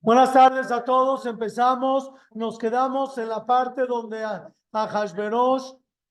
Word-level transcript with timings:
Buenas 0.00 0.32
tardes 0.32 0.70
a 0.70 0.84
todos. 0.84 1.26
Empezamos. 1.26 2.12
Nos 2.32 2.58
quedamos 2.58 3.18
en 3.18 3.28
la 3.28 3.44
parte 3.44 3.86
donde 3.86 4.24
a, 4.24 4.52
a 4.72 5.04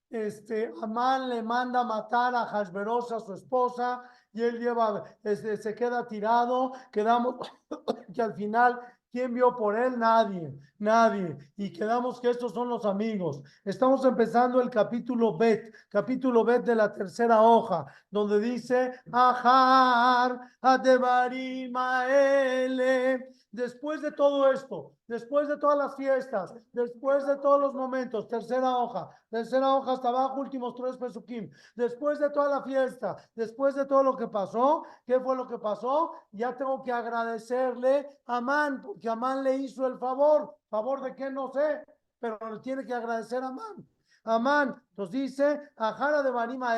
este, 0.09 0.71
Amán 0.81 1.29
le 1.29 1.41
manda 1.41 1.83
matar 1.83 2.35
a 2.35 2.45
Hashverosh, 2.45 3.13
a 3.13 3.19
su 3.19 3.33
esposa, 3.33 4.03
y 4.33 4.41
él 4.41 4.59
lleva, 4.59 5.03
este, 5.23 5.57
se 5.57 5.75
queda 5.75 6.07
tirado. 6.07 6.73
Quedamos 6.91 7.35
que 8.13 8.21
al 8.21 8.33
final 8.33 8.79
¿Quién 9.11 9.33
vio 9.33 9.55
por 9.55 9.77
él? 9.77 9.97
Nadie, 9.97 10.53
nadie. 10.79 11.37
Y 11.55 11.71
quedamos 11.71 12.19
que 12.19 12.29
estos 12.29 12.51
son 12.53 12.67
los 12.69 12.85
amigos. 12.85 13.41
Estamos 13.63 14.03
empezando 14.05 14.61
el 14.61 14.69
capítulo 14.69 15.37
Bet, 15.37 15.73
capítulo 15.89 16.43
Bet 16.43 16.65
de 16.65 16.75
la 16.75 16.93
tercera 16.93 17.41
hoja, 17.41 17.85
donde 18.11 18.39
dice, 18.39 18.91
Ajar, 19.11 20.39
Adebarimaele. 20.61 23.29
Después 23.51 24.01
de 24.01 24.11
todo 24.11 24.51
esto, 24.51 24.91
después 25.07 25.47
de 25.47 25.57
todas 25.57 25.77
las 25.77 25.95
fiestas, 25.95 26.53
después 26.73 27.25
de 27.25 27.37
todos 27.37 27.61
los 27.61 27.73
momentos, 27.73 28.27
tercera 28.27 28.77
hoja, 28.77 29.09
tercera 29.29 29.73
hoja 29.73 29.93
hasta 29.93 30.09
abajo, 30.09 30.41
últimos 30.41 30.75
tres 30.75 30.97
pesukim, 30.97 31.49
después 31.75 32.19
de 32.19 32.29
toda 32.29 32.49
la 32.49 32.63
fiesta, 32.63 33.15
después 33.35 33.73
de 33.75 33.85
todo 33.85 34.03
lo 34.03 34.17
que 34.17 34.27
pasó, 34.27 34.83
¿qué 35.05 35.19
fue 35.19 35.35
lo 35.37 35.47
que 35.47 35.57
pasó? 35.59 36.11
Ya 36.31 36.57
tengo 36.57 36.83
que 36.83 36.91
agradecerle 36.91 38.07
a 38.25 38.37
Amán, 38.37 38.81
porque 38.81 39.07
Amán 39.07 39.43
le 39.43 39.55
hizo 39.55 39.87
el 39.87 39.97
favor, 39.97 40.57
favor 40.69 41.01
de 41.01 41.15
qué 41.15 41.31
no 41.31 41.47
sé, 41.47 41.85
pero 42.19 42.37
le 42.51 42.59
tiene 42.59 42.85
que 42.85 42.93
agradecer 42.93 43.41
a 43.43 43.47
Amán. 43.47 43.87
Amán, 44.25 44.83
entonces 44.89 45.13
dice, 45.13 45.61
Ajara 45.77 46.21
de 46.21 46.31
Barima 46.31 46.75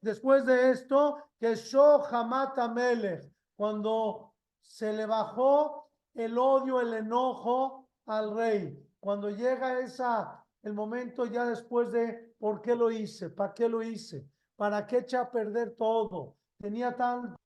después 0.00 0.44
de 0.44 0.70
esto, 0.70 1.18
que 1.38 1.54
Shohamata 1.54 2.66
Melech, 2.66 3.30
cuando 3.54 4.34
se 4.60 4.92
le 4.92 5.06
bajó 5.06 5.79
el 6.14 6.38
odio, 6.38 6.80
el 6.80 6.94
enojo 6.94 7.88
al 8.06 8.36
rey. 8.36 8.86
Cuando 8.98 9.30
llega 9.30 9.80
esa, 9.80 10.44
el 10.62 10.74
momento 10.74 11.26
ya 11.26 11.46
después 11.46 11.92
de 11.92 12.34
por 12.38 12.60
qué 12.60 12.74
lo 12.74 12.90
hice, 12.90 13.30
para 13.30 13.54
qué 13.54 13.68
lo 13.68 13.82
hice, 13.82 14.28
para 14.56 14.86
qué 14.86 14.98
echa 14.98 15.22
a 15.22 15.30
perder 15.30 15.76
todo. 15.76 16.36
Tenía 16.58 16.94
tan 16.94 17.36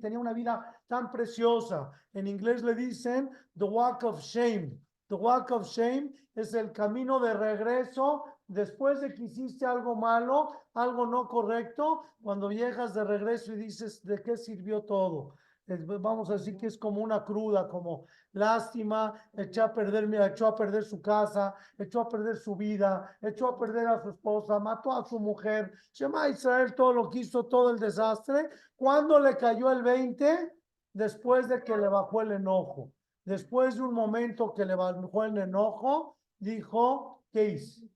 tenía 0.00 0.18
una 0.18 0.32
vida 0.32 0.80
tan 0.86 1.10
preciosa. 1.10 1.90
En 2.12 2.26
inglés 2.26 2.62
le 2.62 2.74
dicen 2.74 3.30
the 3.56 3.64
walk 3.64 4.02
of 4.04 4.20
shame. 4.20 4.78
The 5.08 5.14
walk 5.14 5.50
of 5.50 5.66
shame 5.66 6.12
es 6.34 6.54
el 6.54 6.72
camino 6.72 7.20
de 7.20 7.34
regreso 7.34 8.24
después 8.46 9.00
de 9.00 9.14
que 9.14 9.24
hiciste 9.24 9.64
algo 9.64 9.94
malo, 9.94 10.50
algo 10.74 11.06
no 11.06 11.28
correcto, 11.28 12.02
cuando 12.22 12.50
llegas 12.50 12.94
de 12.94 13.04
regreso 13.04 13.52
y 13.52 13.58
dices, 13.58 14.04
¿de 14.04 14.22
qué 14.22 14.36
sirvió 14.36 14.82
todo? 14.82 15.36
Vamos 15.78 16.30
a 16.30 16.34
decir 16.34 16.56
que 16.56 16.66
es 16.66 16.78
como 16.78 17.02
una 17.02 17.24
cruda, 17.24 17.68
como 17.68 18.06
lástima, 18.32 19.14
echó 19.32 19.64
a 19.64 19.72
perder, 19.72 20.12
echó 20.32 20.48
a 20.48 20.54
perder 20.54 20.84
su 20.84 21.00
casa, 21.00 21.54
echó 21.78 22.00
a 22.00 22.08
perder 22.08 22.36
su 22.36 22.56
vida, 22.56 23.16
echó 23.20 23.48
a 23.48 23.58
perder 23.58 23.86
a 23.86 24.02
su 24.02 24.10
esposa, 24.10 24.58
mató 24.58 24.92
a 24.92 25.04
su 25.04 25.18
mujer, 25.18 25.72
Shema 25.92 26.28
Israel 26.28 26.74
todo 26.74 26.92
lo 26.92 27.10
que 27.10 27.20
hizo, 27.20 27.46
todo 27.46 27.70
el 27.70 27.78
desastre. 27.78 28.48
cuando 28.76 29.18
le 29.20 29.36
cayó 29.36 29.70
el 29.70 29.82
20? 29.82 30.52
Después 30.92 31.48
de 31.48 31.62
que 31.62 31.76
le 31.76 31.88
bajó 31.88 32.22
el 32.22 32.32
enojo. 32.32 32.90
Después 33.24 33.76
de 33.76 33.82
un 33.82 33.94
momento 33.94 34.52
que 34.54 34.64
le 34.64 34.74
bajó 34.74 35.24
el 35.24 35.38
enojo, 35.38 36.16
dijo, 36.38 37.22
¿qué 37.30 37.50
hice? 37.50 37.88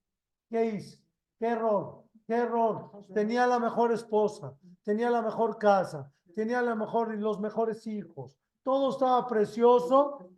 ¿Qué 0.48 0.67
hice? 0.67 1.02
¿Qué 1.39 1.48
error? 1.48 2.05
¿Qué 2.27 2.34
error? 2.34 2.91
Tenía 3.12 3.47
la 3.47 3.58
mejor 3.58 3.92
esposa, 3.92 4.55
tenía 4.83 5.11
la 5.11 5.22
mejor 5.22 5.58
casa, 5.58 6.11
tenía 6.34 6.62
la 6.62 6.74
mejor, 6.74 7.14
los 7.16 7.40
mejores 7.40 7.86
hijos, 7.86 8.36
todo 8.62 8.90
estaba 8.90 9.27
precioso. 9.27 10.28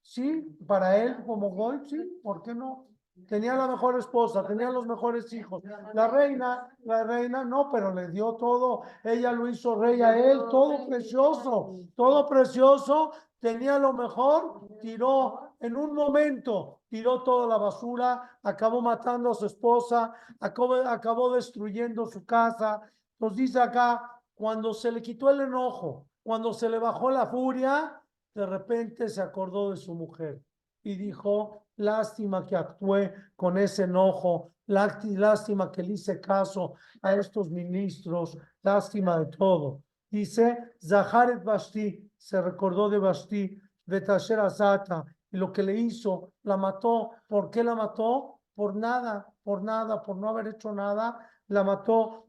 Sí, 0.00 0.58
para 0.66 0.98
él 0.98 1.24
como 1.24 1.50
Goy, 1.50 1.80
sí, 1.88 2.20
¿por 2.22 2.42
qué 2.42 2.54
no? 2.54 2.86
Tenía 3.28 3.54
la 3.54 3.68
mejor 3.68 3.98
esposa, 3.98 4.44
tenía 4.46 4.70
los 4.70 4.86
mejores 4.86 5.32
hijos. 5.32 5.62
La 5.92 6.08
reina, 6.08 6.74
la 6.84 7.04
reina 7.04 7.44
no, 7.44 7.70
pero 7.70 7.92
le 7.94 8.08
dio 8.08 8.34
todo. 8.34 8.82
Ella 9.04 9.32
lo 9.32 9.48
hizo 9.48 9.74
rey 9.76 10.00
a 10.00 10.18
él, 10.18 10.40
todo 10.50 10.86
precioso, 10.86 11.80
todo 11.94 12.26
precioso. 12.26 13.12
Tenía 13.38 13.78
lo 13.78 13.92
mejor, 13.92 14.66
tiró 14.80 15.54
en 15.60 15.76
un 15.76 15.94
momento, 15.94 16.80
tiró 16.88 17.22
toda 17.22 17.46
la 17.46 17.58
basura, 17.58 18.38
acabó 18.42 18.80
matando 18.80 19.30
a 19.30 19.34
su 19.34 19.46
esposa, 19.46 20.12
acabó, 20.40 20.74
acabó 20.76 21.34
destruyendo 21.34 22.06
su 22.06 22.24
casa, 22.24 22.80
nos 23.22 23.36
dice 23.36 23.60
acá, 23.60 24.20
cuando 24.34 24.74
se 24.74 24.90
le 24.90 25.00
quitó 25.00 25.30
el 25.30 25.42
enojo, 25.42 26.08
cuando 26.24 26.52
se 26.52 26.68
le 26.68 26.80
bajó 26.80 27.08
la 27.08 27.28
furia, 27.28 28.02
de 28.34 28.44
repente 28.44 29.08
se 29.08 29.22
acordó 29.22 29.70
de 29.70 29.76
su 29.76 29.94
mujer 29.94 30.42
y 30.82 30.96
dijo, 30.96 31.66
lástima 31.76 32.44
que 32.44 32.56
actué 32.56 33.14
con 33.36 33.58
ese 33.58 33.84
enojo, 33.84 34.50
lástima 34.66 35.70
que 35.70 35.84
le 35.84 35.92
hice 35.92 36.20
caso 36.20 36.74
a 37.00 37.14
estos 37.14 37.48
ministros, 37.48 38.36
lástima 38.60 39.20
de 39.20 39.26
todo. 39.26 39.84
Dice, 40.10 40.58
Zaharet 40.84 41.44
Basti, 41.44 42.10
se 42.16 42.42
recordó 42.42 42.90
de 42.90 42.98
Basti, 42.98 43.56
Betasher 43.86 44.40
Azata, 44.40 45.04
y 45.30 45.36
lo 45.36 45.52
que 45.52 45.62
le 45.62 45.76
hizo, 45.76 46.32
la 46.42 46.56
mató. 46.56 47.12
¿Por 47.28 47.50
qué 47.50 47.62
la 47.62 47.76
mató? 47.76 48.40
Por 48.52 48.74
nada, 48.74 49.32
por 49.44 49.62
nada, 49.62 50.02
por 50.02 50.16
no 50.16 50.28
haber 50.28 50.48
hecho 50.48 50.72
nada, 50.72 51.16
la 51.52 51.62
mató. 51.62 52.26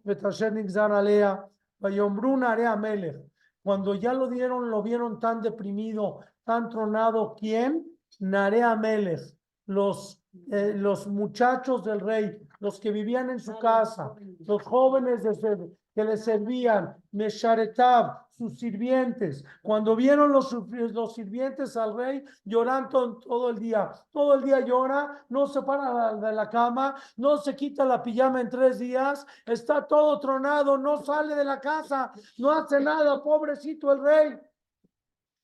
Cuando 3.64 3.96
ya 3.96 4.14
lo 4.14 4.28
dieron, 4.28 4.70
lo 4.70 4.84
vieron 4.84 5.20
tan 5.20 5.42
deprimido, 5.42 6.20
tan 6.44 6.70
tronado, 6.70 7.36
¿quién? 7.40 7.88
Narea 8.20 8.76
Melech, 8.76 9.22
los, 9.66 10.22
eh, 10.52 10.74
los 10.76 11.08
muchachos 11.08 11.84
del 11.84 12.02
rey, 12.02 12.38
los 12.60 12.80
que 12.80 12.92
vivían 12.92 13.30
en 13.30 13.40
su 13.40 13.58
casa, 13.58 14.14
los 14.46 14.62
jóvenes 14.64 15.24
de, 15.24 15.72
que 15.96 16.04
le 16.04 16.18
servían, 16.18 16.96
Mesharetab, 17.12 18.23
sus 18.38 18.60
sirvientes. 18.60 19.44
Cuando 19.62 19.96
vieron 19.96 20.32
los, 20.32 20.52
los 20.52 21.16
sirvientes 21.16 21.78
al 21.78 21.96
rey, 21.96 22.26
llorando 22.46 23.18
todo 23.18 23.50
el 23.50 23.60
día. 23.60 23.92
Todo 24.12 24.36
el 24.36 24.44
día 24.44 24.60
llora, 24.62 25.26
no 25.30 25.48
se 25.48 25.62
para 25.62 26.16
de 26.16 26.34
la 26.34 26.50
cama, 26.50 26.96
no 27.18 27.38
se 27.38 27.56
quita 27.56 27.86
la 27.86 28.02
pijama 28.02 28.42
en 28.42 28.50
tres 28.50 28.80
días, 28.80 29.26
está 29.46 29.86
todo 29.88 30.20
tronado, 30.20 30.78
no 30.78 31.04
sale 31.04 31.36
de 31.36 31.44
la 31.44 31.60
casa, 31.60 32.12
no 32.38 32.52
hace 32.52 32.80
nada, 32.80 33.22
pobrecito 33.24 33.92
el 33.92 34.02
rey. 34.02 34.40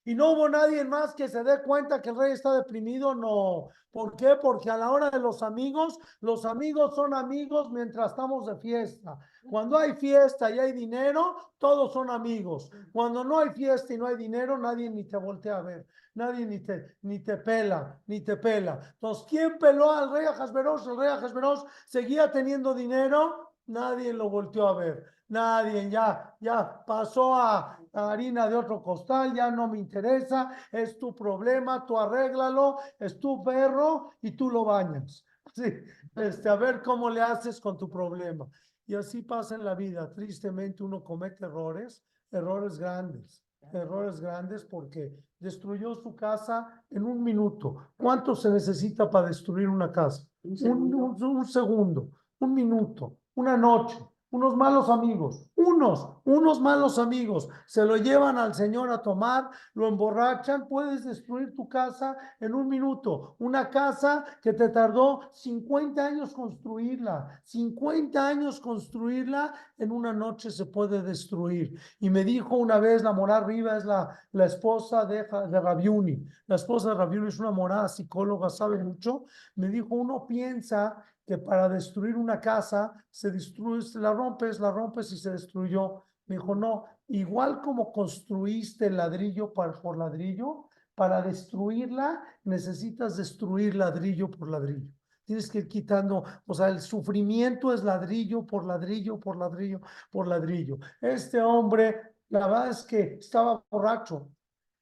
Y 0.09 0.15
no 0.15 0.31
hubo 0.31 0.49
nadie 0.49 0.83
más 0.85 1.13
que 1.13 1.27
se 1.27 1.43
dé 1.43 1.61
cuenta 1.61 2.01
que 2.01 2.09
el 2.09 2.15
rey 2.15 2.31
está 2.31 2.51
deprimido, 2.51 3.13
no. 3.13 3.69
¿Por 3.91 4.15
qué? 4.15 4.37
Porque 4.41 4.71
a 4.71 4.75
la 4.75 4.89
hora 4.89 5.11
de 5.11 5.19
los 5.19 5.43
amigos, 5.43 5.99
los 6.21 6.45
amigos 6.45 6.95
son 6.95 7.13
amigos 7.13 7.69
mientras 7.69 8.09
estamos 8.09 8.47
de 8.47 8.55
fiesta. 8.55 9.19
Cuando 9.47 9.77
hay 9.77 9.93
fiesta 9.93 10.49
y 10.49 10.57
hay 10.57 10.71
dinero, 10.71 11.53
todos 11.59 11.93
son 11.93 12.09
amigos. 12.09 12.71
Cuando 12.91 13.23
no 13.23 13.37
hay 13.37 13.51
fiesta 13.51 13.93
y 13.93 13.97
no 13.99 14.07
hay 14.07 14.15
dinero, 14.15 14.57
nadie 14.57 14.89
ni 14.89 15.03
te 15.03 15.17
voltea 15.17 15.57
a 15.57 15.61
ver. 15.61 15.85
Nadie 16.15 16.43
ni 16.47 16.59
te, 16.61 16.97
ni 17.03 17.19
te 17.19 17.37
pela, 17.37 18.01
ni 18.07 18.21
te 18.21 18.35
pela. 18.35 18.79
Entonces, 18.95 19.27
¿quién 19.29 19.59
peló 19.59 19.91
al 19.91 20.11
rey 20.11 20.25
Ajasveros? 20.25 20.87
El 20.87 20.97
rey 20.97 21.09
Ajasveros 21.09 21.65
seguía 21.85 22.31
teniendo 22.31 22.73
dinero, 22.73 23.48
nadie 23.69 24.13
lo 24.13 24.29
volteó 24.29 24.67
a 24.67 24.75
ver. 24.75 25.05
Nadie, 25.29 25.89
ya, 25.89 26.35
ya 26.39 26.83
pasó 26.85 27.35
a, 27.35 27.79
harina 27.93 28.47
de 28.47 28.55
otro 28.55 28.81
costal, 28.81 29.33
ya 29.33 29.51
no 29.51 29.67
me 29.67 29.77
interesa, 29.77 30.51
es 30.71 30.97
tu 30.97 31.13
problema, 31.13 31.85
tú 31.85 31.97
arréglalo, 31.97 32.77
es 32.99 33.19
tu 33.19 33.43
perro 33.43 34.11
y 34.21 34.31
tú 34.31 34.49
lo 34.49 34.65
bañas. 34.65 35.23
Sí, 35.55 35.73
este, 36.15 36.47
a 36.47 36.55
ver 36.55 36.81
cómo 36.83 37.09
le 37.09 37.21
haces 37.21 37.59
con 37.59 37.75
tu 37.75 37.89
problema. 37.89 38.47
Y 38.85 38.93
así 38.93 39.23
pasa 39.23 39.55
en 39.55 39.65
la 39.65 39.73
vida. 39.73 40.13
Tristemente 40.13 40.83
uno 40.83 41.03
comete 41.03 41.43
errores, 41.43 42.05
errores 42.31 42.77
grandes, 42.77 43.43
errores 43.73 44.21
grandes 44.21 44.63
porque 44.63 45.11
destruyó 45.39 45.95
su 45.95 46.15
casa 46.15 46.83
en 46.91 47.03
un 47.03 47.23
minuto. 47.23 47.75
¿Cuánto 47.97 48.35
se 48.35 48.51
necesita 48.51 49.09
para 49.09 49.27
destruir 49.27 49.67
una 49.67 49.91
casa? 49.91 50.23
un 50.43 51.45
segundo, 51.45 52.11
un 52.39 52.53
minuto, 52.53 53.18
una 53.39 53.55
noche 53.55 53.97
unos 54.31 54.55
malos 54.55 54.89
amigos, 54.89 55.49
unos, 55.55 56.07
unos 56.23 56.61
malos 56.61 56.99
amigos, 56.99 57.49
se 57.65 57.83
lo 57.83 57.97
llevan 57.97 58.37
al 58.37 58.53
Señor 58.53 58.91
a 58.91 59.01
tomar, 59.01 59.49
lo 59.73 59.87
emborrachan, 59.87 60.67
puedes 60.67 61.03
destruir 61.03 61.55
tu 61.55 61.67
casa 61.67 62.15
en 62.39 62.53
un 62.53 62.69
minuto. 62.69 63.35
Una 63.39 63.69
casa 63.69 64.25
que 64.41 64.53
te 64.53 64.69
tardó 64.69 65.31
50 65.33 66.05
años 66.05 66.33
construirla, 66.33 67.41
50 67.43 68.27
años 68.27 68.59
construirla, 68.59 69.53
en 69.77 69.91
una 69.91 70.13
noche 70.13 70.51
se 70.51 70.67
puede 70.67 71.01
destruir. 71.01 71.79
Y 71.99 72.09
me 72.09 72.23
dijo 72.23 72.55
una 72.55 72.77
vez, 72.77 73.01
la 73.01 73.13
mora 73.13 73.37
arriba 73.37 73.77
es 73.77 73.85
la, 73.85 74.15
la 74.33 74.45
esposa 74.45 75.05
de, 75.05 75.23
de 75.23 75.59
Rabiuni, 75.59 76.23
la 76.45 76.55
esposa 76.55 76.89
de 76.89 76.95
Rabiuni 76.95 77.29
es 77.29 77.39
una 77.39 77.51
morada 77.51 77.87
psicóloga, 77.87 78.49
sabe 78.49 78.83
mucho, 78.83 79.25
me 79.55 79.69
dijo, 79.69 79.87
uno 79.95 80.27
piensa 80.27 81.03
que 81.29 81.37
para 81.37 81.69
destruir 81.69 82.15
una 82.15 82.41
casa 82.41 82.91
se 83.11 83.29
destruye, 83.29 83.99
la 83.99 84.11
rompes, 84.11 84.59
la 84.59 84.71
rompes 84.71 85.11
y 85.11 85.17
se 85.19 85.29
destruyó. 85.29 86.05
Me 86.25 86.37
dijo, 86.37 86.55
no, 86.55 86.85
igual 87.09 87.61
como 87.61 87.91
construiste 87.91 88.89
ladrillo 88.89 89.53
por, 89.53 89.95
ladrillo, 89.95 90.69
para 90.95 91.21
destruirla 91.21 92.23
necesitas 92.45 93.15
destruir 93.15 93.75
ladrillo 93.75 94.31
por 94.31 94.49
ladrillo. 94.49 94.89
Tienes 95.23 95.51
que 95.51 95.59
ir 95.59 95.67
quitando, 95.67 96.23
o 96.47 96.53
sea, 96.55 96.69
el 96.69 96.81
sufrimiento 96.81 97.71
es 97.71 97.83
ladrillo 97.83 98.43
por 98.47 98.65
ladrillo, 98.65 99.19
por 99.19 99.37
ladrillo, 99.37 99.81
por 100.09 100.27
ladrillo. 100.27 100.79
Este 100.99 101.39
hombre, 101.39 102.15
la 102.29 102.47
verdad 102.47 102.69
es 102.69 102.81
que 102.81 103.17
estaba 103.19 103.63
borracho, 103.69 104.31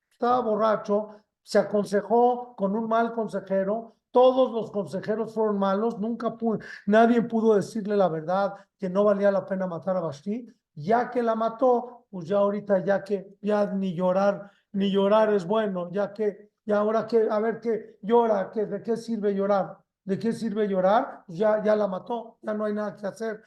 estaba 0.10 0.40
borracho, 0.40 1.10
se 1.44 1.60
aconsejó 1.60 2.56
con 2.56 2.74
un 2.74 2.88
mal 2.88 3.12
consejero, 3.12 3.97
todos 4.18 4.52
los 4.52 4.72
consejeros 4.72 5.32
fueron 5.32 5.60
malos, 5.60 6.00
nunca 6.00 6.36
pudo, 6.36 6.58
nadie 6.88 7.22
pudo 7.22 7.54
decirle 7.54 7.96
la 7.96 8.08
verdad 8.08 8.56
que 8.76 8.90
no 8.90 9.04
valía 9.04 9.30
la 9.30 9.46
pena 9.46 9.68
matar 9.68 9.96
a 9.96 10.00
Basti, 10.00 10.52
ya 10.74 11.12
que 11.12 11.22
la 11.22 11.36
mató, 11.36 12.08
pues 12.10 12.28
ya 12.28 12.38
ahorita 12.38 12.84
ya 12.84 13.04
que 13.04 13.38
ya 13.44 13.68
ni 13.68 13.94
llorar, 13.94 14.50
ni 14.72 14.90
llorar 14.90 15.32
es 15.36 15.46
bueno, 15.46 15.92
ya 15.92 16.12
que, 16.14 16.50
y 16.66 16.72
ahora 16.72 17.06
que, 17.06 17.28
a 17.30 17.38
ver 17.38 17.60
qué 17.60 18.00
llora, 18.02 18.50
que, 18.50 18.66
de 18.66 18.82
qué 18.82 18.98
sirve 18.98 19.36
llorar, 19.36 19.78
de 20.04 20.18
qué 20.18 20.34
sirve 20.34 20.68
llorar, 20.68 21.22
pues 21.28 21.38
ya, 21.38 21.62
ya 21.64 21.76
la 21.76 21.86
mató, 21.86 22.40
ya 22.42 22.56
no 22.56 22.66
hay 22.66 22.74
nada 22.74 22.96
que 22.96 23.06
hacer. 23.06 23.44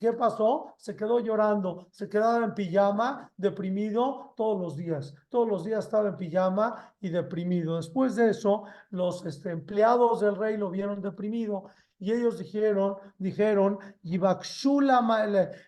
¿Qué 0.00 0.12
pasó? 0.12 0.74
Se 0.76 0.94
quedó 0.94 1.18
llorando, 1.20 1.88
se 1.90 2.08
quedaba 2.08 2.44
en 2.44 2.54
pijama, 2.54 3.30
deprimido 3.36 4.34
todos 4.36 4.60
los 4.60 4.76
días. 4.76 5.14
Todos 5.28 5.48
los 5.48 5.64
días 5.64 5.84
estaba 5.84 6.08
en 6.08 6.16
pijama 6.16 6.92
y 7.00 7.08
deprimido. 7.08 7.76
Después 7.76 8.14
de 8.16 8.30
eso, 8.30 8.64
los 8.90 9.24
este, 9.24 9.50
empleados 9.50 10.20
del 10.20 10.36
rey 10.36 10.56
lo 10.56 10.70
vieron 10.70 11.00
deprimido 11.00 11.70
y 12.04 12.12
ellos 12.12 12.38
dijeron, 12.38 12.96
dijeron, 13.18 13.78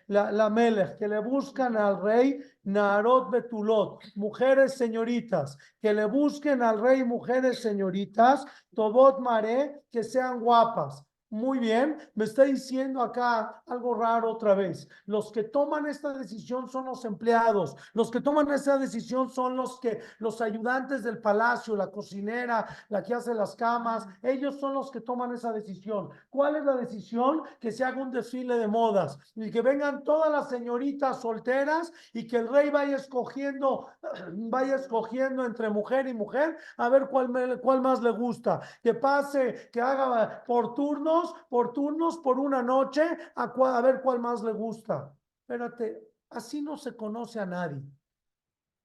la 0.07 0.49
melech, 0.49 0.97
que 0.99 1.07
le 1.07 1.19
buscan 1.19 1.75
al 1.75 2.01
rey 2.01 2.39
Narot 2.63 3.31
Betulot, 3.31 4.03
mujeres 4.15 4.75
señoritas, 4.75 5.57
que 5.81 5.93
le 5.93 6.05
busquen 6.05 6.61
al 6.61 6.79
rey 6.79 7.03
mujeres 7.03 7.61
señoritas, 7.61 8.45
Tobot 8.75 9.19
Mare, 9.19 9.81
que 9.91 10.03
sean 10.03 10.39
guapas. 10.39 11.06
Muy 11.29 11.59
bien, 11.59 11.97
me 12.15 12.23
está 12.23 12.43
diciendo 12.43 13.01
acá 13.01 13.61
algo 13.67 13.95
raro 13.95 14.31
otra 14.31 14.55
vez. 14.55 14.87
Los 15.05 15.29
que 15.29 15.43
toman 15.43 15.85
esta 15.85 16.13
decisión 16.13 16.69
son 16.69 16.85
los 16.85 17.03
empleados. 17.03 17.75
Los 17.93 18.09
que 18.09 18.21
toman 18.21 18.49
esta 18.49 18.77
decisión 18.77 19.29
son 19.29 19.57
los 19.57 19.77
que 19.81 19.99
los 20.19 20.39
ayudantes 20.39 21.03
del 21.03 21.19
palacio, 21.19 21.75
la 21.75 21.91
cocinera, 21.91 22.65
la 22.87 23.03
que 23.03 23.13
hace 23.13 23.33
las 23.33 23.57
camas, 23.57 24.07
ellos 24.23 24.57
son 24.57 24.73
los 24.73 24.89
que 24.89 25.01
toman 25.01 25.33
esa 25.33 25.51
decisión. 25.51 26.09
¿Cuál 26.29 26.55
es 26.55 26.63
la 26.63 26.77
decisión? 26.77 27.41
Que 27.59 27.73
se 27.73 27.83
haga 27.83 28.01
un 28.01 28.11
desfile 28.11 28.57
de 28.57 28.67
modas 28.69 29.19
y 29.35 29.51
que 29.51 29.61
vengan 29.61 30.05
todas 30.05 30.31
las 30.31 30.47
señoritas 30.47 31.19
solteras 31.19 31.91
y 32.13 32.25
que 32.25 32.37
el 32.37 32.47
rey 32.47 32.69
vaya 32.69 32.95
escogiendo 32.95 33.87
vaya 34.31 34.75
escogiendo 34.75 35.43
entre 35.45 35.69
mujer 35.69 36.07
y 36.07 36.13
mujer 36.13 36.55
a 36.77 36.87
ver 36.87 37.09
cuál 37.09 37.59
cuál 37.61 37.81
más 37.81 38.01
le 38.01 38.11
gusta. 38.11 38.61
Que 38.81 38.93
pase, 38.93 39.69
que 39.73 39.81
haga 39.81 40.45
por 40.47 40.73
turno 40.73 41.16
por 41.49 41.73
turnos, 41.73 42.17
por 42.17 42.39
una 42.39 42.61
noche, 42.61 43.03
a, 43.35 43.43
a 43.43 43.81
ver 43.81 44.01
cuál 44.01 44.19
más 44.19 44.43
le 44.43 44.53
gusta. 44.53 45.13
Espérate, 45.41 46.11
así 46.29 46.61
no 46.61 46.77
se 46.77 46.95
conoce 46.95 47.39
a 47.39 47.45
nadie. 47.45 47.81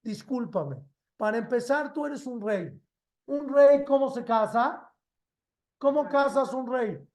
Discúlpame. 0.02 0.84
Para 1.16 1.38
empezar, 1.38 1.92
tú 1.92 2.06
eres 2.06 2.26
un 2.26 2.40
rey. 2.40 2.80
¿Un 3.26 3.48
rey 3.48 3.84
cómo 3.84 4.10
se 4.10 4.24
casa? 4.24 4.92
¿Cómo 5.78 6.08
casas 6.08 6.52
un 6.54 6.66
rey? 6.70 7.08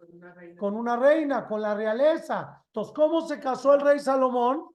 Con 0.57 0.75
una 0.75 0.97
reina, 0.97 1.47
con 1.47 1.61
la 1.61 1.73
realeza. 1.73 2.63
Entonces, 2.67 2.93
¿cómo 2.93 3.21
se 3.21 3.39
casó 3.39 3.73
el 3.73 3.81
rey 3.81 3.99
Salomón? 3.99 4.65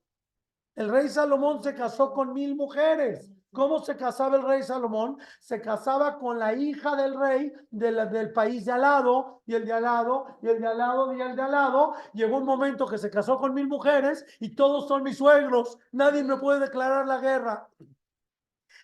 El 0.74 0.90
rey 0.90 1.08
Salomón 1.08 1.62
se 1.62 1.74
casó 1.74 2.12
con 2.12 2.32
mil 2.32 2.56
mujeres. 2.56 3.30
¿Cómo 3.52 3.80
se 3.80 3.96
casaba 3.96 4.36
el 4.36 4.42
rey 4.44 4.62
Salomón? 4.62 5.18
Se 5.38 5.60
casaba 5.60 6.18
con 6.18 6.38
la 6.38 6.54
hija 6.54 6.96
del 6.96 7.14
rey 7.14 7.52
del 7.70 8.32
país 8.32 8.64
de 8.64 8.72
al 8.72 8.80
lado, 8.80 9.42
y 9.46 9.54
el 9.54 9.66
de 9.66 9.74
al 9.74 9.82
lado, 9.82 10.38
y 10.40 10.48
el 10.48 10.58
de 10.58 10.66
al 10.66 10.78
lado, 10.78 11.12
y 11.12 11.20
el 11.20 11.36
de 11.36 11.42
al 11.42 11.52
lado. 11.52 11.94
Llegó 12.14 12.38
un 12.38 12.46
momento 12.46 12.86
que 12.86 12.96
se 12.96 13.10
casó 13.10 13.38
con 13.38 13.52
mil 13.52 13.68
mujeres 13.68 14.24
y 14.40 14.54
todos 14.54 14.88
son 14.88 15.02
mis 15.02 15.18
suegros. 15.18 15.78
Nadie 15.92 16.24
me 16.24 16.38
puede 16.38 16.60
declarar 16.60 17.06
la 17.06 17.18
guerra. 17.18 17.68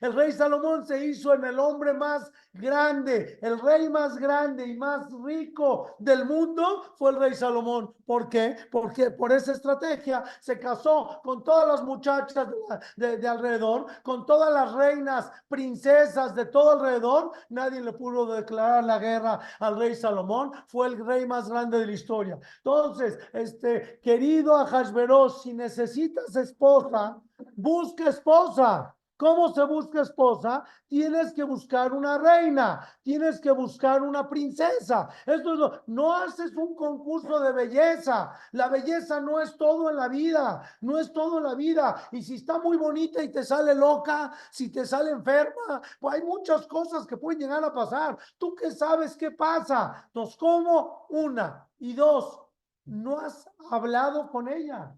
El 0.00 0.12
rey 0.12 0.32
Salomón 0.32 0.86
se 0.86 1.04
hizo 1.04 1.34
en 1.34 1.44
el 1.44 1.58
hombre 1.58 1.92
más 1.92 2.30
grande, 2.52 3.38
el 3.42 3.60
rey 3.60 3.88
más 3.88 4.16
grande 4.16 4.66
y 4.66 4.76
más 4.76 5.10
rico 5.24 5.96
del 5.98 6.24
mundo 6.24 6.94
fue 6.96 7.10
el 7.10 7.16
rey 7.16 7.34
Salomón. 7.34 7.94
¿Por 8.06 8.28
qué? 8.28 8.56
Porque 8.70 9.10
por 9.10 9.32
esa 9.32 9.52
estrategia 9.52 10.24
se 10.40 10.58
casó 10.58 11.20
con 11.22 11.44
todas 11.44 11.68
las 11.68 11.82
muchachas 11.82 12.48
de, 12.96 13.28
alrededor, 13.28 13.86
con 14.02 14.24
todas 14.24 14.52
las 14.52 14.72
reinas, 14.72 15.30
princesas 15.48 16.34
de 16.34 16.46
todo 16.46 16.72
alrededor. 16.72 17.32
Nadie 17.48 17.80
le 17.80 17.92
pudo 17.92 18.34
declarar 18.34 18.84
la 18.84 18.98
guerra 18.98 19.40
al 19.58 19.78
rey 19.78 19.94
Salomón. 19.94 20.52
Fue 20.68 20.86
el 20.86 21.04
rey 21.04 21.26
más 21.26 21.48
grande 21.48 21.78
de 21.78 21.86
la 21.86 21.92
historia. 21.92 22.38
Entonces, 22.58 23.18
este 23.32 24.00
querido 24.02 24.56
Ajasveros, 24.56 25.42
si 25.42 25.52
necesitas 25.52 26.34
esposa, 26.36 27.20
busca 27.56 28.08
esposa. 28.08 28.94
¿Cómo 29.18 29.52
se 29.52 29.64
busca 29.64 30.02
esposa? 30.02 30.64
Tienes 30.86 31.32
que 31.32 31.42
buscar 31.42 31.92
una 31.92 32.18
reina, 32.18 32.86
tienes 33.02 33.40
que 33.40 33.50
buscar 33.50 34.00
una 34.00 34.28
princesa. 34.28 35.08
Esto 35.26 35.54
es 35.54 35.80
no 35.88 36.14
haces 36.14 36.54
un 36.54 36.76
concurso 36.76 37.40
de 37.40 37.50
belleza. 37.50 38.32
La 38.52 38.68
belleza 38.68 39.20
no 39.20 39.40
es 39.40 39.56
todo 39.56 39.90
en 39.90 39.96
la 39.96 40.06
vida, 40.06 40.62
no 40.82 40.98
es 40.98 41.12
todo 41.12 41.38
en 41.38 41.44
la 41.44 41.56
vida. 41.56 42.08
Y 42.12 42.22
si 42.22 42.36
está 42.36 42.60
muy 42.60 42.76
bonita 42.76 43.20
y 43.20 43.32
te 43.32 43.42
sale 43.42 43.74
loca, 43.74 44.32
si 44.52 44.70
te 44.70 44.86
sale 44.86 45.10
enferma, 45.10 45.82
pues 45.98 46.14
hay 46.14 46.22
muchas 46.22 46.68
cosas 46.68 47.04
que 47.04 47.16
pueden 47.16 47.40
llegar 47.40 47.64
a 47.64 47.74
pasar. 47.74 48.16
¿Tú 48.38 48.54
qué 48.54 48.70
sabes 48.70 49.16
qué 49.16 49.32
pasa? 49.32 50.04
Entonces, 50.06 50.36
¿cómo? 50.36 51.06
Una. 51.08 51.66
Y 51.80 51.92
dos, 51.92 52.40
no 52.84 53.18
has 53.18 53.50
hablado 53.68 54.30
con 54.30 54.46
ella. 54.46 54.94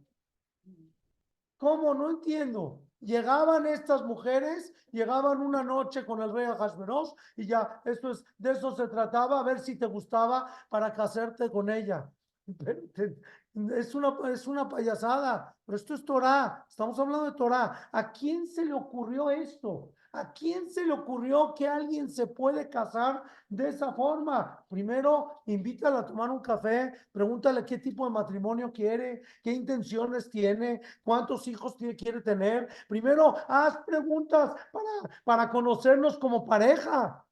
¿Cómo? 1.57 1.95
No 1.95 2.11
entiendo. 2.11 2.80
Llegaban 3.01 3.67
estas 3.67 4.03
mujeres, 4.03 4.75
llegaban 4.93 5.41
una 5.41 5.63
noche 5.63 6.05
con 6.05 6.21
el 6.21 6.33
rey 6.33 6.45
Ahasveros 6.45 7.15
y 7.37 7.47
ya, 7.47 7.81
esto 7.85 8.11
es, 8.11 8.25
de 8.37 8.53
eso 8.53 8.77
se 8.77 8.89
trataba, 8.89 9.41
a 9.41 9.43
ver 9.43 9.59
si 9.59 9.77
te 9.77 9.87
gustaba 9.87 10.47
para 10.69 10.93
casarte 10.93 11.51
con 11.51 11.71
ella. 11.71 12.11
Es 13.53 13.97
una, 13.97 14.17
es 14.31 14.47
una 14.47 14.69
payasada, 14.69 15.57
pero 15.67 15.75
esto 15.75 15.95
es 15.95 16.05
Torah, 16.05 16.65
estamos 16.69 16.97
hablando 17.01 17.25
de 17.25 17.37
Torah. 17.37 17.89
¿A 17.91 18.13
quién 18.13 18.47
se 18.47 18.65
le 18.65 18.73
ocurrió 18.73 19.29
esto? 19.29 19.93
¿A 20.13 20.33
quién 20.33 20.69
se 20.69 20.85
le 20.85 20.93
ocurrió 20.93 21.55
que 21.55 21.69
alguien 21.69 22.11
se 22.11 22.27
puede 22.27 22.69
casar 22.69 23.23
de 23.49 23.69
esa 23.69 23.93
forma? 23.93 24.65
Primero, 24.69 25.43
invítala 25.47 26.01
a 26.01 26.07
tomar 26.07 26.31
un 26.31 26.41
café, 26.41 26.93
pregúntale 27.13 27.65
qué 27.65 27.79
tipo 27.79 28.05
de 28.05 28.11
matrimonio 28.11 28.73
quiere, 28.73 29.23
qué 29.41 29.53
intenciones 29.53 30.29
tiene, 30.29 30.81
cuántos 31.05 31.47
hijos 31.47 31.77
quiere 31.77 32.23
tener. 32.23 32.69
Primero, 32.89 33.37
haz 33.47 33.79
preguntas 33.87 34.53
para, 34.73 35.17
para 35.23 35.51
conocernos 35.51 36.19
como 36.19 36.45
pareja. 36.45 37.25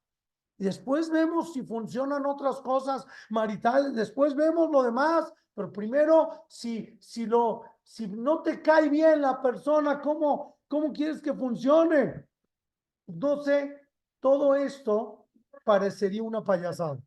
Después 0.57 1.11
vemos 1.11 1.53
si 1.53 1.63
funcionan 1.63 2.27
otras 2.27 2.61
cosas 2.61 3.05
maritales, 3.29 3.93
después 3.95 4.37
vemos 4.37 4.71
lo 4.71 4.85
demás, 4.85 5.33
pero 5.53 5.73
primero, 5.73 6.45
si, 6.47 6.97
si, 7.01 7.27
lo, 7.27 7.65
si 7.83 8.07
no 8.07 8.41
te 8.41 8.63
cae 8.63 8.89
bien 8.89 9.21
la 9.21 9.43
persona, 9.43 10.01
¿cómo, 10.01 10.59
cómo 10.69 10.93
quieres 10.93 11.21
que 11.21 11.35
funcione? 11.35 12.28
No 13.09 13.43
sé, 13.43 13.81
todo 14.21 14.55
esto 14.55 15.27
parecería 15.65 16.23
una 16.23 16.45
payasada. 16.45 16.99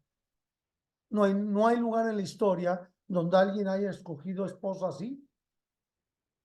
No 1.11 1.23
hay, 1.25 1.33
no 1.35 1.67
hay 1.67 1.77
lugar 1.77 2.07
en 2.09 2.15
la 2.15 2.23
historia 2.23 2.91
donde 3.07 3.37
alguien 3.37 3.67
haya 3.67 3.91
escogido 3.91 4.45
esposa 4.45 4.87
así. 4.87 5.27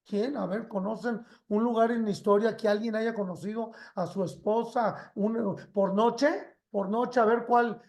¿Quién? 0.05 0.37
A 0.37 0.47
ver, 0.47 0.69
¿conocen 0.69 1.25
un 1.49 1.65
lugar 1.65 1.91
en 1.91 2.05
la 2.05 2.11
historia 2.11 2.57
que 2.57 2.69
alguien 2.69 2.95
haya 2.95 3.15
conocido 3.15 3.73
a 3.95 4.07
su 4.07 4.23
esposa 4.23 5.13
por 5.73 5.95
noche? 5.95 6.57
Por 6.71 6.89
noche, 6.89 7.19
a 7.21 7.25
ver 7.25 7.45
cuál, 7.47 7.81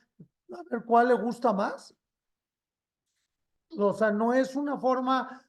a 0.51 0.63
ver 0.71 0.83
cuál 0.85 1.09
le 1.09 1.13
gusta 1.15 1.53
más. 1.53 1.95
O 3.77 3.93
sea, 3.93 4.11
no 4.11 4.33
es 4.33 4.55
una 4.55 4.77
forma, 4.77 5.41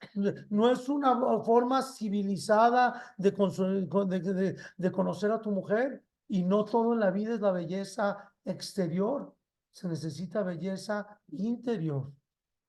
no 0.50 0.70
es 0.70 0.88
una 0.88 1.16
forma 1.42 1.82
civilizada 1.82 3.14
de, 3.16 3.30
de, 3.30 4.56
de 4.76 4.92
conocer 4.92 5.30
a 5.30 5.40
tu 5.40 5.50
mujer. 5.50 6.04
Y 6.28 6.42
no 6.44 6.64
todo 6.64 6.92
en 6.92 7.00
la 7.00 7.10
vida 7.10 7.34
es 7.34 7.40
la 7.40 7.52
belleza 7.52 8.32
exterior, 8.44 9.34
se 9.72 9.88
necesita 9.88 10.42
belleza 10.42 11.20
interior. 11.28 12.12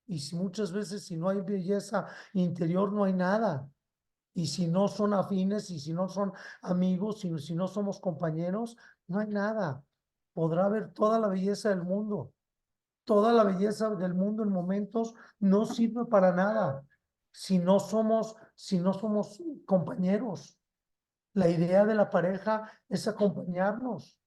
Y 0.07 0.19
si 0.19 0.35
muchas 0.35 0.71
veces 0.71 1.03
si 1.03 1.17
no 1.17 1.29
hay 1.29 1.41
belleza 1.41 2.07
interior 2.33 2.91
no 2.91 3.03
hay 3.03 3.13
nada. 3.13 3.69
Y 4.33 4.47
si 4.47 4.67
no 4.67 4.87
son 4.87 5.13
afines 5.13 5.69
y 5.69 5.79
si 5.79 5.93
no 5.93 6.07
son 6.07 6.31
amigos 6.61 7.25
y 7.25 7.37
si 7.39 7.53
no 7.53 7.67
somos 7.67 7.99
compañeros, 7.99 8.77
no 9.07 9.19
hay 9.19 9.27
nada. 9.27 9.83
Podrá 10.33 10.65
haber 10.65 10.93
toda 10.93 11.19
la 11.19 11.27
belleza 11.27 11.69
del 11.69 11.83
mundo. 11.83 12.33
Toda 13.03 13.33
la 13.33 13.43
belleza 13.43 13.89
del 13.95 14.13
mundo 14.13 14.43
en 14.43 14.49
momentos 14.49 15.15
no 15.39 15.65
sirve 15.65 16.05
para 16.05 16.31
nada. 16.31 16.85
Si 17.31 17.57
no 17.57 17.79
somos, 17.79 18.35
si 18.55 18.79
no 18.79 18.93
somos 18.93 19.41
compañeros? 19.65 20.58
La 21.39 21.47
idea 21.47 21.85
de 21.85 21.95
la 21.95 22.09
pareja 22.09 22.69
es 22.89 23.07
acompañarnos, 23.07 24.19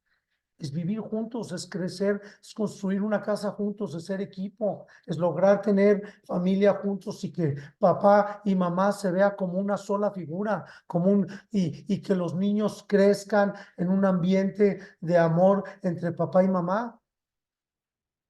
es 0.58 0.72
vivir 0.72 1.00
juntos, 1.00 1.52
es 1.52 1.68
crecer, 1.68 2.22
es 2.40 2.54
construir 2.54 3.02
una 3.02 3.20
casa 3.20 3.50
juntos, 3.50 3.94
es 3.94 4.06
ser 4.06 4.22
equipo, 4.22 4.86
es 5.04 5.18
lograr 5.18 5.60
tener 5.60 6.02
familia 6.24 6.72
juntos 6.72 7.22
y 7.24 7.30
que 7.30 7.54
papá 7.78 8.40
y 8.46 8.54
mamá 8.54 8.92
se 8.92 9.10
vea 9.10 9.36
como 9.36 9.58
una 9.58 9.76
sola 9.76 10.10
figura, 10.10 10.64
como 10.86 11.10
un, 11.10 11.26
y, 11.50 11.84
y 11.92 12.00
que 12.00 12.14
los 12.14 12.34
niños 12.34 12.82
crezcan 12.88 13.52
en 13.76 13.90
un 13.90 14.06
ambiente 14.06 14.78
de 14.98 15.18
amor 15.18 15.64
entre 15.82 16.12
papá 16.12 16.42
y 16.42 16.48
mamá. 16.48 16.98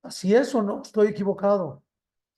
Así 0.03 0.35
es 0.35 0.53
o 0.57 0.62
no, 0.62 0.83
estoy 0.83 1.07
equivocado. 1.07 1.85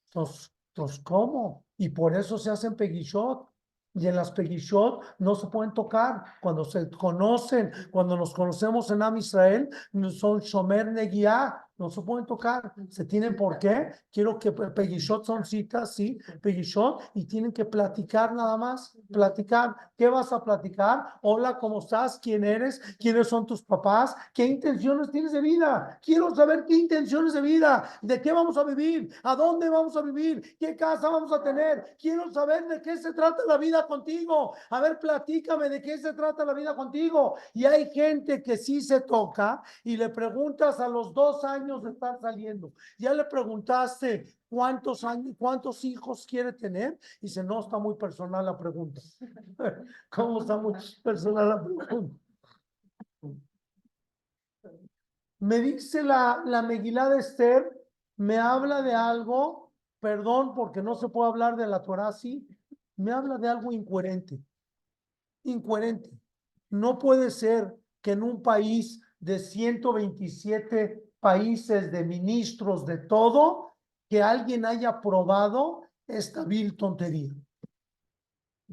Entonces, 0.09 0.53
entonces 0.75 0.99
¿cómo? 0.99 1.65
Y 1.75 1.89
por 1.89 2.15
eso 2.15 2.37
se 2.37 2.51
hacen 2.51 2.75
peguichot. 2.75 3.54
Y 3.95 4.07
en 4.07 4.15
las 4.15 4.31
Pegishot 4.31 5.15
no 5.19 5.35
se 5.35 5.47
pueden 5.47 5.73
tocar. 5.73 6.23
Cuando 6.41 6.65
se 6.65 6.89
conocen, 6.89 7.71
cuando 7.91 8.17
nos 8.17 8.33
conocemos 8.33 8.91
en 8.91 9.01
Am 9.01 9.17
Israel, 9.17 9.69
son 10.11 10.39
Shomer 10.39 10.91
Negiah, 10.91 11.65
no 11.77 11.89
se 11.89 12.01
pueden 12.01 12.25
tocar. 12.25 12.73
Se 12.89 13.05
tienen 13.05 13.35
por 13.35 13.59
qué. 13.59 13.91
Quiero 14.11 14.39
que 14.39 14.51
Pegishot 14.51 15.25
son 15.25 15.43
citas, 15.43 15.93
sí, 15.93 16.17
Pegishot, 16.41 17.11
y 17.13 17.25
tienen 17.25 17.51
que 17.51 17.65
platicar 17.65 18.33
nada 18.33 18.55
más. 18.57 18.97
Platicar. 19.11 19.75
¿Qué 19.97 20.07
vas 20.07 20.31
a 20.31 20.43
platicar? 20.43 21.05
Hola, 21.21 21.57
¿cómo 21.57 21.79
estás? 21.79 22.19
¿Quién 22.19 22.43
eres? 22.43 22.81
¿Quiénes 22.97 23.27
son 23.27 23.45
tus 23.45 23.61
papás? 23.63 24.15
¿Qué 24.33 24.45
intenciones 24.45 25.11
tienes 25.11 25.31
de 25.31 25.41
vida? 25.41 25.99
Quiero 26.01 26.33
saber 26.33 26.65
qué 26.65 26.75
intenciones 26.75 27.33
de 27.33 27.41
vida. 27.41 27.89
¿De 28.01 28.21
qué 28.21 28.31
vamos 28.31 28.57
a 28.57 28.63
vivir? 28.63 29.09
¿A 29.23 29.35
dónde 29.35 29.69
vamos 29.69 29.95
a 29.97 30.01
vivir? 30.01 30.57
¿Qué 30.57 30.75
casa 30.75 31.09
vamos 31.09 31.31
a 31.33 31.43
tener? 31.43 31.97
Quiero 31.99 32.31
saber 32.31 32.67
de 32.67 32.81
qué 32.81 32.97
se 32.97 33.13
trata 33.13 33.43
la 33.47 33.57
vida 33.57 33.85
contigo. 33.85 34.53
A 34.69 34.79
ver, 34.79 34.99
platícame 34.99 35.69
de 35.69 35.81
qué 35.81 35.97
se 35.97 36.13
trata 36.13 36.45
la 36.45 36.53
vida 36.53 36.75
contigo. 36.75 37.35
Y 37.53 37.65
hay 37.65 37.91
gente 37.91 38.41
que 38.41 38.57
sí 38.57 38.81
se 38.81 39.01
toca 39.01 39.61
y 39.83 39.97
le 39.97 40.09
preguntas 40.09 40.79
a 40.79 40.87
los 40.87 41.13
dos 41.13 41.43
años 41.43 41.64
de 41.65 41.91
estar 41.91 42.19
saliendo. 42.19 42.73
Ya 42.97 43.13
le 43.13 43.25
preguntaste 43.25 44.25
cuántos 44.49 45.03
años, 45.03 45.35
cuántos 45.37 45.83
hijos 45.83 46.25
quiere 46.25 46.53
tener. 46.53 46.97
Y 47.21 47.27
dice, 47.27 47.43
no, 47.43 47.59
está 47.59 47.77
muy 47.77 47.95
personal 47.95 48.45
la 48.45 48.57
pregunta. 48.57 49.01
¿Cómo 50.09 50.41
está 50.41 50.57
muy 50.57 50.73
personal 51.03 51.49
la 51.49 51.63
pregunta? 51.63 52.15
Me 55.39 55.59
dice 55.59 56.01
la, 56.01 56.41
la 56.45 56.61
de 56.61 57.17
Esther, 57.19 57.69
me 58.15 58.37
habla 58.37 58.81
de 58.81 58.93
algo, 58.93 59.73
perdón, 59.99 60.55
porque 60.55 60.81
no 60.81 60.95
se 60.95 61.09
puede 61.09 61.29
hablar 61.29 61.55
de 61.55 61.67
la 61.67 61.81
Torah 61.81 62.11
me 62.97 63.11
habla 63.11 63.37
de 63.37 63.49
algo 63.49 63.71
incoherente. 63.71 64.39
Incoherente. 65.43 66.09
No 66.69 66.97
puede 66.97 67.29
ser 67.29 67.75
que 68.01 68.13
en 68.13 68.23
un 68.23 68.41
país 68.41 69.01
de 69.19 69.39
127 69.39 71.04
países, 71.25 71.91
de 71.91 72.03
ministros, 72.03 72.85
de 72.85 72.99
todo, 72.99 73.73
que 74.07 74.21
alguien 74.21 74.63
haya 74.63 74.89
aprobado 74.89 75.81
esta 76.05 76.45
vil 76.45 76.77
tontería. 76.77 77.33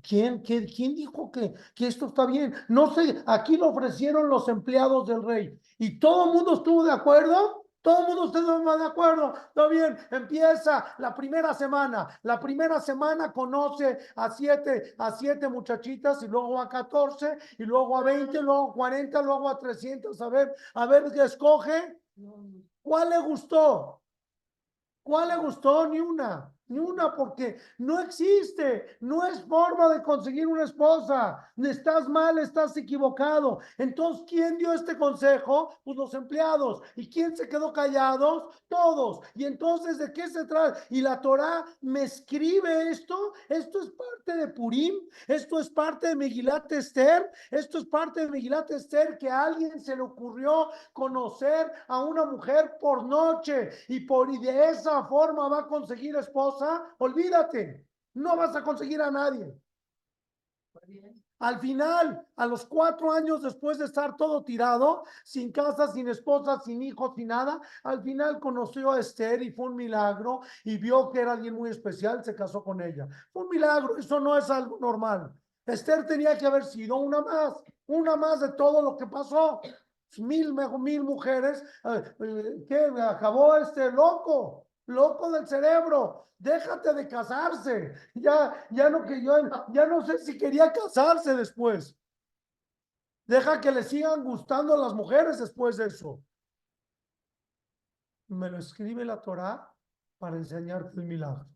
¿Quién, 0.02 0.42
qué, 0.42 0.66
¿Quién 0.66 0.94
dijo 0.94 1.32
que, 1.32 1.54
que 1.74 1.86
esto 1.86 2.08
está 2.08 2.26
bien? 2.26 2.52
No 2.68 2.92
sé, 2.94 3.22
aquí 3.26 3.56
lo 3.56 3.70
ofrecieron 3.70 4.28
los 4.28 4.48
empleados 4.48 5.06
del 5.06 5.22
rey 5.22 5.58
y 5.78 5.98
todo 5.98 6.26
el 6.26 6.32
mundo 6.34 6.52
estuvo 6.52 6.84
de 6.84 6.92
acuerdo. 6.92 7.64
Todo 7.80 8.00
el 8.00 8.06
mundo 8.08 8.24
estuvo 8.26 8.76
de 8.76 8.84
acuerdo. 8.84 9.34
Está 9.34 9.66
bien, 9.68 9.96
empieza 10.10 10.94
la 10.98 11.14
primera 11.14 11.54
semana. 11.54 12.06
La 12.22 12.38
primera 12.38 12.80
semana 12.82 13.32
conoce 13.32 13.98
a 14.14 14.30
siete, 14.30 14.94
a 14.98 15.10
siete 15.12 15.48
muchachitas 15.48 16.22
y 16.22 16.28
luego 16.28 16.60
a 16.60 16.68
14 16.68 17.38
y 17.58 17.64
luego 17.64 17.96
a 17.96 18.02
20, 18.02 18.42
luego 18.42 18.70
a 18.70 18.74
40, 18.74 19.22
luego 19.22 19.48
a 19.48 19.58
300. 19.58 20.20
A 20.20 20.28
ver, 20.28 20.54
a 20.74 20.84
ver 20.84 21.10
qué 21.12 21.24
escoge. 21.24 22.01
¿Cuál 22.82 23.10
le 23.10 23.18
gustó? 23.18 24.02
¿Cuál 25.02 25.28
le 25.28 25.36
gustó? 25.36 25.88
Ni 25.88 26.00
una 26.00 26.54
ni 26.72 26.78
una, 26.78 27.14
porque 27.14 27.58
no 27.78 28.00
existe, 28.00 28.96
no 29.00 29.26
es 29.26 29.42
forma 29.44 29.88
de 29.90 30.02
conseguir 30.02 30.46
una 30.46 30.64
esposa. 30.64 31.52
Estás 31.56 32.08
mal, 32.08 32.38
estás 32.38 32.76
equivocado. 32.76 33.60
Entonces, 33.78 34.24
¿quién 34.28 34.58
dio 34.58 34.72
este 34.72 34.96
consejo? 34.96 35.74
Pues 35.84 35.96
los 35.96 36.14
empleados. 36.14 36.82
¿Y 36.96 37.08
quién 37.08 37.36
se 37.36 37.48
quedó 37.48 37.72
callados? 37.72 38.54
Todos. 38.68 39.20
Y 39.34 39.44
entonces, 39.44 39.98
¿de 39.98 40.12
qué 40.12 40.28
se 40.28 40.44
trata? 40.46 40.80
Y 40.90 41.02
la 41.02 41.20
Torah 41.20 41.64
me 41.82 42.04
escribe 42.04 42.90
esto. 42.90 43.34
Esto 43.48 43.82
es 43.82 43.90
parte 43.90 44.36
de 44.36 44.48
Purim. 44.48 44.94
Esto 45.28 45.60
es 45.60 45.68
parte 45.68 46.08
de 46.08 46.16
Megilat 46.16 46.72
Esther. 46.72 47.30
Esto 47.50 47.78
es 47.78 47.84
parte 47.84 48.22
de 48.22 48.28
Megilat 48.28 48.70
Esther 48.70 49.18
que 49.18 49.28
a 49.28 49.44
alguien 49.44 49.80
se 49.80 49.94
le 49.94 50.02
ocurrió 50.02 50.70
conocer 50.92 51.70
a 51.88 52.02
una 52.02 52.24
mujer 52.24 52.78
por 52.80 53.04
noche 53.04 53.70
y 53.88 54.00
por 54.00 54.22
y 54.30 54.38
de 54.38 54.70
esa 54.70 55.04
forma 55.04 55.48
va 55.48 55.60
a 55.60 55.66
conseguir 55.66 56.16
esposa 56.16 56.61
olvídate, 56.98 57.86
no 58.14 58.36
vas 58.36 58.54
a 58.56 58.62
conseguir 58.62 59.00
a 59.00 59.10
nadie. 59.10 59.54
Al 61.38 61.58
final, 61.58 62.24
a 62.36 62.46
los 62.46 62.64
cuatro 62.64 63.10
años 63.10 63.42
después 63.42 63.76
de 63.76 63.86
estar 63.86 64.16
todo 64.16 64.44
tirado, 64.44 65.02
sin 65.24 65.50
casa, 65.50 65.88
sin 65.88 66.08
esposa, 66.08 66.60
sin 66.60 66.80
hijos, 66.82 67.16
sin 67.16 67.26
nada, 67.28 67.60
al 67.82 68.00
final 68.00 68.38
conoció 68.38 68.92
a 68.92 69.00
Esther 69.00 69.42
y 69.42 69.50
fue 69.50 69.66
un 69.66 69.74
milagro 69.74 70.42
y 70.62 70.78
vio 70.78 71.10
que 71.10 71.20
era 71.20 71.32
alguien 71.32 71.54
muy 71.54 71.70
especial, 71.70 72.22
se 72.24 72.36
casó 72.36 72.62
con 72.62 72.80
ella. 72.80 73.08
Fue 73.32 73.42
un 73.42 73.48
milagro, 73.48 73.96
eso 73.96 74.20
no 74.20 74.38
es 74.38 74.48
algo 74.50 74.78
normal. 74.80 75.34
Esther 75.66 76.06
tenía 76.06 76.38
que 76.38 76.46
haber 76.46 76.64
sido 76.64 76.96
una 76.96 77.20
más, 77.20 77.54
una 77.86 78.14
más 78.14 78.40
de 78.40 78.52
todo 78.52 78.80
lo 78.80 78.96
que 78.96 79.08
pasó. 79.08 79.60
Mil, 80.18 80.54
mil 80.78 81.02
mujeres, 81.02 81.64
eh, 81.84 82.64
eh, 82.70 83.00
acabó 83.00 83.56
este 83.56 83.90
loco, 83.90 84.66
loco 84.92 85.30
del 85.30 85.46
cerebro. 85.46 86.28
Déjate 86.38 86.92
de 86.94 87.08
casarse. 87.08 87.94
Ya, 88.14 88.52
ya 88.70 88.90
no 88.90 89.04
que 89.04 89.22
yo, 89.22 89.36
ya 89.72 89.86
no 89.86 90.04
sé 90.04 90.18
si 90.18 90.36
quería 90.36 90.72
casarse 90.72 91.34
después. 91.34 91.96
Deja 93.26 93.60
que 93.60 93.70
le 93.70 93.82
sigan 93.82 94.24
gustando 94.24 94.76
las 94.76 94.92
mujeres 94.94 95.38
después 95.38 95.76
de 95.76 95.86
eso. 95.86 96.22
Me 98.28 98.50
lo 98.50 98.58
escribe 98.58 99.04
la 99.04 99.20
Torah 99.20 99.72
para 100.18 100.36
enseñarte 100.36 101.00
el 101.00 101.06
milagro. 101.06 101.46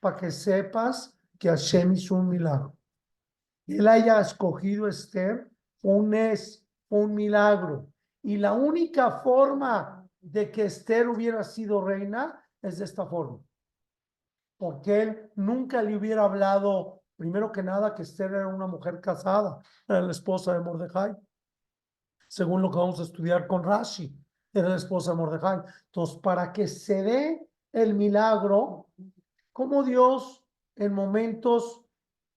Para 0.00 0.16
que 0.16 0.30
sepas 0.30 1.16
que 1.38 1.48
Hashem 1.48 1.92
hizo 1.92 2.16
un 2.16 2.28
milagro. 2.28 2.76
Él 3.66 3.86
haya 3.86 4.20
escogido 4.20 4.88
Esther 4.88 5.48
un 5.82 6.12
es 6.14 6.64
un 6.88 7.14
milagro. 7.14 7.88
Y 8.22 8.36
la 8.36 8.52
única 8.52 9.10
forma 9.10 9.99
de 10.20 10.50
que 10.50 10.64
Esther 10.64 11.08
hubiera 11.08 11.42
sido 11.44 11.82
reina 11.82 12.44
es 12.62 12.78
de 12.78 12.84
esta 12.84 13.06
forma 13.06 13.40
porque 14.60 15.00
él 15.00 15.30
nunca 15.36 15.82
le 15.82 15.96
hubiera 15.96 16.24
hablado, 16.24 17.02
primero 17.16 17.50
que 17.50 17.62
nada, 17.62 17.94
que 17.94 18.02
Esther 18.02 18.34
era 18.34 18.46
una 18.46 18.66
mujer 18.66 19.00
casada, 19.00 19.58
era 19.88 20.02
la 20.02 20.10
esposa 20.10 20.52
de 20.52 20.60
Mordejai, 20.60 21.16
según 22.28 22.60
lo 22.60 22.70
que 22.70 22.76
vamos 22.76 23.00
a 23.00 23.04
estudiar 23.04 23.46
con 23.46 23.64
Rashi, 23.64 24.14
era 24.52 24.68
la 24.68 24.76
esposa 24.76 25.12
de 25.12 25.16
Mordejai. 25.16 25.62
Entonces, 25.86 26.18
para 26.18 26.52
que 26.52 26.68
se 26.68 27.02
dé 27.02 27.48
el 27.72 27.94
milagro, 27.94 28.88
como 29.50 29.82
Dios 29.82 30.44
en 30.76 30.92
momentos, 30.92 31.80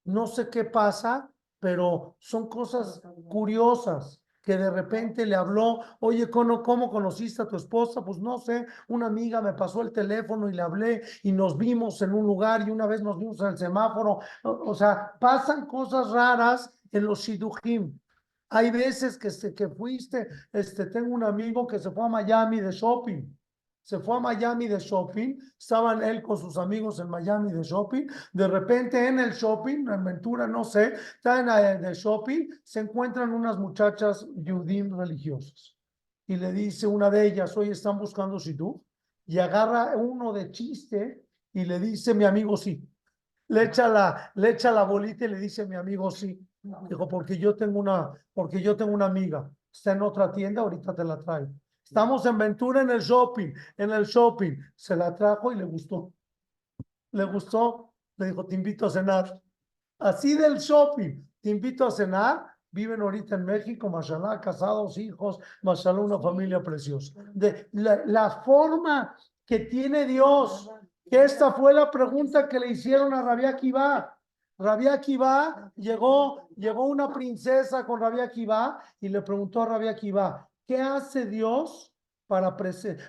no 0.06 0.25
sé 0.25 0.50
qué 0.50 0.63
pasa, 0.63 1.30
pero 1.60 2.16
son 2.20 2.48
cosas 2.48 3.02
curiosas 3.28 4.23
que 4.43 4.57
de 4.57 4.69
repente 4.69 5.25
le 5.25 5.35
habló, 5.35 5.79
oye, 6.01 6.29
¿cómo, 6.29 6.62
¿cómo 6.62 6.91
conociste 6.91 7.41
a 7.41 7.47
tu 7.47 7.55
esposa? 7.55 8.03
Pues 8.03 8.19
no 8.19 8.38
sé, 8.38 8.67
una 8.89 9.07
amiga 9.07 9.41
me 9.41 9.53
pasó 9.53 9.81
el 9.81 9.91
teléfono 9.91 10.50
y 10.50 10.53
le 10.53 10.62
hablé 10.62 11.01
y 11.23 11.31
nos 11.31 11.57
vimos 11.57 12.01
en 12.01 12.13
un 12.13 12.25
lugar 12.25 12.67
y 12.67 12.71
una 12.71 12.85
vez 12.85 13.01
nos 13.01 13.17
vimos 13.17 13.39
en 13.39 13.47
el 13.47 13.57
semáforo. 13.57 14.19
O, 14.43 14.75
sea, 14.75 15.13
pasan 15.19 15.65
cosas 15.65 16.12
raras 16.12 16.69
en 16.91 17.05
los 17.05 17.21
shidujim. 17.21 17.97
Hay 18.50 18.69
veces 18.69 19.17
que, 19.17 19.55
que 19.55 19.69
fuiste, 19.69 20.27
este, 20.51 20.85
tengo 20.88 21.13
un 21.13 21.23
amigo 21.23 21.65
que 21.65 21.79
se 21.79 21.89
fue 21.89 22.05
a 22.05 22.09
Miami 22.09 22.59
de 22.59 22.71
shopping 22.71 23.23
se 23.84 24.00
fue 24.00 24.18
a 24.18 24.20
Miami 24.22 24.68
de 24.68 24.80
shopping, 24.80 25.38
estaban 25.60 26.02
él 26.02 26.22
con 26.22 26.38
sus 26.38 26.58
amigos 26.58 27.00
en 27.00 27.10
Miami 27.10 27.52
de 27.52 27.63
shopping, 27.63 28.08
de 28.32 28.48
repente 28.48 29.08
en 29.08 29.20
el 29.20 29.32
shopping, 29.34 29.90
en 29.90 30.04
Ventura, 30.04 30.48
no 30.48 30.63
sé, 30.63 30.94
están 31.16 31.50
el 31.84 31.94
shopping, 31.94 32.48
se 32.63 32.80
encuentran 32.80 33.34
unas 33.34 33.58
muchachas 33.58 34.25
judim 34.36 34.98
religiosas. 34.98 35.75
Y 36.25 36.38
le 36.38 36.54
dice 36.54 36.88
una 36.88 37.10
de 37.10 37.28
ellas, 37.28 37.56
oye, 37.58 37.72
están 37.72 38.00
buscando 38.00 38.40
si 38.40 38.56
tú, 38.56 38.82
y 39.25 39.40
agarra 39.40 39.98
uno 39.98 40.32
de 40.32 40.50
chiste 40.52 41.25
y 41.52 41.66
le 41.66 41.80
dice, 41.80 42.13
mi 42.13 42.24
amigo 42.24 42.56
sí, 42.56 42.82
le 43.50 43.63
echa 43.63 43.90
la, 43.90 44.32
le 44.36 44.52
echa 44.52 44.72
la 44.72 44.84
bolita 44.84 45.25
y 45.25 45.28
le 45.28 45.40
dice, 45.40 45.66
mi 45.66 45.75
amigo 45.75 46.10
sí, 46.10 46.40
dijo, 46.88 47.08
porque 47.10 47.38
yo 47.38 47.54
tengo 47.54 47.80
una, 47.80 48.12
porque 48.34 48.62
yo 48.62 48.78
tengo 48.78 48.94
una 48.94 49.06
amiga, 49.06 49.52
está 49.70 49.92
en 49.92 50.02
otra 50.04 50.32
tienda, 50.32 50.62
ahorita 50.62 50.96
te 50.96 51.04
la 51.04 51.22
traigo. 51.22 51.52
Estamos 51.84 52.25
en 52.25 52.38
Ventura 52.38 52.82
en 52.82 52.90
el 52.90 53.02
shopping, 53.02 53.54
en 53.78 53.92
el 53.92 54.06
shopping. 54.06 54.58
Se 54.75 54.96
la 54.96 55.13
trajo 55.13 55.52
y 55.52 55.56
le 55.56 55.63
gustó. 55.63 56.12
Le 57.12 57.25
gustó, 57.25 57.94
le 58.18 58.28
dijo, 58.28 58.46
te 58.46 58.56
invito 58.56 58.88
a 58.88 58.90
cenar. 58.90 59.40
Así 60.00 60.34
del 60.36 60.58
shopping. 60.58 61.24
Te 61.42 61.50
invito 61.50 61.86
a 61.86 61.92
cenar. 61.92 62.46
Viven 62.72 63.02
ahorita 63.02 63.36
en 63.36 63.46
México, 63.46 63.88
mashallah, 63.88 64.42
casados, 64.42 64.98
hijos, 64.98 65.38
mashallah, 65.62 66.02
una 66.02 66.20
familia 66.20 66.63
preciosa. 66.63 67.13
De 67.32 67.70
la, 67.74 68.02
la 68.06 68.42
forma 68.44 69.16
que 69.46 69.60
tiene 69.60 70.06
Dios, 70.06 70.72
que 71.08 71.24
esta 71.24 71.52
fue 71.52 71.72
la 71.74 71.92
pregunta 71.92 72.50
que 72.50 72.60
le 72.60 72.70
hicieron 72.70 73.13
a 73.13 73.22
Rabia 73.22 73.50
Akiva. 73.50 74.18
Rabia 74.58 74.94
Akiva 74.94 75.72
llegó, 75.75 76.48
llegó 76.56 76.86
una 76.86 77.13
princesa 77.13 77.86
con 77.86 78.00
Rabia 78.00 78.24
Akiva 78.24 78.80
y 79.00 79.10
le 79.10 79.22
preguntó 79.22 79.62
a 79.62 79.68
Rabia 79.68 79.92
Akiva, 79.92 80.50
¿qué 80.65 80.82
hace 80.82 81.25
Dios 81.25 81.93
para, 82.27 82.55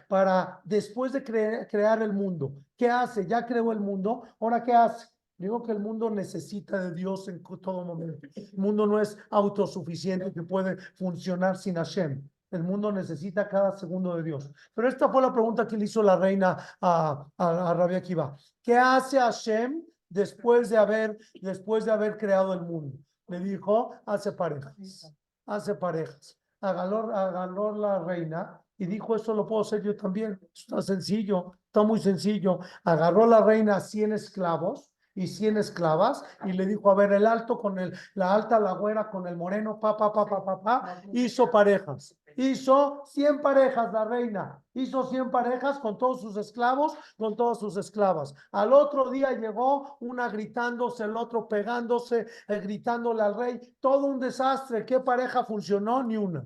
para 0.08 0.60
después 0.64 1.12
de 1.12 1.24
cre- 1.24 1.68
crear 1.70 2.02
el 2.02 2.12
mundo? 2.12 2.54
¿Qué 2.76 2.90
hace? 2.90 3.26
Ya 3.26 3.46
creó 3.46 3.72
el 3.72 3.80
mundo, 3.80 4.24
¿ahora 4.40 4.62
qué 4.64 4.72
hace? 4.72 5.08
Digo 5.36 5.62
que 5.62 5.72
el 5.72 5.80
mundo 5.80 6.10
necesita 6.10 6.80
de 6.80 6.94
Dios 6.94 7.26
en 7.28 7.42
todo 7.42 7.84
momento. 7.84 8.26
El 8.34 8.50
mundo 8.56 8.86
no 8.86 9.00
es 9.00 9.18
autosuficiente 9.30 10.32
que 10.32 10.42
puede 10.42 10.76
funcionar 10.96 11.56
sin 11.56 11.74
Hashem. 11.74 12.28
El 12.52 12.62
mundo 12.62 12.92
necesita 12.92 13.48
cada 13.48 13.76
segundo 13.76 14.14
de 14.16 14.22
Dios. 14.22 14.48
Pero 14.74 14.86
esta 14.88 15.08
fue 15.08 15.20
la 15.20 15.32
pregunta 15.32 15.66
que 15.66 15.76
le 15.76 15.86
hizo 15.86 16.04
la 16.04 16.14
reina 16.16 16.56
a, 16.80 17.26
a, 17.36 17.70
a 17.70 17.74
Rabia 17.74 17.98
Akiva. 17.98 18.36
¿Qué 18.62 18.78
hace 18.78 19.18
Hashem 19.18 19.82
después 20.08 20.70
de 20.70 20.76
haber, 20.76 21.18
después 21.42 21.84
de 21.84 21.90
haber 21.90 22.16
creado 22.16 22.52
el 22.52 22.60
mundo? 22.60 22.96
Le 23.26 23.40
dijo, 23.40 23.96
hace 24.06 24.30
parejas, 24.32 25.12
hace 25.46 25.74
parejas. 25.74 26.38
Agarró, 26.64 27.14
agarró 27.14 27.76
la 27.76 27.98
reina 28.02 28.60
y 28.78 28.86
dijo, 28.86 29.14
eso 29.14 29.34
lo 29.34 29.46
puedo 29.46 29.60
hacer 29.60 29.82
yo 29.82 29.94
también. 29.94 30.40
Está 30.54 30.80
sencillo, 30.80 31.52
está 31.66 31.82
muy 31.82 32.00
sencillo. 32.00 32.60
Agarró 32.84 33.26
la 33.26 33.42
reina 33.42 33.80
100 33.80 34.14
esclavos 34.14 34.93
y 35.14 35.26
100 35.26 35.58
esclavas 35.58 36.24
y 36.44 36.52
le 36.52 36.66
dijo, 36.66 36.90
a 36.90 36.94
ver, 36.94 37.12
el 37.12 37.26
alto 37.26 37.60
con 37.60 37.78
el, 37.78 37.96
la 38.14 38.34
alta, 38.34 38.58
la 38.58 38.72
güera 38.72 39.10
con 39.10 39.26
el 39.26 39.36
moreno, 39.36 39.78
pa, 39.80 39.96
pa, 39.96 40.12
pa, 40.12 40.26
pa, 40.26 40.44
pa, 40.44 40.62
pa, 40.62 41.02
hizo 41.12 41.50
parejas. 41.50 42.16
Hizo 42.36 43.04
100 43.06 43.42
parejas 43.42 43.92
la 43.92 44.04
reina, 44.04 44.60
hizo 44.74 45.08
100 45.08 45.30
parejas 45.30 45.78
con 45.78 45.96
todos 45.96 46.20
sus 46.20 46.36
esclavos, 46.36 46.96
con 47.16 47.36
todas 47.36 47.60
sus 47.60 47.76
esclavas. 47.76 48.34
Al 48.50 48.72
otro 48.72 49.10
día 49.10 49.30
llegó 49.32 49.96
una 50.00 50.28
gritándose, 50.28 51.04
el 51.04 51.16
otro 51.16 51.48
pegándose, 51.48 52.26
eh, 52.48 52.58
gritándole 52.58 53.22
al 53.22 53.36
rey, 53.36 53.60
todo 53.78 54.06
un 54.06 54.18
desastre. 54.18 54.84
¿Qué 54.84 54.98
pareja 54.98 55.44
funcionó? 55.44 56.02
Ni 56.02 56.16
una, 56.16 56.44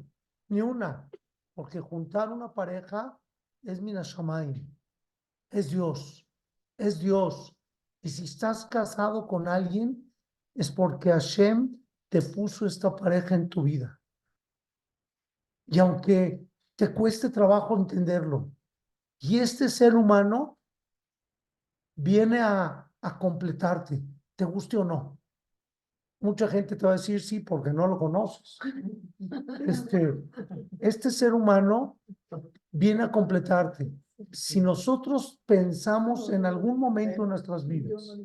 ni 0.48 0.60
una. 0.60 1.08
Porque 1.54 1.80
juntar 1.80 2.30
una 2.30 2.52
pareja 2.52 3.18
es 3.62 3.80
Minashamayim, 3.80 4.68
es 5.50 5.70
Dios, 5.70 6.26
es 6.76 7.00
Dios. 7.00 7.57
Y 8.08 8.10
si 8.10 8.24
estás 8.24 8.64
casado 8.64 9.26
con 9.26 9.46
alguien, 9.46 10.10
es 10.54 10.70
porque 10.70 11.10
Hashem 11.10 11.78
te 12.08 12.22
puso 12.22 12.64
esta 12.64 12.96
pareja 12.96 13.34
en 13.34 13.50
tu 13.50 13.64
vida. 13.64 14.00
Y 15.66 15.78
aunque 15.78 16.42
te 16.74 16.94
cueste 16.94 17.28
trabajo 17.28 17.76
entenderlo, 17.76 18.50
y 19.18 19.40
este 19.40 19.68
ser 19.68 19.94
humano 19.94 20.58
viene 21.96 22.40
a, 22.40 22.90
a 23.02 23.18
completarte, 23.18 24.02
te 24.36 24.46
guste 24.46 24.78
o 24.78 24.84
no. 24.84 25.20
Mucha 26.20 26.48
gente 26.48 26.76
te 26.76 26.86
va 26.86 26.92
a 26.92 26.96
decir 26.96 27.20
sí 27.20 27.40
porque 27.40 27.74
no 27.74 27.86
lo 27.86 27.98
conoces. 27.98 28.58
Este, 29.66 30.14
este 30.78 31.10
ser 31.10 31.34
humano 31.34 31.98
viene 32.70 33.02
a 33.02 33.12
completarte. 33.12 33.92
Si 34.32 34.60
nosotros 34.60 35.40
pensamos 35.46 36.30
en 36.30 36.44
algún 36.44 36.78
momento 36.78 37.22
en 37.22 37.30
nuestras 37.30 37.66
vidas, 37.66 38.18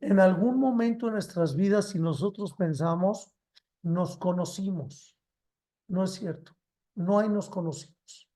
en 0.00 0.20
algún 0.20 0.58
momento 0.58 1.06
en 1.06 1.14
nuestras 1.14 1.56
vidas, 1.56 1.88
si 1.90 1.98
nosotros 1.98 2.54
pensamos, 2.54 3.34
nos 3.82 4.16
conocimos. 4.16 5.16
No 5.88 6.04
es 6.04 6.12
cierto. 6.12 6.52
No 6.94 7.18
hay 7.18 7.28
nos 7.28 7.48
conocimos. 7.50 8.28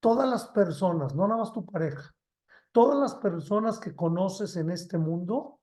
Todas 0.00 0.28
las 0.28 0.46
personas, 0.48 1.14
no 1.14 1.28
nada 1.28 1.40
más 1.40 1.52
tu 1.52 1.64
pareja, 1.64 2.12
todas 2.72 2.98
las 2.98 3.14
personas 3.14 3.78
que 3.78 3.94
conoces 3.94 4.56
en 4.56 4.70
este 4.70 4.98
mundo, 4.98 5.60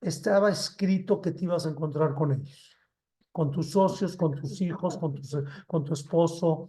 estaba 0.00 0.50
escrito 0.50 1.20
que 1.20 1.30
te 1.30 1.44
ibas 1.44 1.64
a 1.64 1.70
encontrar 1.70 2.14
con 2.14 2.32
ellos, 2.32 2.76
con 3.32 3.50
tus 3.50 3.70
socios, 3.70 4.16
con 4.16 4.32
tus 4.32 4.60
hijos, 4.60 4.98
con, 4.98 5.14
tus, 5.14 5.36
con 5.66 5.84
tu 5.84 5.94
esposo. 5.94 6.68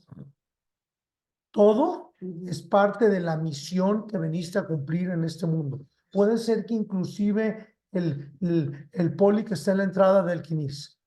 Todo 1.55 2.15
es 2.19 2.63
parte 2.63 3.07
de 3.07 3.21
la 3.21 3.37
misión 3.37 4.07
que 4.07 4.17
veniste 4.17 4.59
a 4.59 4.67
cumplir 4.67 5.11
en 5.11 5.23
este 5.23 5.47
mundo. 5.47 5.85
Puede 6.11 6.37
ser 6.37 6.65
que 6.65 6.73
inclusive 6.73 7.77
el, 7.93 8.35
el, 8.41 8.89
el 8.91 9.15
poli 9.15 9.45
que 9.45 9.53
está 9.53 9.71
en 9.71 9.77
la 9.77 9.83
entrada 9.85 10.21
del 10.21 10.41
Quinis, 10.41 10.99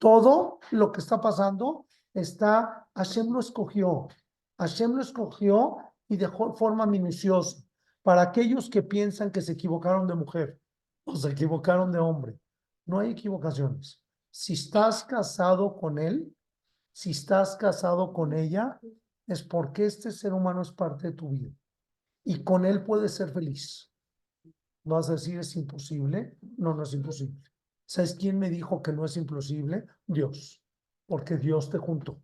todo 0.00 0.58
lo 0.72 0.90
que 0.90 0.98
está 0.98 1.20
pasando 1.20 1.86
está, 2.12 2.88
Hashem 2.96 3.30
lo 3.30 3.38
escogió, 3.38 4.08
Hashem 4.58 4.90
lo 4.96 5.02
escogió 5.02 5.76
y 6.08 6.16
dejó 6.16 6.52
forma 6.56 6.84
minuciosa 6.84 7.62
para 8.02 8.22
aquellos 8.22 8.68
que 8.68 8.82
piensan 8.82 9.30
que 9.30 9.40
se 9.40 9.52
equivocaron 9.52 10.08
de 10.08 10.16
mujer 10.16 10.60
o 11.04 11.14
se 11.14 11.30
equivocaron 11.30 11.92
de 11.92 12.00
hombre. 12.00 12.36
No 12.86 12.98
hay 12.98 13.12
equivocaciones. 13.12 14.02
Si 14.32 14.54
estás 14.54 15.04
casado 15.04 15.76
con 15.76 15.96
él, 16.00 16.34
si 16.92 17.12
estás 17.12 17.54
casado 17.54 18.12
con 18.12 18.32
ella, 18.32 18.80
es 19.26 19.42
porque 19.42 19.86
este 19.86 20.10
ser 20.10 20.32
humano 20.32 20.62
es 20.62 20.72
parte 20.72 21.08
de 21.08 21.12
tu 21.12 21.30
vida 21.30 21.50
y 22.24 22.42
con 22.42 22.64
él 22.64 22.82
puedes 22.82 23.12
ser 23.14 23.30
feliz. 23.30 23.92
Vas 24.84 25.08
a 25.08 25.12
decir, 25.12 25.38
es 25.38 25.54
imposible. 25.56 26.36
No, 26.58 26.74
no 26.74 26.82
es 26.82 26.92
imposible. 26.92 27.40
¿Sabes 27.86 28.14
quién 28.14 28.38
me 28.38 28.50
dijo 28.50 28.82
que 28.82 28.92
no 28.92 29.04
es 29.04 29.16
imposible? 29.16 29.86
Dios, 30.06 30.62
porque 31.06 31.36
Dios 31.36 31.70
te 31.70 31.78
juntó. 31.78 32.20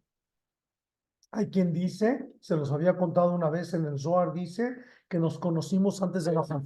Hay 1.30 1.50
quien 1.50 1.72
dice, 1.72 2.32
se 2.40 2.56
los 2.56 2.72
había 2.72 2.96
contado 2.96 3.32
una 3.32 3.48
vez 3.48 3.72
en 3.74 3.86
el 3.86 3.98
Zohar, 3.98 4.32
dice 4.32 4.76
que 5.08 5.18
nos 5.18 5.38
conocimos 5.38 6.02
antes 6.02 6.24
de 6.24 6.32
bajar. 6.32 6.62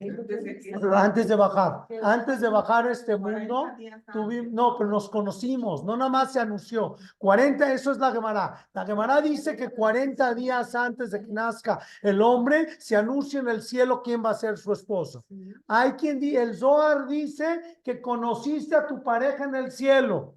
Antes 0.00 1.26
de 1.26 1.34
bajar, 1.34 1.86
antes 2.04 2.40
de 2.40 2.48
bajar 2.48 2.86
a 2.86 2.92
este 2.92 3.16
mundo, 3.16 3.66
tuvimos, 4.12 4.52
no, 4.52 4.76
pero 4.78 4.88
nos 4.90 5.10
conocimos, 5.10 5.82
no 5.82 5.96
nada 5.96 6.08
más 6.08 6.32
se 6.32 6.38
anunció. 6.38 6.94
40, 7.18 7.72
eso 7.72 7.90
es 7.90 7.98
la 7.98 8.12
Gemara. 8.12 8.68
La 8.72 8.86
Gemara 8.86 9.20
dice 9.20 9.56
que 9.56 9.70
40 9.70 10.34
días 10.34 10.74
antes 10.76 11.10
de 11.10 11.20
que 11.20 11.32
nazca 11.32 11.80
el 12.00 12.22
hombre, 12.22 12.68
se 12.78 12.94
anuncia 12.94 13.40
en 13.40 13.48
el 13.48 13.60
cielo 13.60 14.00
quién 14.00 14.24
va 14.24 14.30
a 14.30 14.34
ser 14.34 14.56
su 14.56 14.72
esposo. 14.72 15.24
Hay 15.66 15.92
quien 15.94 16.20
dice, 16.20 16.42
el 16.42 16.54
Zohar 16.54 17.08
dice 17.08 17.80
que 17.82 18.00
conociste 18.00 18.76
a 18.76 18.86
tu 18.86 19.02
pareja 19.02 19.44
en 19.44 19.56
el 19.56 19.72
cielo. 19.72 20.36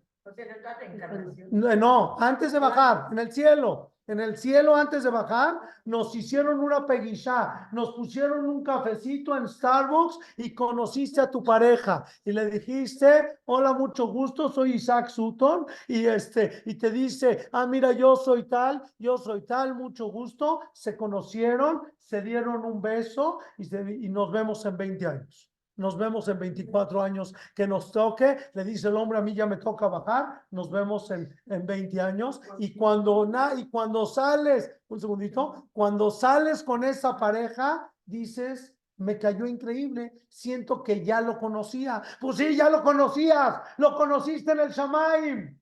No, 1.52 1.76
no, 1.76 2.16
antes 2.20 2.52
de 2.52 2.60
bajar, 2.60 3.10
en 3.12 3.20
el 3.20 3.32
cielo. 3.32 3.91
En 4.08 4.20
el 4.20 4.36
cielo, 4.38 4.76
antes 4.76 5.04
de 5.04 5.10
bajar, 5.10 5.60
nos 5.86 6.14
hicieron 6.16 6.60
una 6.60 6.86
peguisá, 6.86 7.70
nos 7.72 7.94
pusieron 7.94 8.46
un 8.46 8.64
cafecito 8.64 9.36
en 9.38 9.48
Starbucks 9.48 10.20
y 10.38 10.54
conociste 10.54 11.22
a 11.22 11.32
tu 11.32 11.44
pareja 11.44 12.04
y 12.26 12.32
le 12.32 12.48
dijiste, 12.48 13.40
hola, 13.46 13.74
mucho 13.74 14.08
gusto, 14.08 14.50
soy 14.50 14.74
Isaac 14.74 15.08
Sutton 15.10 15.66
y 15.88 16.06
este, 16.06 16.62
y 16.66 16.76
te 16.76 16.92
dice, 16.92 17.48
ah, 17.54 17.66
mira, 17.68 17.92
yo 17.94 18.16
soy 18.16 18.44
tal, 18.50 18.82
yo 18.98 19.18
soy 19.18 19.46
tal, 19.46 19.76
mucho 19.76 20.08
gusto, 20.08 20.60
se 20.74 20.98
conocieron, 20.98 21.82
se 21.98 22.22
dieron 22.22 22.66
un 22.66 22.82
beso 22.82 23.40
y, 23.58 23.66
se- 23.66 23.98
y 24.02 24.10
nos 24.10 24.32
vemos 24.32 24.66
en 24.66 24.78
20 24.78 25.06
años. 25.08 25.51
Nos 25.82 25.98
vemos 25.98 26.28
en 26.28 26.38
24 26.38 27.02
años 27.02 27.34
que 27.56 27.68
nos 27.68 27.92
toque, 27.92 28.38
le 28.54 28.64
dice 28.64 28.88
el 28.88 28.96
hombre, 28.96 29.18
a 29.18 29.22
mí 29.22 29.34
ya 29.34 29.48
me 29.48 29.58
toca 29.58 29.88
bajar, 29.88 30.44
nos 30.52 30.70
vemos 30.70 31.10
en, 31.10 31.36
en 31.48 31.66
20 31.66 32.00
años 32.00 32.40
y 32.60 32.76
cuando, 32.76 33.26
na, 33.26 33.56
y 33.56 33.68
cuando 33.68 34.06
sales, 34.06 34.72
un 34.88 35.00
segundito, 35.00 35.70
cuando 35.74 36.12
sales 36.12 36.62
con 36.64 36.84
esa 36.84 37.18
pareja, 37.18 37.92
dices, 38.06 38.76
me 38.98 39.18
cayó 39.18 39.48
increíble, 39.48 40.14
siento 40.30 40.84
que 40.84 41.04
ya 41.04 41.20
lo 41.20 41.40
conocía. 41.40 42.04
Pues 42.20 42.38
sí, 42.38 42.56
ya 42.56 42.70
lo 42.70 42.84
conocías, 42.84 43.62
lo 43.78 43.96
conociste 43.96 44.52
en 44.52 44.60
el 44.60 44.70
Shamaim. 44.70 45.60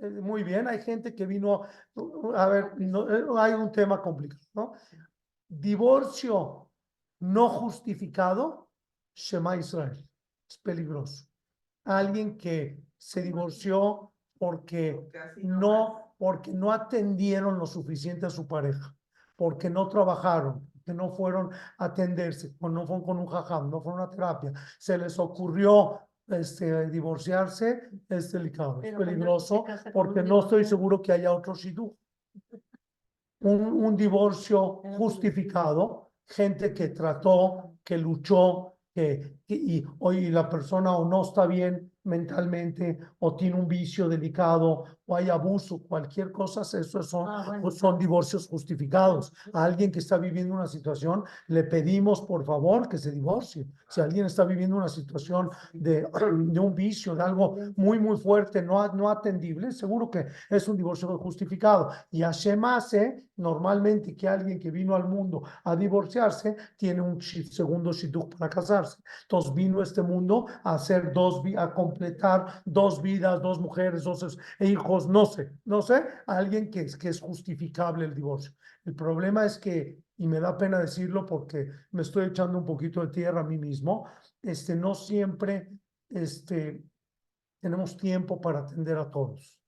Eh, 0.00 0.10
Muy 0.22 0.44
bien, 0.44 0.68
hay 0.68 0.80
gente 0.80 1.12
que 1.12 1.26
vino, 1.26 1.62
a 2.36 2.46
ver, 2.46 2.80
no, 2.80 3.10
eh, 3.10 3.24
hay 3.36 3.54
un 3.54 3.72
tema 3.72 4.00
complicado, 4.00 4.40
¿no? 4.54 4.72
Divorcio 5.48 6.67
no 7.20 7.48
justificado, 7.48 8.68
Shema 9.14 9.56
Israel, 9.56 10.08
es 10.48 10.58
peligroso. 10.58 11.26
Alguien 11.84 12.36
que 12.36 12.80
se 12.96 13.22
divorció 13.22 14.12
porque 14.38 15.10
no, 15.36 16.14
porque 16.18 16.52
no 16.52 16.72
atendieron 16.72 17.58
lo 17.58 17.66
suficiente 17.66 18.26
a 18.26 18.30
su 18.30 18.46
pareja, 18.46 18.94
porque 19.36 19.68
no 19.70 19.88
trabajaron, 19.88 20.70
que 20.84 20.94
no 20.94 21.10
fueron 21.10 21.50
a 21.78 21.84
atenderse, 21.86 22.54
no 22.60 22.86
fueron 22.86 23.04
con 23.04 23.18
un 23.18 23.26
jajam, 23.26 23.70
no 23.70 23.80
fueron 23.82 24.00
a 24.00 24.10
terapia, 24.10 24.52
se 24.78 24.96
les 24.96 25.18
ocurrió 25.18 26.00
este, 26.28 26.88
divorciarse, 26.90 27.90
es 28.08 28.32
delicado, 28.32 28.82
es 28.82 28.94
peligroso, 28.94 29.64
porque 29.92 30.22
no 30.22 30.40
estoy 30.40 30.64
seguro 30.64 31.02
que 31.02 31.12
haya 31.12 31.32
otro 31.32 31.54
shidduch. 31.54 31.94
Un, 33.40 33.60
un 33.84 33.96
divorcio 33.96 34.80
Pero- 34.82 34.96
justificado, 34.96 36.07
gente 36.28 36.72
que 36.74 36.88
trató, 36.88 37.76
que 37.84 37.98
luchó, 37.98 38.76
que, 38.94 39.37
y 39.48 39.84
hoy 40.00 40.30
la 40.30 40.48
persona 40.48 40.94
o 40.96 41.08
no 41.08 41.22
está 41.22 41.46
bien 41.46 41.90
mentalmente 42.04 42.98
o 43.18 43.34
tiene 43.34 43.56
un 43.58 43.68
vicio 43.68 44.08
delicado 44.08 44.84
o 45.06 45.16
hay 45.16 45.28
abuso, 45.30 45.82
cualquier 45.82 46.32
cosa, 46.32 46.62
eso 46.78 47.02
son, 47.02 47.26
Ah, 47.28 47.44
bueno. 47.46 47.62
pues 47.62 47.78
son 47.78 47.98
divorcios 47.98 48.46
justificados. 48.48 49.32
A 49.54 49.64
alguien 49.64 49.90
que 49.90 49.98
está 50.00 50.16
viviendo 50.18 50.54
una 50.54 50.66
situación, 50.66 51.24
le 51.48 51.64
pedimos 51.64 52.22
por 52.22 52.44
favor 52.44 52.88
que 52.88 52.98
se 52.98 53.10
divorcie. 53.12 53.66
Si 53.88 54.00
alguien 54.02 54.26
está 54.26 54.44
viviendo 54.44 54.76
una 54.76 54.88
situación 54.88 55.50
de, 55.72 56.02
de 56.52 56.60
un 56.60 56.74
vicio, 56.74 57.14
de 57.14 57.22
algo 57.22 57.56
muy, 57.76 57.98
muy 57.98 58.16
fuerte, 58.18 58.62
no, 58.62 58.80
a- 58.82 58.88
no 58.92 59.08
atendible, 59.10 59.72
seguro 59.72 60.10
que 60.10 60.26
es 60.50 60.68
un 60.68 60.76
divorcio 60.76 61.16
justificado. 61.18 61.90
Y 62.10 62.20
Hashem 62.22 62.62
hace 62.64 63.24
normalmente 63.36 64.16
que 64.16 64.28
alguien 64.28 64.58
que 64.58 64.70
vino 64.70 64.94
al 64.96 65.08
mundo 65.08 65.42
a 65.64 65.76
divorciarse 65.76 66.56
tiene 66.76 67.00
un 67.00 67.20
segundo 67.22 67.92
shidduch 67.92 68.36
para 68.36 68.50
casarse. 68.50 68.98
Entonces 69.22 69.37
vino 69.54 69.82
este 69.82 70.02
mundo 70.02 70.46
a 70.64 70.74
hacer 70.74 71.12
dos, 71.12 71.42
a 71.56 71.72
completar 71.72 72.62
dos 72.64 73.00
vidas, 73.02 73.40
dos 73.42 73.58
mujeres, 73.60 74.04
dos 74.04 74.38
e 74.58 74.66
hijos, 74.66 75.08
no 75.08 75.26
sé, 75.26 75.52
no 75.64 75.82
sé, 75.82 76.04
alguien 76.26 76.70
que 76.70 76.82
es, 76.82 76.96
que 76.96 77.08
es 77.08 77.20
justificable 77.20 78.04
el 78.04 78.14
divorcio. 78.14 78.52
El 78.84 78.94
problema 78.94 79.44
es 79.44 79.58
que, 79.58 79.98
y 80.16 80.26
me 80.26 80.40
da 80.40 80.56
pena 80.56 80.78
decirlo 80.78 81.24
porque 81.26 81.70
me 81.92 82.02
estoy 82.02 82.26
echando 82.26 82.58
un 82.58 82.64
poquito 82.64 83.00
de 83.00 83.12
tierra 83.12 83.40
a 83.40 83.44
mí 83.44 83.58
mismo, 83.58 84.06
este, 84.42 84.74
no 84.74 84.94
siempre, 84.94 85.70
este, 86.10 86.84
tenemos 87.60 87.96
tiempo 87.96 88.40
para 88.40 88.60
atender 88.60 88.98
a 88.98 89.10
todos. 89.10 89.60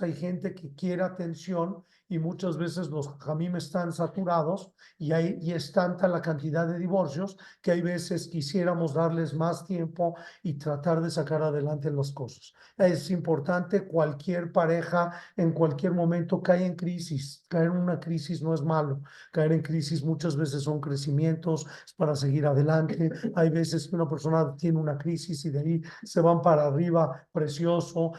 O 0.00 0.04
hay 0.04 0.12
gente 0.12 0.54
que 0.54 0.74
quiere 0.74 1.02
atención 1.02 1.84
y 2.10 2.18
muchas 2.18 2.58
veces 2.58 2.88
los 2.88 3.16
jamim 3.18 3.54
están 3.54 3.92
saturados 3.92 4.72
y, 4.98 5.12
hay, 5.12 5.38
y 5.40 5.52
es 5.52 5.70
tanta 5.70 6.08
la 6.08 6.20
cantidad 6.20 6.66
de 6.66 6.76
divorcios 6.76 7.36
que 7.62 7.70
hay 7.70 7.82
veces 7.82 8.26
quisiéramos 8.26 8.94
darles 8.94 9.32
más 9.32 9.64
tiempo 9.64 10.16
y 10.42 10.54
tratar 10.54 11.00
de 11.00 11.10
sacar 11.10 11.40
adelante 11.40 11.88
las 11.90 12.10
cosas. 12.10 12.52
Es 12.76 13.10
importante 13.12 13.86
cualquier 13.86 14.50
pareja 14.50 15.12
en 15.36 15.52
cualquier 15.52 15.92
momento 15.92 16.42
cae 16.42 16.66
en 16.66 16.74
crisis. 16.74 17.44
Caer 17.48 17.66
en 17.66 17.76
una 17.76 18.00
crisis 18.00 18.42
no 18.42 18.54
es 18.54 18.62
malo. 18.62 19.02
Caer 19.30 19.52
en 19.52 19.62
crisis 19.62 20.02
muchas 20.02 20.36
veces 20.36 20.64
son 20.64 20.80
crecimientos 20.80 21.64
para 21.96 22.16
seguir 22.16 22.44
adelante. 22.44 23.08
Hay 23.36 23.50
veces 23.50 23.86
que 23.86 23.94
una 23.94 24.08
persona 24.08 24.56
tiene 24.56 24.78
una 24.78 24.98
crisis 24.98 25.44
y 25.44 25.50
de 25.50 25.60
ahí 25.60 25.82
se 26.02 26.20
van 26.20 26.42
para 26.42 26.66
arriba 26.66 27.24
precioso, 27.30 28.12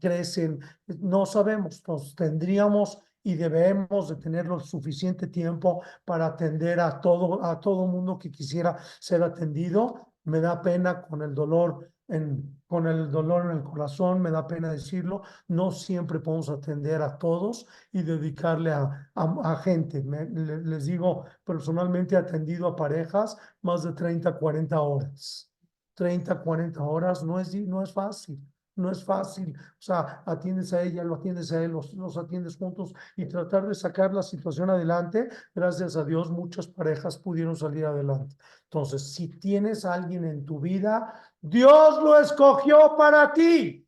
crecen. 0.00 0.58
No 1.00 1.26
sabemos, 1.26 1.76
entonces 1.76 2.14
tendríamos 2.14 2.98
y 3.22 3.34
debemos 3.34 4.08
de 4.08 4.16
tener 4.16 4.46
lo 4.46 4.60
suficiente 4.60 5.26
tiempo 5.26 5.82
para 6.04 6.26
atender 6.26 6.80
a 6.80 7.00
todo 7.00 7.44
a 7.44 7.60
todo 7.60 7.86
mundo 7.86 8.18
que 8.18 8.30
quisiera 8.30 8.76
ser 9.00 9.22
atendido. 9.22 10.06
Me 10.24 10.40
da 10.40 10.60
pena 10.62 11.02
con 11.02 11.22
el 11.22 11.34
dolor 11.34 11.90
en, 12.08 12.60
con 12.66 12.86
el 12.86 13.10
dolor 13.10 13.46
en 13.50 13.58
el 13.58 13.62
corazón, 13.64 14.20
me 14.20 14.30
da 14.30 14.46
pena 14.46 14.72
decirlo, 14.72 15.22
no 15.48 15.70
siempre 15.70 16.18
podemos 16.20 16.48
atender 16.50 17.02
a 17.02 17.16
todos 17.18 17.66
y 17.92 18.02
dedicarle 18.02 18.72
a, 18.72 19.10
a, 19.14 19.52
a 19.52 19.56
gente. 19.56 20.02
Me- 20.02 20.26
le- 20.28 20.58
les 20.62 20.86
digo, 20.86 21.24
personalmente 21.44 22.14
he 22.14 22.18
atendido 22.18 22.66
a 22.68 22.76
parejas 22.76 23.36
más 23.62 23.82
de 23.84 23.92
30, 23.92 24.36
40 24.38 24.80
horas. 24.80 25.50
30, 25.94 26.40
40 26.40 26.82
horas 26.82 27.22
no 27.22 27.38
es, 27.40 27.54
no 27.54 27.82
es 27.82 27.92
fácil. 27.92 28.40
No 28.76 28.90
es 28.90 29.04
fácil, 29.04 29.54
o 29.58 29.82
sea, 29.82 30.22
atiendes 30.24 30.72
a 30.72 30.82
ella, 30.82 31.04
lo 31.04 31.16
atiendes 31.16 31.52
a 31.52 31.62
él, 31.62 31.72
los, 31.72 31.92
los 31.94 32.16
atiendes 32.16 32.56
juntos 32.56 32.94
y 33.16 33.26
tratar 33.26 33.66
de 33.66 33.74
sacar 33.74 34.14
la 34.14 34.22
situación 34.22 34.70
adelante. 34.70 35.28
Gracias 35.54 35.96
a 35.96 36.04
Dios, 36.04 36.30
muchas 36.30 36.66
parejas 36.68 37.18
pudieron 37.18 37.56
salir 37.56 37.84
adelante. 37.84 38.36
Entonces, 38.64 39.12
si 39.12 39.28
tienes 39.38 39.84
a 39.84 39.94
alguien 39.94 40.24
en 40.24 40.46
tu 40.46 40.60
vida, 40.60 41.12
Dios 41.40 42.02
lo 42.02 42.18
escogió 42.18 42.96
para 42.96 43.32
ti, 43.32 43.86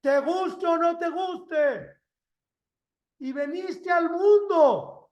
te 0.00 0.20
guste 0.20 0.66
o 0.66 0.78
no 0.78 0.98
te 0.98 1.10
guste. 1.10 2.00
Y 3.18 3.32
veniste 3.32 3.90
al 3.90 4.10
mundo 4.10 5.10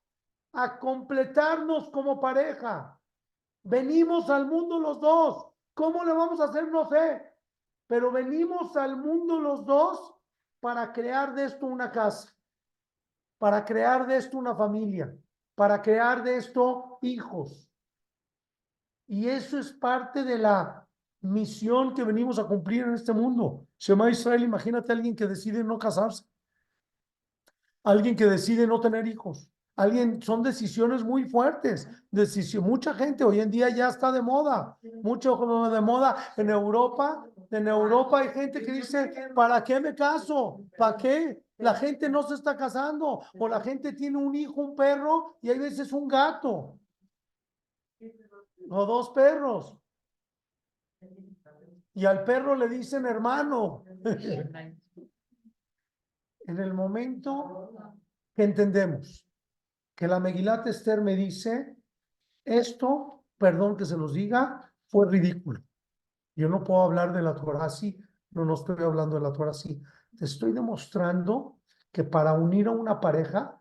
a 0.53 0.79
completarnos 0.79 1.91
como 1.91 2.21
pareja. 2.21 2.99
Venimos 3.63 4.31
al 4.31 4.47
mundo 4.47 4.79
los 4.79 5.01
dos. 5.01 5.47
¿Cómo 5.75 6.05
le 6.05 6.13
vamos 6.13 6.41
a 6.41 6.45
hacer? 6.45 6.69
No 6.69 6.89
sé. 6.89 7.28
Pero 7.89 8.13
venimos 8.13 8.77
al 8.77 8.97
mundo 8.97 9.41
los 9.41 9.65
dos 9.65 10.15
para 10.61 10.93
crear 10.93 11.35
de 11.35 11.45
esto 11.45 11.67
una 11.67 11.91
casa, 11.91 12.33
para 13.39 13.65
crear 13.65 14.07
de 14.07 14.19
esto 14.19 14.39
una 14.39 14.55
familia, 14.55 15.17
para 15.55 15.83
crear 15.83 16.23
de 16.23 16.37
esto 16.37 16.99
hijos. 17.03 17.69
Y 19.07 19.27
eso 19.27 19.59
es 19.59 19.73
parte 19.73 20.23
de 20.23 20.39
la 20.39 20.87
misión 21.21 21.95
que 21.95 22.05
venimos 22.05 22.39
a 22.39 22.45
cumplir 22.45 22.85
en 22.85 22.93
este 22.93 23.15
mundo. 23.15 23.67
Shema 23.79 24.11
Israel, 24.11 24.43
imagínate 24.43 24.93
a 24.93 24.95
alguien 24.95 25.17
que 25.17 25.27
decide 25.27 25.65
no 25.65 25.79
casarse, 25.79 26.25
alguien 27.83 28.15
que 28.15 28.27
decide 28.27 28.67
no 28.67 28.81
tener 28.81 29.07
hijos. 29.09 29.51
Alguien, 29.79 30.21
son 30.21 30.43
decisiones 30.43 31.05
muy 31.05 31.31
fuertes. 31.31 31.89
Decisión, 32.11 32.65
mucha 32.65 32.93
gente 32.95 33.23
hoy 33.23 33.39
en 33.39 33.49
día 33.49 33.69
ya 33.69 33.89
está 33.89 34.11
de 34.11 34.21
moda. 34.21 34.77
Mucho 35.05 35.37
de 35.71 35.81
moda 35.81 36.17
en 36.37 36.51
Europa. 36.51 37.25
En 37.49 37.69
Europa 37.69 38.19
hay 38.19 38.31
gente 38.31 38.61
que 38.61 38.73
dice, 38.73 39.31
¿para 39.37 39.63
qué 39.63 39.79
me 39.79 39.95
caso? 39.95 40.65
¿Para 40.77 40.97
qué? 40.97 41.41
La 41.59 41.75
gente 41.75 42.09
no 42.09 42.25
se 42.25 42.35
está 42.35 42.57
casando. 42.57 43.23
O 43.39 43.47
la 43.47 43.61
gente 43.61 43.93
tiene 43.93 44.19
un 44.19 44.35
hijo, 44.35 44.61
un 44.61 44.75
perro, 44.75 45.37
y 45.43 45.51
hay 45.51 45.61
veces 45.61 45.93
un 45.93 46.09
gato. 46.09 46.77
O 48.71 48.85
dos 48.85 49.11
perros. 49.11 49.79
Y 51.95 52.05
al 52.05 52.25
perro 52.25 52.57
le 52.57 52.69
dicen 52.69 53.07
hermano. 53.07 53.85
En 56.49 56.59
el 56.61 56.73
momento 56.73 57.75
que 58.35 58.43
entendemos 58.43 59.28
que 59.99 60.07
la 60.07 60.21
Megilat 60.21 60.65
Esther 60.69 61.01
me 61.01 61.17
dice, 61.17 61.77
esto, 62.45 63.25
perdón 63.37 63.77
que 63.77 63.85
se 63.85 63.97
los 63.97 64.15
diga, 64.15 64.73
fue 64.87 65.11
ridículo. 65.11 65.61
Yo 66.37 66.49
no 66.49 66.63
puedo 66.63 66.83
hablar 66.83 67.13
de 67.13 67.21
la 67.21 67.35
Torah 67.35 67.65
así, 67.65 68.01
no, 68.31 68.45
no 68.45 68.55
estoy 68.55 68.81
hablando 68.81 69.17
de 69.17 69.23
la 69.23 69.33
Torah 69.33 69.51
así. 69.51 69.83
Te 70.17 70.27
estoy 70.27 70.53
demostrando 70.53 71.59
que 71.91 72.05
para 72.05 72.33
unir 72.33 72.69
a 72.69 72.71
una 72.71 73.01
pareja, 73.01 73.61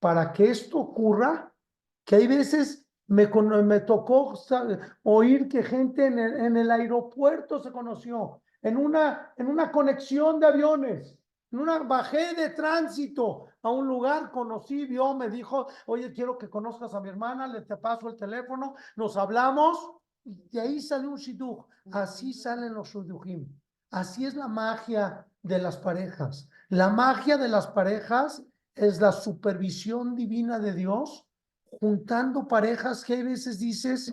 para 0.00 0.32
que 0.32 0.48
esto 0.50 0.78
ocurra, 0.78 1.52
que 2.02 2.16
hay 2.16 2.28
veces 2.28 2.88
me, 3.08 3.26
me 3.62 3.80
tocó 3.80 4.32
oír 5.02 5.48
que 5.48 5.62
gente 5.62 6.06
en 6.06 6.18
el, 6.18 6.40
en 6.40 6.56
el 6.56 6.70
aeropuerto 6.70 7.62
se 7.62 7.70
conoció, 7.70 8.40
en 8.62 8.78
una, 8.78 9.34
en 9.36 9.48
una 9.48 9.70
conexión 9.70 10.40
de 10.40 10.46
aviones. 10.46 11.18
En 11.52 11.58
una 11.58 11.80
bajé 11.80 12.34
de 12.34 12.48
tránsito 12.48 13.48
a 13.64 13.70
un 13.70 13.86
lugar, 13.86 14.30
conocí, 14.30 14.84
vio, 14.84 15.14
me 15.14 15.30
dijo, 15.30 15.66
oye, 15.86 16.12
quiero 16.12 16.36
que 16.36 16.50
conozcas 16.50 16.92
a 16.94 17.00
mi 17.00 17.08
hermana, 17.08 17.46
le 17.46 17.62
te 17.62 17.76
paso 17.76 18.08
el 18.08 18.16
teléfono, 18.16 18.74
nos 18.96 19.16
hablamos, 19.16 19.92
y 20.24 20.34
de 20.50 20.60
ahí 20.60 20.80
salió 20.80 21.10
un 21.10 21.16
shidduch. 21.16 21.64
Así 21.90 22.34
salen 22.34 22.74
los 22.74 22.88
shidduchim. 22.88 23.48
Así 23.90 24.26
es 24.26 24.34
la 24.34 24.48
magia 24.48 25.26
de 25.42 25.58
las 25.58 25.78
parejas. 25.78 26.48
La 26.68 26.90
magia 26.90 27.38
de 27.38 27.48
las 27.48 27.66
parejas 27.68 28.42
es 28.74 29.00
la 29.00 29.12
supervisión 29.12 30.14
divina 30.14 30.58
de 30.58 30.74
Dios, 30.74 31.26
juntando 31.80 32.46
parejas 32.46 33.02
que 33.02 33.14
hay 33.14 33.22
veces 33.22 33.58
dices, 33.58 34.12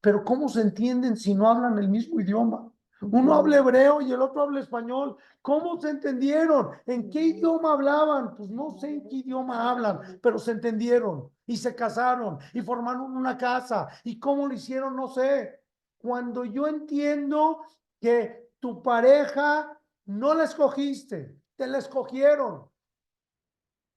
pero 0.00 0.24
¿cómo 0.24 0.48
se 0.48 0.62
entienden 0.62 1.16
si 1.16 1.34
no 1.34 1.48
hablan 1.48 1.78
el 1.78 1.88
mismo 1.88 2.20
idioma? 2.20 2.68
Uno 3.00 3.34
habla 3.34 3.58
hebreo 3.58 4.00
y 4.00 4.12
el 4.12 4.20
otro 4.20 4.42
habla 4.42 4.60
español. 4.60 5.16
¿Cómo 5.40 5.80
se 5.80 5.90
entendieron? 5.90 6.70
¿En 6.86 7.08
qué 7.10 7.22
idioma 7.22 7.72
hablaban? 7.72 8.34
Pues 8.34 8.50
no 8.50 8.76
sé 8.78 8.88
en 8.88 9.08
qué 9.08 9.16
idioma 9.16 9.70
hablan, 9.70 10.18
pero 10.20 10.38
se 10.38 10.52
entendieron 10.52 11.30
y 11.46 11.56
se 11.56 11.74
casaron 11.74 12.38
y 12.52 12.60
formaron 12.60 13.16
una 13.16 13.36
casa. 13.36 13.88
¿Y 14.02 14.18
cómo 14.18 14.48
lo 14.48 14.54
hicieron? 14.54 14.96
No 14.96 15.08
sé. 15.08 15.60
Cuando 15.96 16.44
yo 16.44 16.66
entiendo 16.66 17.62
que 18.00 18.50
tu 18.58 18.82
pareja 18.82 19.78
no 20.06 20.34
la 20.34 20.44
escogiste, 20.44 21.40
te 21.54 21.66
la 21.66 21.78
escogieron. 21.78 22.68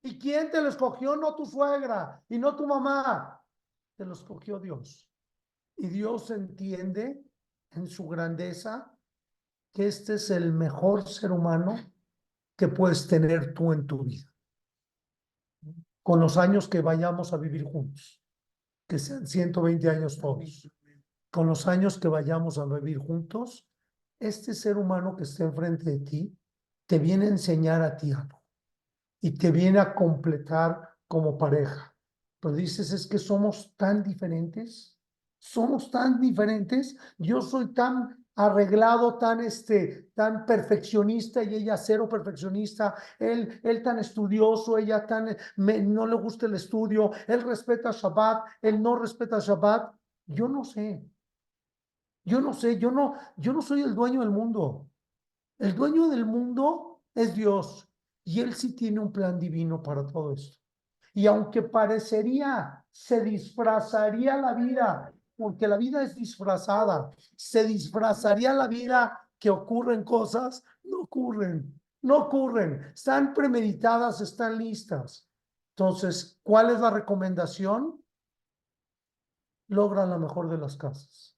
¿Y 0.03 0.17
quién 0.19 0.49
te 0.51 0.61
lo 0.61 0.69
escogió? 0.69 1.15
No 1.15 1.35
tu 1.35 1.45
suegra 1.45 2.23
y 2.29 2.37
no 2.37 2.55
tu 2.55 2.67
mamá. 2.67 3.41
Te 3.95 4.05
lo 4.05 4.13
escogió 4.13 4.59
Dios. 4.59 5.07
Y 5.77 5.87
Dios 5.87 6.29
entiende 6.31 7.23
en 7.71 7.87
su 7.87 8.07
grandeza 8.07 8.97
que 9.71 9.87
este 9.87 10.15
es 10.15 10.29
el 10.29 10.51
mejor 10.51 11.07
ser 11.07 11.31
humano 11.31 11.77
que 12.57 12.67
puedes 12.67 13.07
tener 13.07 13.53
tú 13.53 13.71
en 13.73 13.87
tu 13.87 14.03
vida. 14.03 14.31
Con 16.03 16.19
los 16.19 16.37
años 16.37 16.67
que 16.67 16.81
vayamos 16.81 17.33
a 17.33 17.37
vivir 17.37 17.63
juntos, 17.63 18.21
que 18.87 18.99
sean 18.99 19.25
120 19.25 19.89
años 19.89 20.19
todos. 20.19 20.69
Con 21.31 21.47
los 21.47 21.67
años 21.67 21.97
que 21.97 22.09
vayamos 22.09 22.57
a 22.57 22.65
vivir 22.65 22.97
juntos, 22.97 23.65
este 24.19 24.53
ser 24.53 24.77
humano 24.77 25.15
que 25.15 25.23
está 25.23 25.45
enfrente 25.45 25.89
de 25.89 25.99
ti 25.99 26.37
te 26.85 26.99
viene 26.99 27.25
a 27.25 27.29
enseñar 27.29 27.81
a 27.81 27.95
ti 27.95 28.11
algo 28.11 28.43
y 29.21 29.31
te 29.31 29.51
viene 29.51 29.79
a 29.79 29.95
completar 29.95 30.89
como 31.07 31.37
pareja. 31.37 31.95
Pero 32.39 32.55
dices, 32.55 32.91
es 32.91 33.07
que 33.07 33.17
somos 33.17 33.73
tan 33.77 34.03
diferentes. 34.03 34.99
Somos 35.41 35.89
tan 35.89 36.21
diferentes. 36.21 36.95
Yo 37.17 37.41
soy 37.41 37.73
tan 37.73 38.23
arreglado, 38.35 39.17
tan 39.17 39.41
este, 39.41 40.11
tan 40.13 40.45
perfeccionista 40.45 41.43
y 41.43 41.55
ella 41.55 41.77
cero 41.77 42.07
perfeccionista. 42.07 42.93
Él, 43.17 43.59
él 43.63 43.81
tan 43.81 43.97
estudioso, 43.97 44.77
ella 44.77 45.05
tan 45.05 45.35
no 45.57 46.05
le 46.05 46.15
gusta 46.15 46.45
el 46.45 46.53
estudio. 46.53 47.11
Él 47.27 47.41
respeta 47.41 47.91
Shabbat, 47.91 48.45
él 48.61 48.81
no 48.81 48.95
respeta 48.95 49.39
Shabbat. 49.39 49.95
Yo 50.27 50.47
no 50.47 50.63
sé. 50.63 51.03
Yo 52.23 52.39
no 52.39 52.53
sé, 52.53 52.77
yo 52.77 52.91
no, 52.91 53.15
yo 53.35 53.51
no 53.51 53.63
soy 53.63 53.81
el 53.81 53.95
dueño 53.95 54.19
del 54.19 54.29
mundo. 54.29 54.87
El 55.57 55.75
dueño 55.75 56.07
del 56.07 56.25
mundo 56.25 57.01
es 57.15 57.33
Dios 57.33 57.89
y 58.23 58.41
él 58.41 58.53
sí 58.53 58.75
tiene 58.75 58.99
un 58.99 59.11
plan 59.11 59.39
divino 59.39 59.81
para 59.81 60.05
todo 60.05 60.33
esto. 60.33 60.59
Y 61.15 61.25
aunque 61.25 61.63
parecería, 61.63 62.85
se 62.91 63.23
disfrazaría 63.23 64.37
la 64.37 64.53
vida, 64.53 65.11
porque 65.41 65.67
la 65.67 65.77
vida 65.77 66.03
es 66.03 66.13
disfrazada, 66.13 67.11
se 67.35 67.63
disfrazaría 67.63 68.53
la 68.53 68.67
vida 68.67 69.27
que 69.39 69.49
ocurren 69.49 70.03
cosas, 70.03 70.63
no 70.83 70.99
ocurren, 70.99 71.81
no 72.03 72.17
ocurren, 72.17 72.91
están 72.93 73.33
premeditadas, 73.33 74.21
están 74.21 74.59
listas. 74.59 75.27
Entonces, 75.75 76.39
¿cuál 76.43 76.69
es 76.69 76.79
la 76.79 76.91
recomendación? 76.91 77.99
Logra 79.69 80.05
la 80.05 80.19
mejor 80.19 80.47
de 80.47 80.59
las 80.59 80.77
casas. 80.77 81.35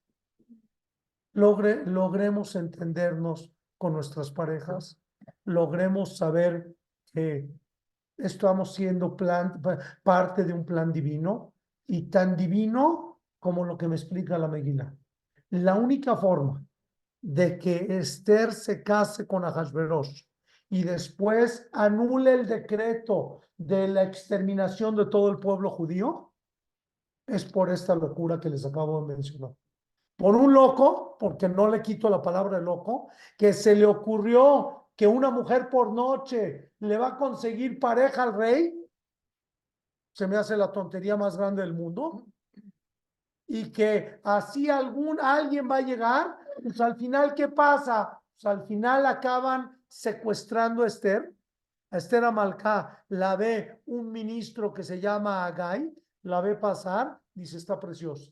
Logre, 1.32 1.86
logremos 1.86 2.58
entendernos 2.58 3.54
con 3.78 3.94
nuestras 3.94 4.32
parejas, 4.32 5.00
logremos 5.46 6.18
saber 6.18 6.76
que 7.06 7.50
estamos 8.18 8.74
siendo 8.74 9.16
parte 10.04 10.44
de 10.44 10.52
un 10.52 10.66
plan 10.66 10.92
divino 10.92 11.54
y 11.88 12.10
tan 12.10 12.36
divino 12.36 13.13
como 13.44 13.66
lo 13.66 13.78
que 13.78 13.90
me 13.90 13.98
explica 13.98 14.38
la 14.38 14.48
Meguila. 14.48 14.96
La 15.50 15.76
única 15.76 16.16
forma 16.16 16.66
de 17.22 17.60
que 17.60 17.98
Esther 18.00 18.54
se 18.54 18.82
case 18.82 19.28
con 19.28 19.44
Ahasverosh 19.44 20.24
y 20.70 20.84
después 20.84 21.68
anule 21.74 22.36
el 22.36 22.48
decreto 22.48 23.42
de 23.58 23.90
la 23.90 24.04
exterminación 24.04 24.96
de 24.96 25.08
todo 25.08 25.30
el 25.30 25.40
pueblo 25.40 25.70
judío 25.72 26.32
es 27.28 27.44
por 27.44 27.70
esta 27.70 27.96
locura 27.96 28.40
que 28.40 28.50
les 28.50 28.66
acabo 28.66 29.02
de 29.02 29.14
mencionar. 29.14 29.52
Por 30.16 30.38
un 30.38 30.54
loco, 30.54 31.18
porque 31.20 31.50
no 31.50 31.68
le 31.68 31.82
quito 31.82 32.10
la 32.10 32.22
palabra 32.22 32.62
loco, 32.62 33.10
que 33.38 33.52
se 33.52 33.76
le 33.76 33.86
ocurrió 33.86 34.88
que 34.96 35.06
una 35.06 35.30
mujer 35.32 35.70
por 35.70 35.92
noche 35.92 36.72
le 36.80 36.98
va 36.98 37.08
a 37.10 37.18
conseguir 37.18 37.78
pareja 37.78 38.24
al 38.24 38.36
rey, 38.36 38.90
se 40.14 40.28
me 40.28 40.38
hace 40.38 40.56
la 40.56 40.72
tontería 40.72 41.18
más 41.18 41.36
grande 41.36 41.62
del 41.62 41.74
mundo, 41.74 42.28
y 43.48 43.72
que 43.72 44.20
así 44.24 44.70
algún, 44.70 45.20
alguien 45.20 45.70
va 45.70 45.78
a 45.78 45.82
llegar, 45.82 46.38
pues 46.62 46.80
al 46.82 46.96
final, 46.96 47.34
¿qué 47.34 47.48
pasa? 47.48 48.20
Pues 48.36 48.46
al 48.46 48.66
final 48.66 49.06
acaban 49.06 49.78
secuestrando 49.88 50.84
a 50.84 50.88
Esther, 50.88 51.34
a 51.92 51.98
Esther 51.98 52.24
Amalcá 52.24 53.04
la 53.10 53.36
ve 53.36 53.82
un 53.86 54.12
ministro 54.12 54.74
que 54.74 54.84
se 54.84 55.00
llama 55.00 55.46
Agay, 55.46 55.94
la 56.24 56.42
ve 56.42 56.56
pasar, 56.56 57.20
dice, 57.34 57.58
está 57.58 57.80
preciosa 57.80 58.32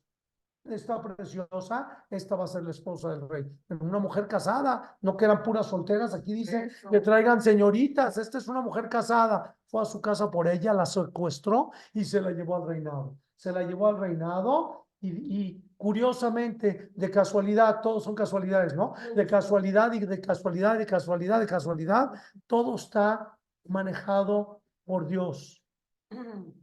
esta 0.65 1.02
preciosa, 1.02 2.06
esta 2.10 2.36
va 2.36 2.43
a 2.43 2.47
ser 2.47 2.63
la 2.63 2.71
esposa 2.71 3.10
del 3.10 3.28
rey. 3.28 3.45
Una 3.80 4.00
mujer 4.00 4.28
casada, 4.28 4.97
no 5.02 5.17
que 5.17 5.26
eran 5.26 5.41
puras 5.43 5.67
solteras, 5.67 6.13
aquí 6.13 6.34
dice 6.34 6.69
que 6.89 7.00
traigan 7.00 7.41
señoritas, 7.41 8.17
esta 8.17 8.38
es 8.38 8.47
una 8.47 8.62
mujer 8.62 8.89
casada, 8.89 9.56
fue 9.65 9.82
a 9.82 9.86
su 9.86 10.02
casa 10.02 10.30
por 10.30 10.47
ella, 10.47 10.74
la 10.74 10.86
secuestró 10.86 11.71
y 11.93 12.06
se 12.06 12.21
la 12.21 12.32
llevó 12.32 12.58
al 12.58 12.67
reinado. 12.67 13.17
Se 13.36 13.52
la 13.52 13.63
llevó 13.63 13.88
al 13.88 13.97
reinado 13.97 14.81
y, 15.02 15.60
curiosamente, 15.78 16.92
de 16.94 17.10
casualidad, 17.10 17.82
todos 17.82 18.04
son 18.04 18.14
casualidades, 18.14 18.76
¿no? 18.76 18.94
De 19.16 19.26
casualidad 19.26 19.92
y 19.94 20.00
de 20.00 20.22
casualidad, 20.22 20.78
de 20.78 20.86
casualidad, 20.86 21.40
de 21.40 21.48
casualidad, 21.48 22.12
todo 22.46 22.76
está 22.76 23.38
manejado 23.66 24.62
por 24.86 25.08
Dios. 25.08 25.64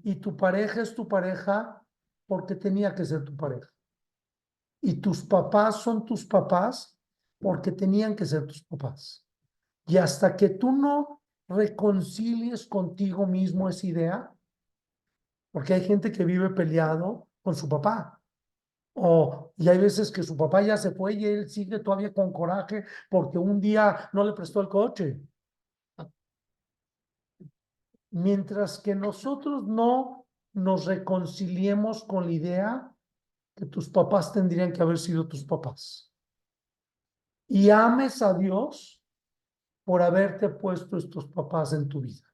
Y 0.03 0.17
tu 0.17 0.37
pareja 0.37 0.83
es 0.83 0.95
tu 0.95 1.09
pareja 1.09 1.83
porque 2.27 2.55
tenía 2.55 2.95
que 2.95 3.05
ser 3.05 3.25
tu 3.25 3.35
pareja 3.35 3.69
y 4.81 4.95
tus 5.01 5.25
papás 5.25 5.83
son 5.83 6.05
tus 6.05 6.25
papás 6.25 6.97
porque 7.39 7.73
tenían 7.73 8.15
que 8.15 8.25
ser 8.25 8.47
tus 8.47 8.63
papás. 8.65 9.25
Y 9.87 9.97
hasta 9.97 10.37
que 10.37 10.51
tú 10.51 10.73
no 10.73 11.23
reconcilies 11.49 12.67
contigo 12.67 13.27
mismo 13.27 13.69
esa 13.69 13.87
idea, 13.87 14.33
porque 15.51 15.75
hay 15.75 15.85
gente 15.85 16.13
que 16.13 16.25
vive 16.25 16.51
peleado 16.51 17.29
con 17.43 17.55
su 17.55 17.69
papá. 17.69 18.18
O, 19.01 19.53
y 19.57 19.69
hay 19.69 19.79
veces 19.79 20.11
que 20.11 20.23
su 20.23 20.37
papá 20.37 20.63
ya 20.63 20.77
se 20.77 20.91
fue 20.91 21.15
y 21.15 21.25
él 21.25 21.49
sigue 21.49 21.79
todavía 21.79 22.13
con 22.13 22.33
coraje 22.33 22.85
porque 23.09 23.39
un 23.39 23.61
día 23.61 24.11
no 24.13 24.25
le 24.25 24.33
prestó 24.33 24.61
el 24.61 24.69
coche. 24.69 25.21
Mientras 28.11 28.79
que 28.79 28.95
nosotros 28.95 29.67
no 29.67 30.27
nos 30.53 30.87
reconciliemos 30.87 32.05
con 32.05 32.27
la 32.27 32.33
idea 32.33 32.95
que 33.55 33.67
tus 33.67 33.89
papás 33.89 34.33
tendrían 34.33 34.73
que 34.73 34.83
haber 34.83 34.99
sido 34.99 35.29
tus 35.29 35.45
papás. 35.45 36.13
Y 37.49 37.71
ames 37.71 38.23
a 38.23 38.35
Dios 38.35 39.03
por 39.85 40.03
haberte 40.03 40.49
puesto 40.49 40.97
estos 40.97 41.27
papás 41.27 41.73
en 41.73 41.89
tu 41.89 42.01
vida. 42.01 42.28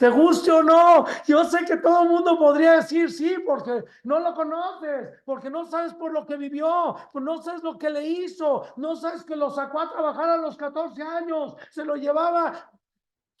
¿Te 0.00 0.08
guste 0.08 0.50
o 0.50 0.62
no? 0.62 1.04
Yo 1.26 1.44
sé 1.44 1.62
que 1.66 1.76
todo 1.76 2.04
el 2.04 2.08
mundo 2.08 2.38
podría 2.38 2.76
decir 2.76 3.10
sí, 3.12 3.36
porque 3.46 3.84
no 4.04 4.18
lo 4.18 4.34
conoces, 4.34 5.20
porque 5.26 5.50
no 5.50 5.66
sabes 5.66 5.92
por 5.92 6.10
lo 6.10 6.24
que 6.24 6.38
vivió, 6.38 6.96
no 7.12 7.42
sabes 7.42 7.62
lo 7.62 7.76
que 7.76 7.90
le 7.90 8.06
hizo, 8.06 8.64
no 8.76 8.96
sabes 8.96 9.24
que 9.24 9.36
lo 9.36 9.50
sacó 9.50 9.78
a 9.78 9.90
trabajar 9.90 10.30
a 10.30 10.36
los 10.38 10.56
14 10.56 11.02
años, 11.02 11.54
se 11.70 11.84
lo 11.84 11.96
llevaba. 11.96 12.72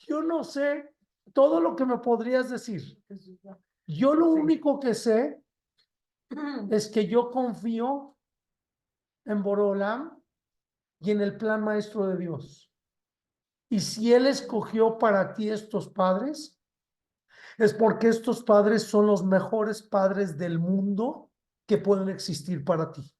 Yo 0.00 0.20
no 0.20 0.44
sé 0.44 0.94
todo 1.32 1.62
lo 1.62 1.74
que 1.74 1.86
me 1.86 1.96
podrías 1.96 2.50
decir. 2.50 2.82
Yo 3.86 4.14
lo 4.14 4.26
único 4.26 4.78
que 4.78 4.92
sé 4.92 5.42
es 6.70 6.88
que 6.88 7.06
yo 7.06 7.30
confío 7.30 8.18
en 9.24 9.42
Borolam 9.42 10.22
y 10.98 11.10
en 11.10 11.22
el 11.22 11.38
plan 11.38 11.64
maestro 11.64 12.06
de 12.06 12.18
Dios. 12.18 12.69
Y 13.70 13.80
si 13.80 14.12
Él 14.12 14.26
escogió 14.26 14.98
para 14.98 15.32
ti 15.32 15.48
estos 15.48 15.88
padres, 15.88 16.60
es 17.56 17.72
porque 17.72 18.08
estos 18.08 18.42
padres 18.42 18.82
son 18.82 19.06
los 19.06 19.24
mejores 19.24 19.80
padres 19.82 20.36
del 20.36 20.58
mundo 20.58 21.30
que 21.66 21.78
pueden 21.78 22.08
existir 22.08 22.64
para 22.64 22.90
ti. 22.90 23.14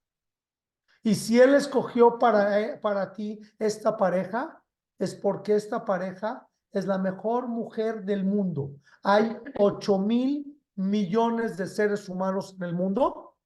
Y 1.02 1.14
si 1.14 1.40
Él 1.40 1.54
escogió 1.54 2.18
para, 2.18 2.60
eh, 2.60 2.78
para 2.78 3.12
ti 3.12 3.40
esta 3.58 3.96
pareja, 3.96 4.62
es 4.98 5.14
porque 5.14 5.54
esta 5.54 5.84
pareja 5.84 6.48
es 6.72 6.86
la 6.86 6.98
mejor 6.98 7.46
mujer 7.46 8.04
del 8.04 8.24
mundo. 8.24 8.72
Hay 9.02 9.36
ocho 9.56 9.98
mil 9.98 10.60
millones 10.74 11.56
de 11.56 11.66
seres 11.66 12.08
humanos 12.08 12.54
en 12.56 12.64
el 12.64 12.74
mundo, 12.74 13.36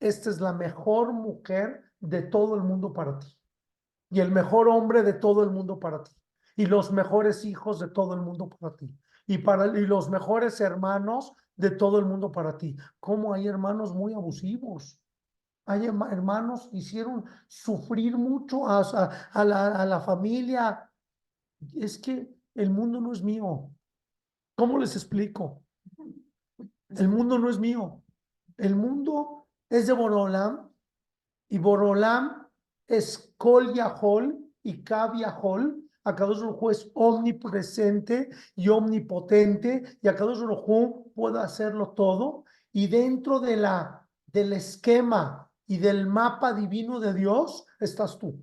esta 0.00 0.30
es 0.30 0.40
la 0.40 0.54
mejor 0.54 1.12
mujer 1.12 1.84
de 2.00 2.22
todo 2.22 2.54
el 2.54 2.62
mundo 2.62 2.92
para 2.92 3.18
ti. 3.18 3.38
Y 4.10 4.20
el 4.20 4.30
mejor 4.30 4.68
hombre 4.68 5.02
de 5.02 5.12
todo 5.12 5.44
el 5.44 5.50
mundo 5.50 5.78
para 5.78 6.02
ti. 6.02 6.12
Y 6.56 6.66
los 6.66 6.92
mejores 6.92 7.44
hijos 7.44 7.78
de 7.80 7.88
todo 7.88 8.14
el 8.14 8.20
mundo 8.20 8.48
para 8.48 8.76
ti. 8.76 8.94
Y, 9.26 9.38
para, 9.38 9.66
y 9.78 9.86
los 9.86 10.10
mejores 10.10 10.60
hermanos 10.60 11.34
de 11.56 11.70
todo 11.70 11.98
el 11.98 12.06
mundo 12.06 12.32
para 12.32 12.56
ti. 12.56 12.76
Como 12.98 13.32
hay 13.32 13.46
hermanos 13.46 13.94
muy 13.94 14.14
abusivos. 14.14 15.00
Hay 15.66 15.86
hermanos 15.86 16.68
que 16.68 16.78
hicieron 16.78 17.24
sufrir 17.46 18.16
mucho 18.16 18.66
a, 18.66 18.80
a, 19.32 19.44
la, 19.44 19.68
a 19.68 19.86
la 19.86 20.00
familia. 20.00 20.90
Es 21.74 21.98
que 21.98 22.34
el 22.54 22.70
mundo 22.70 23.00
no 23.00 23.12
es 23.12 23.22
mío. 23.22 23.70
¿Cómo 24.56 24.78
les 24.78 24.96
explico? 24.96 25.62
El 26.88 27.08
mundo 27.08 27.38
no 27.38 27.48
es 27.48 27.58
mío. 27.58 28.02
El 28.56 28.74
mundo 28.74 29.48
es 29.68 29.86
de 29.86 29.92
Borolam 29.92 30.70
y 31.48 31.58
Borolam 31.58 32.46
es 32.86 33.32
Kol 33.36 33.72
Yahol 33.72 34.38
y 34.62 34.82
Kab 34.82 35.14
Yahol. 35.14 35.88
Akadosh 36.10 36.40
Baruj 36.40 36.70
es 36.70 36.90
omnipresente 36.94 38.30
y 38.54 38.68
omnipotente 38.68 39.98
y 40.02 40.08
Akadosh 40.08 40.40
Baruj 40.40 41.12
puede 41.14 41.40
hacerlo 41.40 41.90
todo 41.90 42.44
y 42.72 42.86
dentro 42.86 43.40
de 43.40 43.56
la, 43.56 44.06
del 44.26 44.52
esquema 44.52 45.50
y 45.66 45.78
del 45.78 46.06
mapa 46.06 46.52
divino 46.52 47.00
de 47.00 47.14
Dios 47.14 47.66
estás 47.78 48.18
tú. 48.18 48.40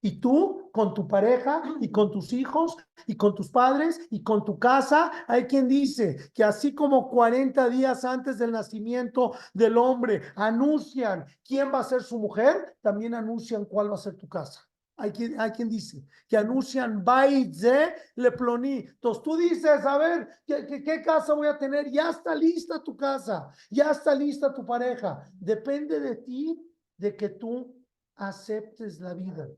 Y 0.00 0.20
tú, 0.20 0.70
con 0.72 0.94
tu 0.94 1.08
pareja 1.08 1.62
y 1.80 1.90
con 1.90 2.12
tus 2.12 2.32
hijos 2.32 2.76
y 3.06 3.16
con 3.16 3.34
tus 3.34 3.50
padres 3.50 4.00
y 4.10 4.22
con 4.22 4.44
tu 4.44 4.58
casa, 4.58 5.10
hay 5.26 5.46
quien 5.46 5.66
dice 5.66 6.30
que 6.32 6.44
así 6.44 6.72
como 6.72 7.10
40 7.10 7.68
días 7.68 8.04
antes 8.04 8.38
del 8.38 8.52
nacimiento 8.52 9.32
del 9.52 9.76
hombre 9.76 10.22
anuncian 10.36 11.24
quién 11.44 11.72
va 11.74 11.80
a 11.80 11.84
ser 11.84 12.02
su 12.02 12.18
mujer, 12.20 12.76
también 12.80 13.14
anuncian 13.14 13.64
cuál 13.64 13.90
va 13.90 13.96
a 13.96 13.98
ser 13.98 14.14
tu 14.14 14.28
casa. 14.28 14.67
Hay 15.00 15.12
quien, 15.12 15.40
hay 15.40 15.52
quien 15.52 15.68
dice 15.68 16.04
que 16.26 16.36
anuncian 16.36 17.04
Baitze 17.04 17.94
le 18.16 18.32
ploní. 18.32 18.78
Entonces 18.78 19.22
tú 19.22 19.36
dices, 19.36 19.86
a 19.86 19.96
ver, 19.96 20.28
¿qué, 20.44 20.66
¿qué, 20.66 20.82
qué, 20.82 21.00
casa 21.00 21.34
voy 21.34 21.46
a 21.46 21.56
tener? 21.56 21.88
Ya 21.90 22.10
está 22.10 22.34
lista 22.34 22.82
tu 22.82 22.96
casa, 22.96 23.48
ya 23.70 23.92
está 23.92 24.12
lista 24.14 24.52
tu 24.52 24.66
pareja. 24.66 25.22
Depende 25.38 26.00
de 26.00 26.16
ti, 26.16 26.60
de 26.96 27.16
que 27.16 27.28
tú 27.28 27.78
aceptes 28.16 29.00
la 29.00 29.14
vida. 29.14 29.48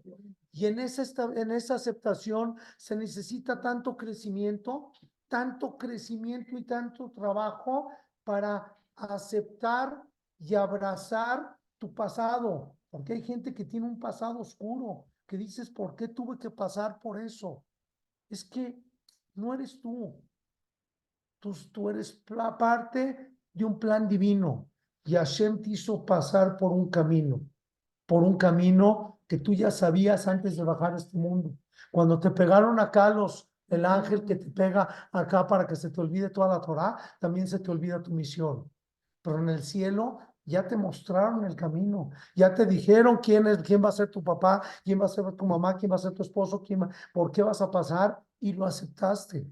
Y 0.53 0.67
en 0.67 0.79
esa, 0.79 1.25
en 1.35 1.51
esa 1.51 1.77
aceptación 1.77 2.57
se 2.77 2.95
necesita 2.95 3.61
tanto 3.61 3.97
crecimiento, 3.97 4.93
tanto 5.27 5.79
crecimiento 5.79 6.59
y 6.59 6.65
tanto 6.65 7.11
trabajo 7.11 7.89
para 8.25 8.77
aceptar 8.97 10.03
y 10.39 10.55
abrazar 10.55 11.57
tu 11.79 11.95
pasado. 11.95 12.77
Porque 12.91 13.15
hay 13.15 13.23
gente 13.23 13.55
que 13.55 13.65
tiene 13.65 13.87
un 13.87 13.99
pasado 13.99 14.41
oscuro, 14.41 15.07
que 15.31 15.39
dices, 15.39 15.71
¿por 15.71 15.95
qué 15.95 16.09
tuve 16.09 16.41
que 16.41 16.51
pasar 16.51 16.99
por 16.99 17.21
eso? 17.21 17.65
Es 18.29 18.45
que 18.45 18.77
no 19.35 19.55
eres 19.55 19.81
tú. 19.81 20.21
Tú, 21.39 21.55
tú 21.71 21.89
eres 21.89 22.25
parte 22.59 23.37
de 23.53 23.65
un 23.65 23.79
plan 23.79 24.09
divino. 24.09 24.69
Y 25.05 25.15
Hashem 25.15 25.63
te 25.63 25.71
hizo 25.71 26.05
pasar 26.05 26.57
por 26.57 26.73
un 26.73 26.91
camino, 26.91 27.41
por 28.07 28.25
un 28.25 28.37
camino 28.37 29.21
que 29.29 29.39
tú 29.39 29.55
ya 29.55 29.71
sabías 29.71 30.27
antes 30.27 30.57
de 30.57 30.65
bajar 30.65 30.95
a 30.95 30.97
este 30.97 31.17
mundo. 31.17 31.57
Cuando 31.93 32.19
te 32.19 32.33
pegaron 32.33 32.81
acá 32.81 33.11
los, 33.11 33.49
el 33.69 33.85
ángel 33.85 34.25
que 34.25 34.35
te 34.35 34.51
pega 34.51 35.09
acá 35.13 35.47
para 35.47 35.65
que 35.65 35.77
se 35.77 35.91
te 35.91 36.01
olvide 36.01 36.31
toda 36.31 36.49
la 36.49 36.61
Torah, 36.61 36.97
también 37.21 37.47
se 37.47 37.61
te 37.61 37.71
olvida 37.71 38.03
tu 38.03 38.11
misión. 38.11 38.69
Pero 39.23 39.39
en 39.39 39.51
el 39.51 39.63
cielo 39.63 40.19
ya 40.51 40.67
te 40.67 40.77
mostraron 40.77 41.45
el 41.45 41.55
camino, 41.55 42.11
ya 42.35 42.53
te 42.55 42.67
dijeron 42.67 43.19
quién 43.23 43.47
es, 43.47 43.59
quién 43.63 43.83
va 43.83 43.89
a 43.89 43.93
ser 43.93 44.11
tu 44.11 44.23
papá, 44.23 44.63
quién 44.85 45.01
va 45.01 45.07
a 45.07 45.09
ser 45.09 45.25
tu 45.33 45.47
mamá, 45.47 45.77
quién 45.77 45.93
va 45.93 45.97
a 45.97 45.99
ser 45.99 46.13
tu 46.13 46.23
esposo, 46.23 46.63
quién 46.63 46.81
por 47.15 47.31
qué 47.31 47.43
vas 47.43 47.63
a 47.63 47.71
pasar 47.71 48.21
y 48.41 48.53
lo 48.53 48.67
aceptaste. 48.67 49.47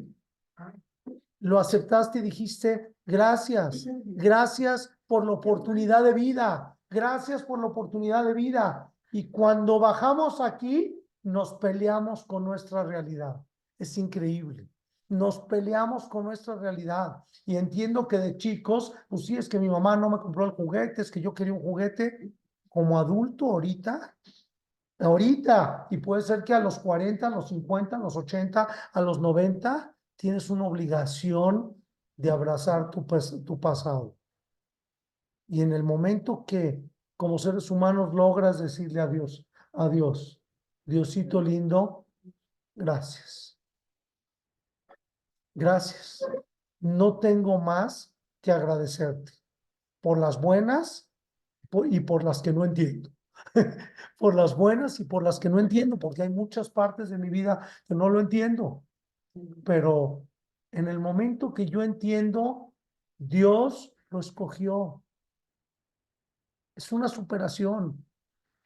Lo 1.40 1.60
aceptaste 1.60 2.18
y 2.18 2.22
dijiste, 2.22 2.94
gracias, 3.06 3.86
gracias 4.04 4.90
por 5.06 5.24
la 5.24 5.32
oportunidad 5.32 6.02
de 6.02 6.12
vida, 6.12 6.76
gracias 6.90 7.44
por 7.44 7.60
la 7.60 7.66
oportunidad 7.66 8.24
de 8.24 8.34
vida. 8.34 8.92
Y 9.12 9.30
cuando 9.30 9.78
bajamos 9.78 10.40
aquí, 10.40 11.00
nos 11.22 11.54
peleamos 11.54 12.24
con 12.24 12.44
nuestra 12.44 12.82
realidad. 12.82 13.40
Es 13.78 13.96
increíble 13.96 14.68
nos 15.08 15.40
peleamos 15.40 16.06
con 16.08 16.24
nuestra 16.24 16.54
realidad. 16.56 17.22
Y 17.46 17.56
entiendo 17.56 18.06
que 18.06 18.18
de 18.18 18.36
chicos, 18.36 18.92
pues 19.08 19.26
sí, 19.26 19.36
es 19.36 19.48
que 19.48 19.58
mi 19.58 19.68
mamá 19.68 19.96
no 19.96 20.10
me 20.10 20.18
compró 20.18 20.44
el 20.44 20.52
juguete, 20.52 21.02
es 21.02 21.10
que 21.10 21.20
yo 21.20 21.32
quería 21.32 21.54
un 21.54 21.62
juguete 21.62 22.32
como 22.68 22.98
adulto 22.98 23.46
ahorita, 23.46 24.16
ahorita, 24.98 25.86
y 25.90 25.98
puede 25.98 26.22
ser 26.22 26.44
que 26.44 26.52
a 26.52 26.60
los 26.60 26.78
40, 26.78 27.26
a 27.26 27.30
los 27.30 27.48
50, 27.48 27.96
a 27.96 27.98
los 27.98 28.16
80, 28.16 28.68
a 28.92 29.00
los 29.00 29.18
90, 29.20 29.94
tienes 30.16 30.50
una 30.50 30.66
obligación 30.66 31.74
de 32.16 32.30
abrazar 32.30 32.90
tu, 32.90 33.06
tu 33.44 33.60
pasado. 33.60 34.16
Y 35.46 35.62
en 35.62 35.72
el 35.72 35.82
momento 35.82 36.44
que 36.44 36.84
como 37.16 37.38
seres 37.38 37.70
humanos 37.70 38.12
logras 38.12 38.58
decirle 38.58 39.00
adiós, 39.00 39.44
adiós, 39.72 40.40
Diosito 40.84 41.40
lindo, 41.40 42.06
gracias 42.74 43.57
Gracias. 45.58 46.24
No 46.78 47.18
tengo 47.18 47.58
más 47.58 48.14
que 48.40 48.52
agradecerte 48.52 49.32
por 50.00 50.16
las 50.16 50.40
buenas 50.40 51.10
y 51.90 51.98
por 51.98 52.22
las 52.22 52.40
que 52.42 52.52
no 52.52 52.64
entiendo. 52.64 53.10
por 54.18 54.36
las 54.36 54.56
buenas 54.56 55.00
y 55.00 55.04
por 55.04 55.24
las 55.24 55.40
que 55.40 55.48
no 55.48 55.58
entiendo, 55.58 55.98
porque 55.98 56.22
hay 56.22 56.28
muchas 56.28 56.70
partes 56.70 57.10
de 57.10 57.18
mi 57.18 57.28
vida 57.28 57.68
que 57.88 57.96
no 57.96 58.08
lo 58.08 58.20
entiendo. 58.20 58.84
Pero 59.64 60.28
en 60.70 60.86
el 60.86 61.00
momento 61.00 61.52
que 61.52 61.66
yo 61.66 61.82
entiendo, 61.82 62.72
Dios 63.18 63.92
lo 64.10 64.20
escogió. 64.20 65.02
Es 66.76 66.92
una 66.92 67.08
superación. 67.08 68.06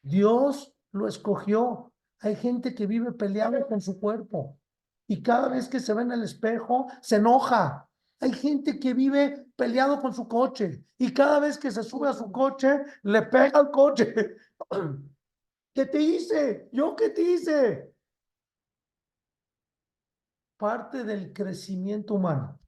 Dios 0.03 0.75
lo 0.91 1.07
escogió. 1.07 1.91
Hay 2.19 2.35
gente 2.35 2.75
que 2.75 2.85
vive 2.85 3.13
peleando 3.13 3.65
con 3.65 3.81
su 3.81 3.99
cuerpo 3.99 4.59
y 5.07 5.21
cada 5.21 5.49
vez 5.49 5.67
que 5.67 5.79
se 5.79 5.93
ve 5.93 6.03
en 6.03 6.11
el 6.11 6.23
espejo 6.23 6.87
se 7.01 7.17
enoja. 7.17 7.89
Hay 8.19 8.31
gente 8.31 8.79
que 8.79 8.93
vive 8.93 9.47
peleado 9.55 9.99
con 9.99 10.13
su 10.13 10.27
coche 10.27 10.85
y 10.97 11.13
cada 11.13 11.39
vez 11.39 11.57
que 11.57 11.71
se 11.71 11.83
sube 11.83 12.07
a 12.07 12.13
su 12.13 12.31
coche 12.31 12.83
le 13.03 13.23
pega 13.23 13.59
al 13.59 13.71
coche. 13.71 14.13
¿Qué 15.73 15.85
te 15.87 15.99
hice? 15.99 16.69
¿Yo 16.71 16.95
qué 16.95 17.09
te 17.09 17.21
hice? 17.21 17.93
Parte 20.57 21.03
del 21.03 21.33
crecimiento 21.33 22.13
humano, 22.13 22.59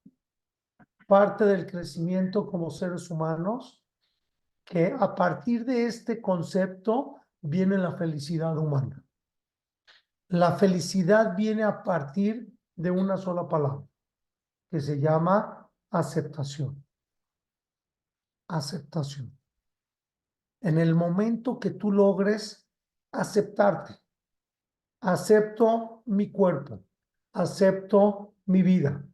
parte 1.08 1.46
del 1.46 1.66
crecimiento 1.66 2.46
como 2.48 2.70
seres 2.70 3.10
humanos, 3.10 3.82
que 4.66 4.94
a 5.00 5.14
partir 5.14 5.64
de 5.64 5.86
este 5.86 6.20
concepto 6.20 7.22
viene 7.40 7.78
la 7.78 7.96
felicidad 7.96 8.58
humana. 8.58 9.05
La 10.30 10.54
felicidad 10.54 11.36
viene 11.36 11.64
a 11.64 11.84
partir 11.84 12.52
de 12.76 12.90
una 12.90 13.16
sola 13.16 13.48
palabra, 13.48 13.88
que 14.72 14.80
se 14.80 15.00
llama 15.00 15.70
aceptación. 15.92 16.84
Aceptación. 18.48 19.38
En 20.62 20.80
el 20.80 20.96
momento 20.96 21.60
que 21.60 21.70
tú 21.70 21.92
logres 21.92 22.68
aceptarte, 23.12 23.94
acepto 25.02 26.02
mi 26.08 26.32
cuerpo, 26.32 26.84
acepto 27.34 28.34
mi 28.46 28.64
vida, 28.64 29.08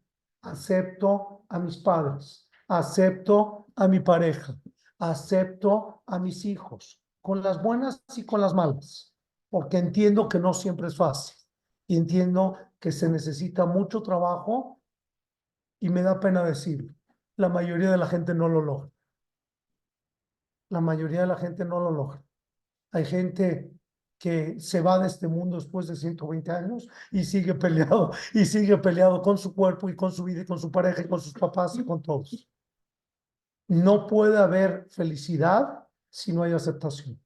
acepto 0.44 1.46
a 1.50 1.60
mis 1.60 1.78
padres, 1.78 2.48
acepto 2.70 3.68
a 3.76 3.90
mi 3.90 4.00
pareja, 4.00 4.58
acepto 4.98 6.04
a 6.06 6.20
mis 6.20 6.46
hijos, 6.46 7.04
con 7.20 7.44
las 7.44 7.62
buenas 7.62 8.02
y 8.16 8.26
con 8.26 8.40
las 8.40 8.54
malas 8.54 9.11
porque 9.52 9.78
entiendo 9.78 10.30
que 10.30 10.40
no 10.40 10.54
siempre 10.54 10.88
es 10.88 10.96
fácil 10.96 11.36
y 11.86 11.98
entiendo 11.98 12.58
que 12.80 12.92
se 12.92 13.10
necesita 13.10 13.66
mucho 13.66 14.02
trabajo 14.02 14.80
y 15.80 15.90
me 15.90 16.02
da 16.02 16.20
pena 16.20 16.44
decirlo. 16.44 16.96
La 17.36 17.50
mayoría 17.50 17.92
de 17.92 17.98
la 17.98 18.08
gente 18.08 18.34
no 18.34 18.48
lo 18.48 18.62
logra. 18.62 18.90
La 20.70 20.80
mayoría 20.80 21.22
de 21.22 21.28
la 21.28 21.36
gente 21.36 21.66
no 21.66 21.82
lo 21.82 21.92
logra. 21.92 22.24
Hay 22.94 23.04
gente 23.04 23.74
que 24.18 24.58
se 24.60 24.80
va 24.80 25.00
de 25.00 25.08
este 25.08 25.28
mundo 25.28 25.58
después 25.58 25.88
de 25.88 25.98
120 25.98 26.50
años 26.52 26.88
y 27.12 27.26
sigue 27.26 27.54
peleado, 27.56 28.12
y 28.34 28.46
sigue 28.46 28.78
peleado 28.78 29.22
con 29.22 29.38
su 29.38 29.54
cuerpo 29.54 29.90
y 29.90 29.98
con 29.98 30.14
su 30.14 30.24
vida 30.24 30.42
y 30.42 30.46
con 30.46 30.60
su 30.60 30.72
pareja 30.72 31.02
y 31.02 31.10
con 31.10 31.20
sus 31.20 31.34
papás 31.34 31.78
y 31.78 31.84
con 31.84 32.02
todos. 32.02 32.48
No 33.68 34.08
puede 34.08 34.38
haber 34.38 34.88
felicidad 34.90 35.88
si 36.10 36.32
no 36.32 36.44
hay 36.44 36.54
aceptación. 36.54 37.20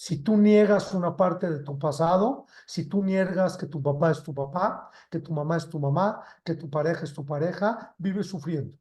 Si 0.00 0.22
tú 0.22 0.36
niegas 0.36 0.94
una 0.94 1.16
parte 1.16 1.50
de 1.50 1.58
tu 1.58 1.76
pasado, 1.76 2.46
si 2.66 2.88
tú 2.88 3.02
niegas 3.02 3.56
que 3.56 3.66
tu 3.66 3.82
papá 3.82 4.12
es 4.12 4.22
tu 4.22 4.32
papá, 4.32 4.92
que 5.10 5.18
tu 5.18 5.32
mamá 5.32 5.56
es 5.56 5.68
tu 5.68 5.80
mamá, 5.80 6.22
que 6.44 6.54
tu 6.54 6.70
pareja 6.70 7.02
es 7.02 7.12
tu 7.12 7.26
pareja, 7.26 7.96
vives 7.98 8.28
sufriendo. 8.28 8.78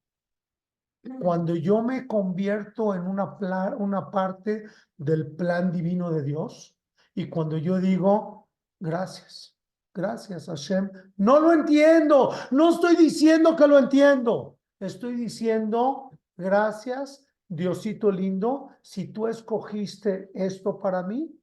Cuando 1.19 1.55
yo 1.55 1.81
me 1.81 2.05
convierto 2.05 2.93
en 2.93 3.07
una, 3.07 3.35
una 3.79 4.11
parte 4.11 4.65
del 4.95 5.31
plan 5.31 5.71
divino 5.71 6.11
de 6.11 6.21
Dios 6.21 6.77
y 7.15 7.29
cuando 7.29 7.57
yo 7.57 7.79
digo, 7.79 8.47
gracias, 8.79 9.57
gracias 9.95 10.45
Hashem, 10.45 10.91
no 11.15 11.39
lo 11.39 11.51
entiendo, 11.51 12.31
no 12.51 12.69
estoy 12.69 12.95
diciendo 12.95 13.55
que 13.55 13.65
lo 13.65 13.79
entiendo, 13.79 14.59
estoy 14.79 15.15
diciendo, 15.15 16.11
gracias 16.35 17.26
Diosito 17.49 18.11
lindo, 18.11 18.71
si 18.81 19.07
tú 19.07 19.27
escogiste 19.27 20.31
esto 20.33 20.79
para 20.79 21.01
mí, 21.03 21.33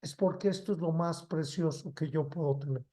es 0.00 0.14
porque 0.16 0.48
esto 0.48 0.72
es 0.72 0.78
lo 0.78 0.90
más 0.90 1.24
precioso 1.26 1.94
que 1.94 2.10
yo 2.10 2.28
puedo 2.28 2.58
tener. 2.58 2.84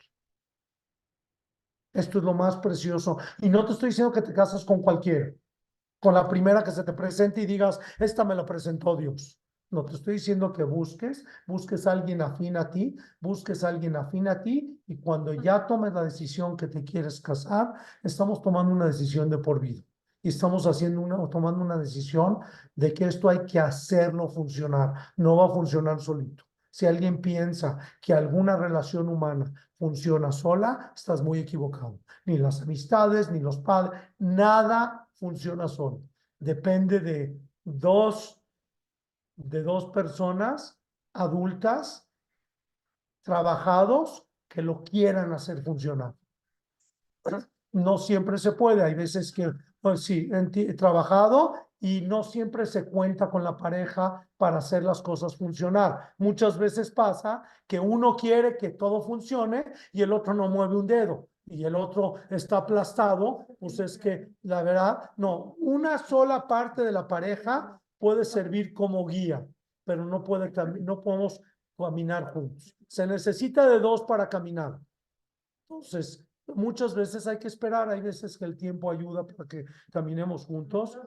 Esto 1.92 2.20
es 2.20 2.24
lo 2.24 2.36
más 2.36 2.58
precioso. 2.58 3.18
Y 3.42 3.50
no 3.50 3.66
te 3.66 3.74
estoy 3.74 3.90
diciendo 3.90 4.14
que 4.14 4.22
te 4.22 4.34
casas 4.34 4.64
con 4.64 4.84
cualquiera, 4.84 5.34
con 6.00 6.14
la 6.14 6.28
primera 6.28 6.64
que 6.64 6.70
se 6.70 6.84
te 6.84 6.94
presente 6.94 7.42
y 7.42 7.48
digas, 7.48 7.80
esta 7.98 8.24
me 8.24 8.36
la 8.36 8.46
presentó 8.46 8.96
Dios. 8.96 9.42
No, 9.72 9.86
te 9.86 9.96
estoy 9.96 10.16
diciendo 10.16 10.54
que 10.54 10.64
busques, 10.64 11.26
busques 11.48 11.88
a 11.88 11.92
alguien 11.92 12.22
afín 12.22 12.58
a 12.58 12.70
ti, 12.70 12.96
busques 13.20 13.64
a 13.64 13.70
alguien 13.70 13.96
afín 13.96 14.28
a 14.28 14.42
ti 14.42 14.82
y 14.86 14.98
cuando 15.00 15.34
ya 15.34 15.66
tomes 15.66 15.94
la 15.94 16.04
decisión 16.04 16.56
que 16.56 16.68
te 16.68 16.84
quieres 16.84 17.20
casar, 17.20 17.74
estamos 18.04 18.42
tomando 18.42 18.72
una 18.74 18.88
decisión 18.88 19.30
de 19.30 19.40
por 19.40 19.60
vida 19.60 19.84
y 20.22 20.30
estamos 20.30 20.66
haciendo 20.68 21.02
una, 21.02 21.30
tomando 21.30 21.64
una 21.64 21.78
decisión 21.78 22.40
de 22.76 22.94
que 22.94 23.06
esto 23.06 23.30
hay 23.30 23.46
que 23.46 23.60
hacerlo 23.60 24.28
funcionar, 24.28 24.94
no 25.18 25.38
va 25.38 25.46
a 25.46 25.50
funcionar 25.50 26.00
solito. 26.00 26.44
Si 26.72 26.86
alguien 26.86 27.22
piensa 27.22 27.78
que 28.02 28.14
alguna 28.14 28.56
relación 28.56 29.10
humana 29.10 29.52
funciona 29.78 30.32
sola, 30.32 30.92
estás 30.96 31.22
muy 31.22 31.40
equivocado. 31.40 32.00
Ni 32.26 32.38
las 32.38 32.62
amistades, 32.62 33.32
ni 33.32 33.40
los 33.40 33.58
padres, 33.58 34.00
nada 34.20 35.08
funciona 35.14 35.68
solo. 35.68 36.02
Depende 36.38 37.00
de 37.00 37.40
dos, 37.64 38.42
de 39.36 39.64
dos 39.64 39.86
personas 39.88 40.78
adultas 41.14 42.08
trabajados 43.22 44.26
que 44.48 44.62
lo 44.62 44.84
quieran 44.84 45.34
hacer 45.34 45.64
funcionar. 45.64 46.16
No 47.72 47.98
siempre 47.98 48.38
se 48.38 48.54
puede, 48.54 48.84
hay 48.84 48.96
veces 48.96 49.32
que, 49.32 49.52
pues 49.82 50.04
sí, 50.04 50.30
trabajado 50.78 51.56
y 51.80 52.02
no 52.02 52.24
siempre 52.24 52.66
se 52.66 52.86
cuenta 52.86 53.30
con 53.30 53.44
la 53.44 53.56
pareja 53.56 54.28
para 54.38 54.58
hacer 54.58 54.84
las 54.84 55.02
cosas 55.02 55.38
funcionar. 55.38 56.14
Muchas 56.18 56.58
veces 56.58 56.92
pasa 56.92 57.44
que 57.66 57.80
uno 57.80 58.16
quiere 58.16 58.58
que 58.58 58.70
todo 58.70 59.02
funcione 59.02 59.66
y 59.94 60.02
el 60.02 60.12
otro 60.12 60.34
no 60.34 60.50
mueve 60.50 60.76
un 60.76 60.88
dedo 60.88 61.30
y 61.46 61.64
el 61.64 61.76
otro 61.76 62.16
está 62.30 62.58
aplastado, 62.58 63.48
pues 63.60 63.80
es 63.80 63.98
que 63.98 64.34
la 64.44 64.62
verdad, 64.62 65.10
no, 65.18 65.56
una 65.60 65.98
sola 65.98 66.48
parte 66.48 66.84
de 66.84 66.92
la 66.92 67.08
pareja 67.08 67.82
puede 67.98 68.24
servir 68.24 68.74
como 68.74 69.06
guía, 69.06 69.46
pero 69.84 70.06
no 70.06 70.24
puede 70.24 70.52
no 70.82 71.02
podemos 71.02 71.42
caminar 71.78 72.34
juntos. 72.34 72.76
Se 72.88 73.08
necesita 73.08 73.68
de 73.68 73.80
dos 73.80 74.04
para 74.04 74.30
caminar. 74.30 74.80
Entonces, 75.68 76.24
muchas 76.56 76.96
veces 76.96 77.28
hay 77.28 77.38
que 77.38 77.48
esperar, 77.48 77.90
hay 77.90 78.02
veces 78.02 78.38
que 78.38 78.46
el 78.46 78.58
tiempo 78.58 78.90
ayuda 78.90 79.26
para 79.26 79.48
que 79.48 79.66
caminemos 79.92 80.46
juntos. 80.46 80.98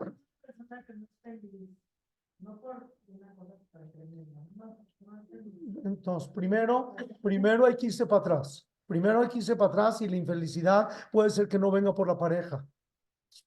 Entonces, 5.85 6.29
primero, 6.31 6.97
primero 7.23 7.67
hay 7.67 7.77
que 7.77 7.87
irse 7.87 8.07
para 8.07 8.21
atrás. 8.21 8.69
Primero 8.87 9.21
hay 9.23 9.29
que 9.29 9.39
irse 9.39 9.57
para 9.57 9.71
atrás 9.71 10.01
y 10.03 10.09
la 10.09 10.17
infelicidad 10.17 10.89
puede 11.11 11.31
ser 11.31 11.49
que 11.49 11.59
no 11.59 11.71
venga 11.71 11.95
por 11.95 12.07
la 12.07 12.19
pareja. 12.19 12.67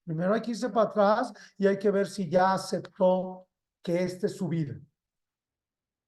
Primero 0.04 0.34
hay 0.34 0.40
que 0.40 0.50
irse 0.50 0.68
para 0.70 0.88
atrás 0.88 1.32
y 1.56 1.66
hay 1.66 1.78
que 1.78 1.90
ver 1.90 2.06
si 2.06 2.28
ya 2.28 2.54
aceptó 2.54 3.46
que 3.82 4.02
esta 4.02 4.26
es 4.26 4.36
su 4.36 4.48
vida. 4.48 4.74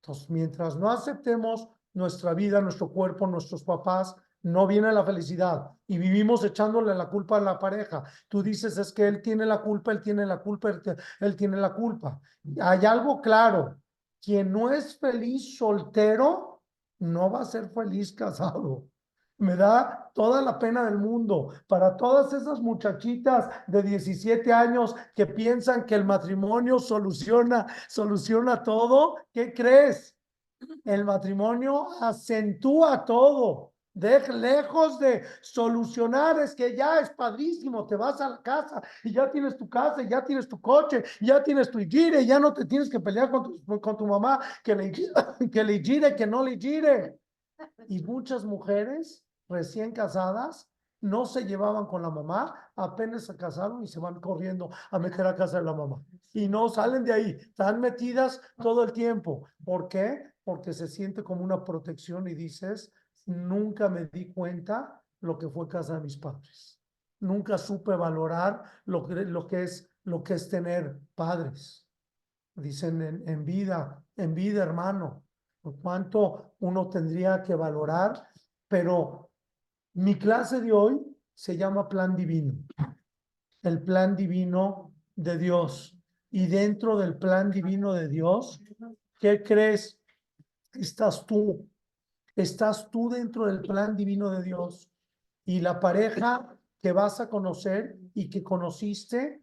Entonces, 0.02 0.28
mientras 0.30 0.76
no 0.76 0.90
aceptemos 0.90 1.68
nuestra 1.92 2.34
vida, 2.34 2.60
nuestro 2.60 2.90
cuerpo, 2.90 3.26
nuestros 3.26 3.62
papás, 3.62 4.14
no 4.42 4.66
viene 4.66 4.92
la 4.92 5.04
felicidad 5.04 5.70
y 5.86 5.98
vivimos 5.98 6.44
echándole 6.44 6.94
la 6.94 7.08
culpa 7.08 7.38
a 7.38 7.40
la 7.40 7.58
pareja. 7.58 8.04
Tú 8.28 8.42
dices, 8.42 8.76
es 8.78 8.92
que 8.92 9.08
él 9.08 9.22
tiene 9.22 9.46
la 9.46 9.60
culpa, 9.60 9.90
él 9.90 10.02
tiene 10.02 10.24
la 10.26 10.38
culpa, 10.38 10.70
él, 11.20 11.36
tiene 11.36 11.56
la 11.56 11.72
culpa. 11.72 12.20
Hay 12.60 12.84
algo 12.86 13.20
claro, 13.20 13.76
quien 14.22 14.52
no 14.52 14.70
es 14.70 14.98
feliz 14.98 15.56
soltero, 15.56 16.62
no 17.00 17.30
va 17.30 17.40
a 17.40 17.44
ser 17.44 17.70
feliz 17.70 18.12
casado. 18.12 18.84
Me 19.38 19.54
da 19.54 20.10
toda 20.14 20.42
la 20.42 20.58
pena 20.58 20.84
del 20.84 20.98
mundo 20.98 21.52
para 21.68 21.96
todas 21.96 22.32
esas 22.32 22.60
muchachitas 22.60 23.48
de 23.68 23.82
17 23.82 24.52
años 24.52 24.94
que 25.14 25.26
piensan 25.26 25.86
que 25.86 25.94
el 25.94 26.04
matrimonio 26.04 26.80
soluciona, 26.80 27.66
soluciona 27.88 28.62
todo. 28.62 29.16
¿Qué 29.32 29.54
crees? 29.54 30.16
El 30.84 31.04
matrimonio 31.04 31.86
acentúa 32.00 33.04
todo. 33.04 33.74
De, 33.98 34.20
lejos 34.32 35.00
de 35.00 35.24
solucionar, 35.42 36.38
es 36.38 36.54
que 36.54 36.76
ya 36.76 37.00
es 37.00 37.10
padrísimo, 37.10 37.84
te 37.84 37.96
vas 37.96 38.20
a 38.20 38.28
la 38.28 38.42
casa 38.42 38.80
y 39.02 39.12
ya 39.12 39.28
tienes 39.28 39.56
tu 39.56 39.68
casa, 39.68 40.02
y 40.02 40.08
ya 40.08 40.24
tienes 40.24 40.48
tu 40.48 40.60
coche, 40.60 41.02
y 41.20 41.26
ya 41.26 41.42
tienes 41.42 41.68
tu 41.68 41.80
gire, 41.80 42.24
ya 42.24 42.38
no 42.38 42.54
te 42.54 42.64
tienes 42.64 42.88
que 42.88 43.00
pelear 43.00 43.28
con 43.28 43.42
tu, 43.42 43.80
con 43.80 43.96
tu 43.96 44.06
mamá, 44.06 44.38
que 44.62 44.76
le, 44.76 44.92
que 45.52 45.64
le 45.64 45.80
gire, 45.80 46.14
que 46.14 46.26
no 46.28 46.44
le 46.44 46.56
gire. 46.56 47.18
Y 47.88 48.00
muchas 48.02 48.44
mujeres 48.44 49.24
recién 49.48 49.90
casadas 49.90 50.68
no 51.00 51.26
se 51.26 51.44
llevaban 51.44 51.86
con 51.86 52.02
la 52.02 52.10
mamá, 52.10 52.54
apenas 52.76 53.24
se 53.24 53.36
casaron 53.36 53.82
y 53.82 53.88
se 53.88 54.00
van 54.00 54.20
corriendo 54.20 54.70
a 54.90 54.98
meter 54.98 55.26
a 55.26 55.34
casa 55.34 55.58
de 55.58 55.64
la 55.64 55.72
mamá. 55.72 56.02
Y 56.32 56.48
no 56.48 56.68
salen 56.68 57.04
de 57.04 57.12
ahí, 57.12 57.30
están 57.40 57.80
metidas 57.80 58.40
todo 58.56 58.84
el 58.84 58.92
tiempo. 58.92 59.46
¿Por 59.64 59.88
qué? 59.88 60.22
Porque 60.44 60.72
se 60.72 60.86
siente 60.86 61.22
como 61.22 61.42
una 61.42 61.64
protección 61.64 62.28
y 62.28 62.34
dices, 62.34 62.92
nunca 63.28 63.88
me 63.88 64.06
di 64.06 64.32
cuenta 64.32 65.02
lo 65.20 65.38
que 65.38 65.48
fue 65.48 65.68
casa 65.68 65.94
de 65.94 66.00
mis 66.00 66.16
padres. 66.16 66.80
Nunca 67.20 67.58
supe 67.58 67.94
valorar 67.94 68.62
lo 68.86 69.06
que, 69.06 69.62
es 69.62 69.90
lo 70.04 70.22
que 70.22 70.34
es 70.34 70.48
tener 70.48 70.98
padres. 71.14 71.86
Dicen 72.54 73.22
en, 73.26 73.44
vida, 73.44 74.02
en 74.16 74.34
vida, 74.34 74.62
hermano, 74.62 75.24
cuánto 75.82 76.54
uno 76.60 76.88
tendría 76.88 77.42
que 77.42 77.54
valorar, 77.54 78.26
pero 78.66 79.30
mi 79.94 80.16
clase 80.16 80.60
de 80.60 80.72
hoy 80.72 81.00
se 81.34 81.56
llama 81.56 81.88
plan 81.88 82.16
divino, 82.16 82.54
el 83.62 83.82
plan 83.82 84.16
divino 84.16 84.94
de 85.14 85.38
Dios. 85.38 85.96
Y 86.30 86.46
dentro 86.46 86.98
del 86.98 87.16
plan 87.18 87.50
divino 87.50 87.92
de 87.92 88.08
Dios, 88.08 88.62
¿qué 89.18 89.42
crees? 89.42 90.00
Estás 90.72 91.26
tú, 91.26 91.68
estás 92.42 92.88
tú 92.90 93.08
dentro 93.10 93.46
del 93.46 93.62
plan 93.62 93.96
divino 93.96 94.30
de 94.30 94.42
Dios. 94.42 94.88
Y 95.44 95.60
la 95.60 95.80
pareja 95.80 96.56
que 96.80 96.92
vas 96.92 97.20
a 97.20 97.28
conocer 97.28 97.98
y 98.14 98.30
que 98.30 98.44
conociste, 98.44 99.42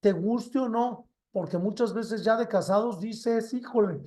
te 0.00 0.12
guste 0.12 0.58
o 0.58 0.68
no, 0.68 1.08
porque 1.30 1.56
muchas 1.56 1.94
veces 1.94 2.24
ya 2.24 2.36
de 2.36 2.48
casados 2.48 3.00
dices, 3.00 3.54
híjole, 3.54 4.00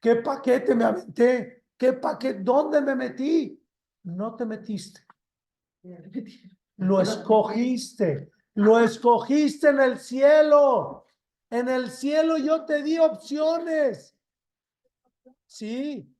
¿qué 0.00 0.16
paquete 0.16 0.74
me 0.74 0.84
aventé? 0.84 1.64
¿Qué 1.76 1.92
paquete? 1.92 2.40
¿Dónde 2.42 2.80
me 2.80 2.94
metí? 2.94 3.60
No 4.04 4.36
te 4.36 4.46
metiste. 4.46 5.00
Lo 6.76 7.00
escogiste. 7.00 8.30
Lo 8.54 8.78
escogiste 8.78 9.70
en 9.70 9.80
el 9.80 9.98
cielo. 9.98 11.06
En 11.50 11.68
el 11.68 11.90
cielo 11.90 12.38
yo 12.38 12.64
te 12.64 12.82
di 12.82 12.98
opciones. 12.98 14.16
Sí. 15.46 16.15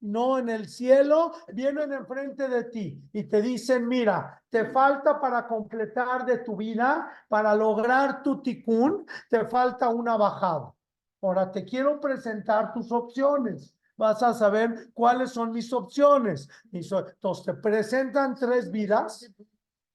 No, 0.00 0.38
en 0.38 0.48
el 0.48 0.66
cielo 0.66 1.32
vienen 1.52 1.92
enfrente 1.92 2.48
de 2.48 2.64
ti 2.64 3.02
y 3.12 3.24
te 3.24 3.42
dicen, 3.42 3.86
mira, 3.86 4.42
te 4.48 4.64
falta 4.66 5.20
para 5.20 5.46
completar 5.46 6.24
de 6.24 6.38
tu 6.38 6.56
vida, 6.56 7.10
para 7.28 7.54
lograr 7.54 8.22
tu 8.22 8.40
ticún, 8.40 9.06
te 9.28 9.44
falta 9.44 9.90
una 9.90 10.16
bajada. 10.16 10.72
Ahora 11.22 11.52
te 11.52 11.64
quiero 11.64 12.00
presentar 12.00 12.72
tus 12.72 12.90
opciones. 12.90 13.74
Vas 13.96 14.22
a 14.22 14.32
saber 14.32 14.90
cuáles 14.94 15.32
son 15.32 15.52
mis 15.52 15.70
opciones. 15.72 16.48
Entonces 16.72 17.44
te 17.44 17.54
presentan 17.54 18.34
tres 18.34 18.70
vidas. 18.70 19.30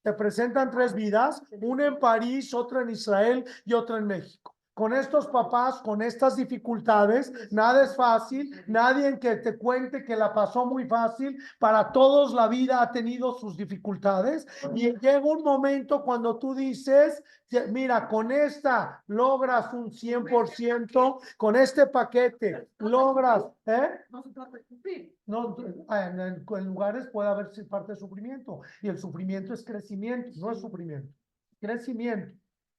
Te 0.03 0.13
presentan 0.13 0.69
tres 0.69 0.93
vidas, 0.93 1.41
una 1.63 1.87
en 1.87 1.97
París, 1.97 2.53
otra 2.53 2.83
en 2.83 2.91
Israel 2.91 3.43
y 3.65 3.73
otra 3.73 3.97
en 3.97 4.05
México. 4.05 4.54
Con 4.75 4.91
estos 4.91 5.27
papás, 5.27 5.79
con 5.79 6.01
estas 6.01 6.35
dificultades, 6.35 7.31
nada 7.49 7.85
es 7.85 7.95
fácil. 7.95 8.51
Nadie 8.67 9.07
en 9.07 9.19
que 9.19 9.37
te 9.37 9.57
cuente 9.57 10.03
que 10.03 10.17
la 10.17 10.33
pasó 10.33 10.65
muy 10.65 10.85
fácil. 10.85 11.37
Para 11.59 11.93
todos 11.93 12.33
la 12.33 12.49
vida 12.49 12.81
ha 12.81 12.91
tenido 12.91 13.33
sus 13.39 13.55
dificultades. 13.55 14.45
Y 14.75 14.91
llega 14.99 15.21
un 15.25 15.43
momento 15.43 16.03
cuando 16.03 16.37
tú 16.37 16.53
dices, 16.53 17.23
"Ya, 17.49 17.67
mira, 17.67 18.09
con 18.09 18.33
esta 18.33 19.01
logras 19.07 19.73
un 19.73 19.89
100%, 19.91 21.19
con 21.37 21.55
este 21.55 21.87
paquete 21.87 22.67
logras, 22.79 23.45
¿eh? 23.65 23.91
No 24.09 24.23
se 24.23 24.31
trata 24.31 24.51
de 24.57 24.63
cumplir. 24.65 25.15
No, 25.25 25.55
en, 25.89 26.19
en- 26.19 26.65
lugares 26.65 27.07
puede 27.13 27.29
haber 27.29 27.49
parte 27.69 27.93
de 27.93 27.97
sufrimiento 27.97 28.59
y 28.81 28.89
el 28.89 28.97
sufrimiento 28.97 29.53
es 29.53 29.63
crecimiento, 29.63 30.31
no 30.35 30.51
es 30.51 30.59
sufrimiento, 30.59 31.13
crecimiento. 31.61 32.37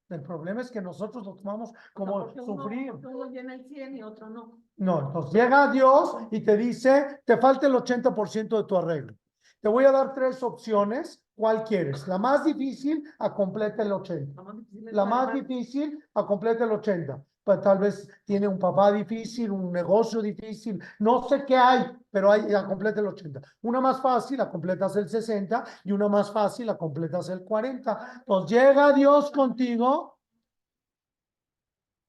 El 0.08 0.22
problema 0.22 0.60
es 0.60 0.70
que 0.70 0.80
nosotros 0.80 1.26
lo 1.26 1.34
tomamos 1.34 1.72
como 1.92 2.16
uno- 2.16 2.32
sufrir. 2.44 2.92
porque 2.92 3.06
Uno 3.08 3.24
llena 3.30 3.54
el 3.54 3.64
100 3.64 3.96
y 3.96 4.02
otro 4.02 4.30
no. 4.30 4.58
No, 4.76 5.00
entonces 5.06 5.32
llega 5.32 5.70
Dios 5.72 6.16
y 6.30 6.40
te 6.40 6.56
dice, 6.56 7.20
te 7.24 7.38
falta 7.38 7.66
el 7.66 7.74
80% 7.74 8.56
de 8.56 8.64
tu 8.64 8.76
arreglo. 8.76 9.14
Te 9.60 9.68
voy 9.68 9.84
a 9.84 9.90
dar 9.90 10.14
tres 10.14 10.42
opciones. 10.42 11.22
¿Cuál 11.34 11.64
quieres? 11.64 12.06
La 12.08 12.18
más 12.18 12.44
difícil, 12.44 13.02
a 13.18 13.34
completa 13.34 13.82
el 13.82 13.92
80. 13.92 14.40
Lo 14.40 14.44
más 14.44 14.56
difícil 14.58 14.88
es 14.88 14.94
La 14.94 15.04
más 15.04 15.34
difícil, 15.34 16.04
a 16.14 16.26
completa 16.26 16.64
el 16.64 16.72
80. 16.72 17.22
Pues 17.46 17.60
tal 17.60 17.78
vez 17.78 18.08
tiene 18.24 18.48
un 18.48 18.58
papá 18.58 18.90
difícil, 18.90 19.52
un 19.52 19.70
negocio 19.70 20.20
difícil, 20.20 20.82
no 20.98 21.28
sé 21.28 21.44
qué 21.46 21.56
hay, 21.56 21.96
pero 22.10 22.32
hay, 22.32 22.52
a 22.52 22.66
completa 22.66 22.98
el 22.98 23.06
80. 23.06 23.40
Una 23.62 23.80
más 23.80 24.02
fácil, 24.02 24.40
a 24.40 24.50
completas 24.50 24.96
el 24.96 25.08
60 25.08 25.62
y 25.84 25.92
una 25.92 26.08
más 26.08 26.32
fácil, 26.32 26.68
a 26.70 26.76
completas 26.76 27.28
el 27.28 27.44
40. 27.44 28.14
Entonces 28.16 28.50
llega 28.50 28.92
Dios 28.92 29.30
contigo. 29.30 30.18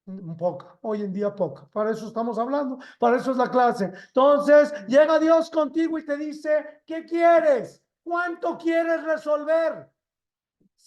Un 0.08 0.36
poco, 0.36 0.80
hoy 0.82 1.04
en 1.04 1.14
día 1.14 1.36
poco. 1.36 1.70
Para 1.72 1.92
eso 1.92 2.08
estamos 2.08 2.40
hablando, 2.40 2.80
para 3.00 3.18
eso 3.18 3.30
es 3.30 3.38
la 3.38 3.52
clase. 3.52 3.92
Entonces 4.08 4.74
llega 4.88 5.20
Dios 5.20 5.52
contigo 5.52 6.00
y 6.00 6.06
te 6.08 6.18
dice, 6.18 6.82
¿qué 6.84 7.06
quieres? 7.06 7.84
¿Cuánto 8.02 8.58
quieres 8.58 9.04
resolver? 9.04 9.88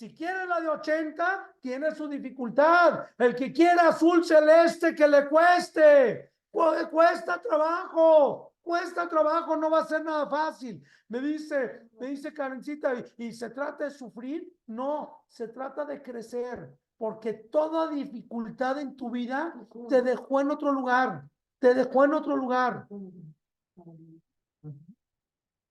Si 0.00 0.14
quiere 0.14 0.46
la 0.46 0.58
de 0.62 0.68
80, 0.70 1.56
tiene 1.60 1.94
su 1.94 2.08
dificultad. 2.08 3.04
El 3.18 3.36
que 3.36 3.52
quiera 3.52 3.88
azul 3.88 4.24
celeste, 4.24 4.94
que 4.94 5.06
le 5.06 5.28
cueste. 5.28 6.32
Cu- 6.50 6.88
Cuesta 6.90 7.38
trabajo. 7.38 8.54
Cuesta 8.62 9.06
trabajo, 9.06 9.56
no 9.56 9.68
va 9.70 9.80
a 9.80 9.84
ser 9.86 10.02
nada 10.02 10.26
fácil. 10.26 10.82
Me 11.08 11.20
dice, 11.20 11.82
me 12.00 12.06
dice 12.06 12.32
Karencita, 12.32 12.94
¿y, 12.94 13.26
y 13.26 13.32
se 13.34 13.50
trata 13.50 13.84
de 13.84 13.90
sufrir? 13.90 14.50
No, 14.68 15.22
se 15.28 15.48
trata 15.48 15.84
de 15.84 16.00
crecer. 16.02 16.72
Porque 16.96 17.34
toda 17.34 17.88
dificultad 17.88 18.80
en 18.80 18.96
tu 18.96 19.10
vida 19.10 19.54
te 19.90 20.00
dejó 20.00 20.40
en 20.40 20.50
otro 20.50 20.72
lugar. 20.72 21.24
Te 21.58 21.74
dejó 21.74 22.06
en 22.06 22.14
otro 22.14 22.36
lugar. 22.36 22.86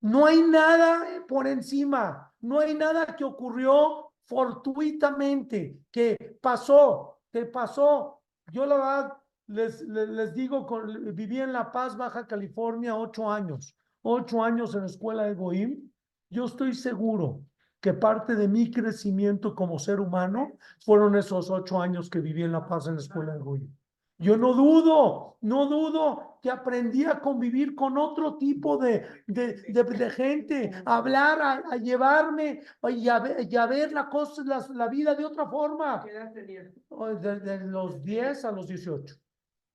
No 0.01 0.27
hay 0.27 0.43
nada 0.43 1.25
por 1.27 1.47
encima, 1.47 2.32
no 2.41 2.59
hay 2.59 2.75
nada 2.75 3.07
que 3.15 3.23
ocurrió 3.23 4.09
fortuitamente, 4.30 5.80
que 5.91 6.38
pasó, 6.39 7.19
que 7.32 7.45
pasó. 7.45 8.21
Yo 8.51 8.65
la 8.67 8.75
verdad 8.75 9.17
les, 9.47 9.82
les, 9.82 10.36
digo, 10.36 10.67
con, 10.67 11.15
viví 11.15 11.39
en 11.39 11.51
La 11.51 11.71
Paz, 11.71 11.97
Baja 11.97 12.27
California, 12.27 12.95
ocho 12.95 13.30
años, 13.30 13.75
ocho 14.03 14.43
años 14.43 14.75
en 14.75 14.82
la 14.82 14.86
escuela 14.86 15.23
de 15.23 15.34
Goim. 15.34 15.91
Yo 16.30 16.45
estoy 16.45 16.75
seguro 16.75 17.41
que 17.82 17.93
parte 17.93 18.36
de 18.36 18.47
mi 18.47 18.69
crecimiento 18.69 19.55
como 19.55 19.80
ser 19.80 19.99
humano 19.99 20.51
fueron 20.86 21.15
esos 21.15 21.49
ocho 21.49 21.82
años 21.82 22.07
que 22.07 22.19
viví 22.19 22.43
en 22.43 22.51
La 22.51 22.67
Paz 22.67 22.86
en 22.86 22.95
la 22.95 23.01
escuela 23.01 23.34
de 23.34 23.39
Goim. 23.39 23.75
Yo 24.20 24.36
no 24.36 24.53
dudo, 24.53 25.38
no 25.41 25.65
dudo 25.67 26.39
que 26.41 26.51
aprendí 26.51 27.05
a 27.05 27.22
convivir 27.22 27.74
con 27.74 27.97
otro 27.97 28.38
tipo 28.38 28.78
de, 28.78 29.05
de, 29.28 29.61
de, 29.70 29.84
de 29.84 30.09
gente, 30.09 30.72
a 30.86 30.97
hablar, 30.97 31.41
a, 31.41 31.53
a 31.72 31.78
llevarme 31.78 32.61
y 32.89 33.07
a, 33.07 33.20
ver, 33.20 33.47
y 33.49 33.55
a, 33.55 33.65
ver, 33.65 33.93
la, 33.93 34.09
cosa, 34.09 34.43
la, 34.45 34.65
la 34.74 34.88
vida 34.89 35.15
de 35.15 35.26
otra 35.26 35.47
forma. 35.47 36.01
¿Qué 36.03 36.11
edad 36.11 36.34
tenías? 36.34 36.67
De, 37.22 37.39
de, 37.39 37.59
los 37.65 38.03
10 38.03 38.43
a 38.43 38.51
los 38.51 38.67
18. 38.67 39.15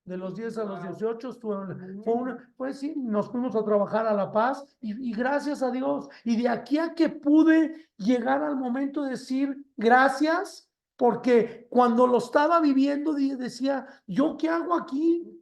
De 0.05 0.19
los 0.19 0.37
10 0.37 0.59
a 0.59 0.65
los 0.65 0.83
18 0.83 1.31
estuve, 1.31 2.03
fue 2.05 2.13
una, 2.13 2.53
pues 2.59 2.79
sí, 2.79 2.93
nos 2.95 3.31
fuimos 3.31 3.57
a 3.57 3.65
trabajar 3.65 4.07
a 4.07 4.13
La 4.13 4.31
Paz 4.31 4.77
y, 4.83 5.09
y 5.09 5.15
gracias 5.15 5.63
a 5.63 5.71
Dios. 5.71 6.07
Y 6.23 6.37
de 6.43 6.51
aquí 6.51 6.77
a 6.77 6.93
que 6.93 7.09
pude 7.09 7.89
llegar 7.97 8.43
al 8.43 8.57
momento 8.57 9.05
de 9.05 9.13
decir 9.13 9.57
gracias, 9.79 10.69
porque 10.97 11.67
cuando 11.71 12.07
lo 12.07 12.19
estaba 12.19 12.61
viviendo 12.61 13.15
decía, 13.15 13.87
¿yo 14.07 14.37
qué 14.37 14.49
hago 14.49 14.75
aquí? 14.75 15.41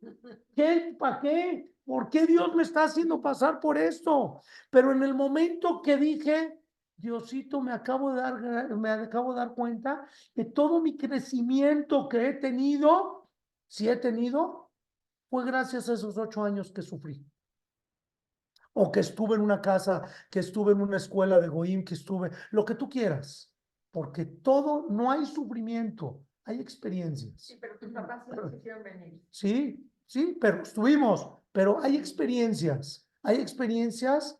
¿Qué? 0.54 0.96
¿Para 0.98 1.20
qué? 1.20 1.70
¿Por 1.84 2.08
qué 2.08 2.26
Dios 2.26 2.54
me 2.54 2.62
está 2.62 2.84
haciendo 2.84 3.20
pasar 3.20 3.60
por 3.60 3.76
esto? 3.76 4.40
Pero 4.70 4.92
en 4.92 5.02
el 5.02 5.14
momento 5.14 5.82
que 5.82 5.96
dije, 5.96 6.58
Diosito, 6.96 7.60
me 7.60 7.72
acabo 7.72 8.12
de 8.12 8.20
dar, 8.20 8.76
me 8.76 8.90
acabo 8.90 9.32
de 9.34 9.40
dar 9.40 9.54
cuenta 9.54 10.06
que 10.34 10.44
todo 10.44 10.80
mi 10.80 10.96
crecimiento 10.96 12.08
que 12.08 12.28
he 12.28 12.32
tenido, 12.34 13.28
si 13.66 13.88
he 13.88 13.96
tenido, 13.96 14.70
fue 15.28 15.44
gracias 15.44 15.88
a 15.88 15.94
esos 15.94 16.16
ocho 16.16 16.44
años 16.44 16.70
que 16.72 16.82
sufrí. 16.82 17.26
O 18.74 18.90
que 18.90 19.00
estuve 19.00 19.34
en 19.34 19.42
una 19.42 19.60
casa, 19.60 20.02
que 20.30 20.38
estuve 20.38 20.72
en 20.72 20.80
una 20.80 20.96
escuela 20.96 21.38
de 21.40 21.48
Goim, 21.48 21.84
que 21.84 21.94
estuve, 21.94 22.30
lo 22.52 22.64
que 22.64 22.74
tú 22.74 22.88
quieras 22.88 23.51
porque 23.92 24.24
todo, 24.24 24.88
no 24.90 25.10
hay 25.10 25.24
sufrimiento, 25.26 26.20
hay 26.44 26.60
experiencias. 26.60 27.40
Sí, 27.40 27.58
pero 27.60 27.78
tus 27.78 27.90
papás 27.90 28.26
no 28.26 28.50
quisieron 28.50 28.82
venir. 28.82 29.22
Sí, 29.30 29.88
sí, 30.06 30.36
pero 30.40 30.62
estuvimos, 30.62 31.28
pero 31.52 31.80
hay 31.80 31.96
experiencias, 31.96 33.06
hay 33.22 33.36
experiencias 33.36 34.36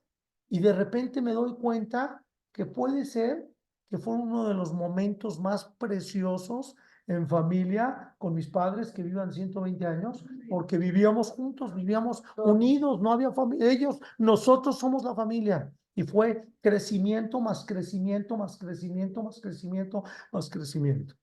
y 0.49 0.59
de 0.59 0.73
repente 0.73 1.21
me 1.21 1.33
doy 1.33 1.55
cuenta 1.55 2.25
que 2.51 2.67
puede 2.67 3.05
ser 3.05 3.49
que 3.89 3.99
fue 3.99 4.15
uno 4.15 4.49
de 4.49 4.55
los 4.55 4.73
momentos 4.73 5.39
más 5.39 5.67
preciosos 5.79 6.75
en 7.07 7.29
familia 7.29 8.15
con 8.17 8.33
mis 8.33 8.49
padres 8.49 8.91
que 8.91 9.03
vivan 9.03 9.33
120 9.33 9.85
años, 9.85 10.25
porque 10.49 10.79
vivíamos 10.79 11.31
juntos, 11.31 11.75
vivíamos 11.75 12.23
unidos, 12.39 13.03
no 13.03 13.13
había 13.13 13.33
familia, 13.33 13.71
ellos, 13.71 14.01
nosotros 14.17 14.79
somos 14.79 15.05
la 15.05 15.15
familia. 15.15 15.71
Y 15.95 16.05
fue 16.05 16.49
crecimiento 16.61 17.41
más 17.41 17.65
crecimiento, 17.65 18.37
más 18.37 18.57
crecimiento, 18.57 19.23
más 19.23 19.41
crecimiento, 19.41 20.05
más 20.33 20.49
crecimiento. 20.49 21.15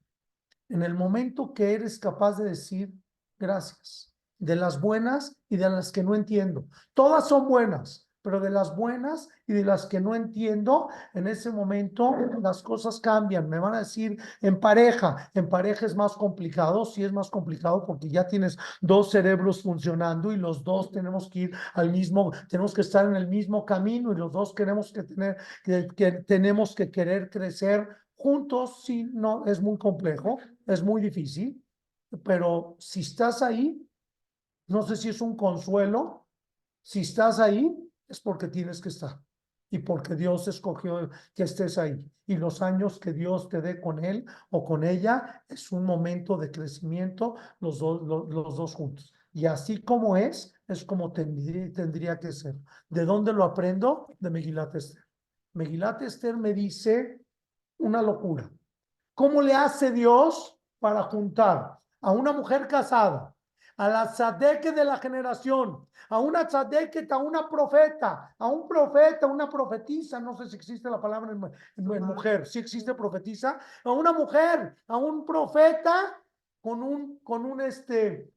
En 0.67 0.83
el 0.83 0.93
momento 0.93 1.53
que 1.53 1.73
eres 1.73 1.97
capaz 1.97 2.37
de 2.37 2.49
decir 2.49 2.93
gracias, 3.39 4.13
de 4.37 4.55
las 4.55 4.79
buenas 4.79 5.35
y 5.49 5.57
de 5.57 5.69
las 5.69 5.91
que 5.91 6.03
no 6.03 6.15
entiendo. 6.15 6.67
Todas 6.93 7.27
son 7.27 7.47
buenas, 7.47 8.08
pero 8.29 8.39
de 8.39 8.51
las 8.51 8.75
buenas 8.75 9.27
y 9.47 9.53
de 9.53 9.65
las 9.65 9.87
que 9.87 9.99
no 9.99 10.13
entiendo, 10.13 10.89
en 11.15 11.25
ese 11.25 11.49
momento 11.49 12.15
las 12.43 12.61
cosas 12.61 12.99
cambian. 12.99 13.49
Me 13.49 13.57
van 13.57 13.73
a 13.73 13.79
decir 13.79 14.21
en 14.41 14.59
pareja, 14.59 15.31
en 15.33 15.49
pareja 15.49 15.87
es 15.87 15.95
más 15.95 16.13
complicado, 16.13 16.85
sí 16.85 17.03
es 17.03 17.11
más 17.11 17.31
complicado 17.31 17.87
porque 17.87 18.07
ya 18.07 18.27
tienes 18.27 18.55
dos 18.81 19.09
cerebros 19.09 19.63
funcionando 19.63 20.31
y 20.31 20.37
los 20.37 20.63
dos 20.63 20.91
tenemos 20.91 21.27
que 21.27 21.39
ir 21.39 21.55
al 21.73 21.89
mismo, 21.89 22.31
tenemos 22.47 22.71
que 22.75 22.81
estar 22.81 23.03
en 23.03 23.15
el 23.15 23.27
mismo 23.27 23.65
camino 23.65 24.13
y 24.13 24.15
los 24.15 24.31
dos 24.31 24.53
queremos 24.53 24.93
que 24.93 25.01
tener, 25.01 25.37
que, 25.63 25.87
que 25.95 26.11
tenemos 26.11 26.75
que 26.75 26.91
querer 26.91 27.31
crecer 27.31 27.87
juntos, 28.13 28.83
sí, 28.83 29.09
no, 29.11 29.43
es 29.47 29.59
muy 29.59 29.79
complejo, 29.79 30.37
es 30.67 30.83
muy 30.83 31.01
difícil, 31.01 31.65
pero 32.23 32.75
si 32.77 32.99
estás 32.99 33.41
ahí, 33.41 33.83
no 34.67 34.83
sé 34.83 34.97
si 34.97 35.09
es 35.09 35.19
un 35.19 35.35
consuelo, 35.35 36.27
si 36.83 37.01
estás 37.01 37.39
ahí, 37.39 37.88
es 38.09 38.19
porque 38.19 38.47
tienes 38.49 38.81
que 38.81 38.89
estar 38.89 39.21
y 39.71 39.79
porque 39.79 40.15
Dios 40.15 40.47
escogió 40.47 41.09
que 41.35 41.43
estés 41.43 41.77
ahí. 41.77 42.03
Y 42.25 42.37
los 42.37 42.61
años 42.61 42.99
que 42.99 43.13
Dios 43.13 43.47
te 43.49 43.61
dé 43.61 43.79
con 43.79 44.03
él 44.03 44.25
o 44.49 44.65
con 44.65 44.83
ella 44.83 45.43
es 45.47 45.71
un 45.71 45.85
momento 45.85 46.37
de 46.37 46.51
crecimiento 46.51 47.35
los 47.59 47.79
dos, 47.79 48.01
los, 48.01 48.27
los 48.29 48.57
dos 48.57 48.75
juntos. 48.75 49.13
Y 49.31 49.45
así 49.45 49.81
como 49.83 50.17
es, 50.17 50.53
es 50.67 50.83
como 50.83 51.11
tendría, 51.11 51.71
tendría 51.71 52.19
que 52.19 52.31
ser. 52.31 52.55
¿De 52.89 53.05
dónde 53.05 53.31
lo 53.31 53.43
aprendo? 53.43 54.15
De 54.19 54.29
Megilat 54.29 54.75
Esther. 54.75 55.03
Megilat 55.53 56.01
Esther 56.01 56.35
me 56.35 56.53
dice 56.53 57.21
una 57.77 58.01
locura. 58.01 58.51
¿Cómo 59.13 59.41
le 59.41 59.53
hace 59.53 59.91
Dios 59.91 60.57
para 60.79 61.03
juntar 61.03 61.79
a 62.01 62.11
una 62.11 62.31
mujer 62.31 62.67
casada, 62.67 63.35
a 63.79 63.87
la 63.87 64.11
tzadeque 64.11 64.73
de 64.73 64.83
la 64.83 64.97
generación, 64.97 65.87
a 66.09 66.19
una 66.19 66.45
tzadeque, 66.45 67.07
a 67.09 67.17
una 67.17 67.47
profeta, 67.47 68.35
a 68.37 68.47
un 68.47 68.67
profeta, 68.67 69.25
una 69.25 69.49
profetisa, 69.49 70.19
no 70.19 70.35
sé 70.35 70.49
si 70.49 70.57
existe 70.57 70.89
la 70.89 70.99
palabra 70.99 71.31
en, 71.31 71.41
en, 71.77 71.95
en 71.95 72.03
mujer, 72.03 72.45
si 72.45 72.59
existe 72.59 72.93
profetisa, 72.93 73.57
a 73.85 73.91
una 73.91 74.11
mujer, 74.11 74.75
a 74.85 74.97
un 74.97 75.25
profeta 75.25 76.21
con 76.59 76.83
un, 76.83 77.19
con 77.19 77.45
un 77.45 77.61
este, 77.61 78.33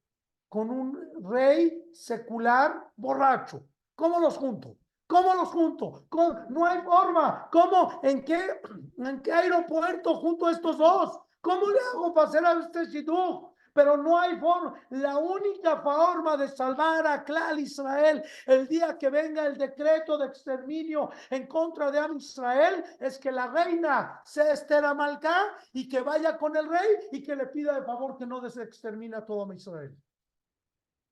con 0.48 0.70
un 0.70 0.96
rey 1.28 1.88
secular 1.92 2.92
borracho. 2.94 3.64
¿Cómo 3.96 4.20
los 4.20 4.36
junto? 4.38 4.76
¿Cómo 5.08 5.34
los 5.34 5.48
junto? 5.48 6.04
¿Cómo? 6.08 6.38
No 6.50 6.64
hay 6.66 6.82
forma. 6.82 7.48
¿Cómo? 7.50 7.98
¿En 8.04 8.24
qué, 8.24 8.60
¿En 8.96 9.20
qué 9.20 9.32
aeropuerto 9.32 10.14
junto 10.14 10.46
a 10.46 10.52
estos 10.52 10.78
dos? 10.78 11.18
¿Cómo 11.40 11.66
le 11.68 11.80
hago 11.92 12.14
para 12.14 12.28
hacer 12.28 12.46
a 12.46 12.52
este 12.60 12.86
shidduch? 12.86 13.51
Pero 13.72 13.96
no 13.96 14.18
hay 14.18 14.38
forma. 14.38 14.74
La 14.90 15.18
única 15.18 15.80
forma 15.80 16.36
de 16.36 16.48
salvar 16.48 17.06
a 17.06 17.24
Clal 17.24 17.58
Israel 17.58 18.22
el 18.46 18.66
día 18.68 18.98
que 18.98 19.10
venga 19.10 19.46
el 19.46 19.56
decreto 19.56 20.18
de 20.18 20.26
exterminio 20.26 21.10
en 21.30 21.46
contra 21.46 21.90
de 21.90 22.00
Israel 22.16 22.84
es 22.98 23.18
que 23.18 23.32
la 23.32 23.46
reina 23.46 24.20
sea 24.24 24.52
Esther 24.52 24.84
Amalcá 24.84 25.56
y 25.72 25.88
que 25.88 26.00
vaya 26.00 26.36
con 26.36 26.56
el 26.56 26.68
rey 26.68 26.88
y 27.12 27.22
que 27.22 27.36
le 27.36 27.46
pida 27.46 27.78
de 27.78 27.84
favor 27.84 28.16
que 28.16 28.26
no 28.26 28.40
extermine 28.46 29.16
a 29.16 29.24
todo 29.24 29.52
Israel. 29.52 29.96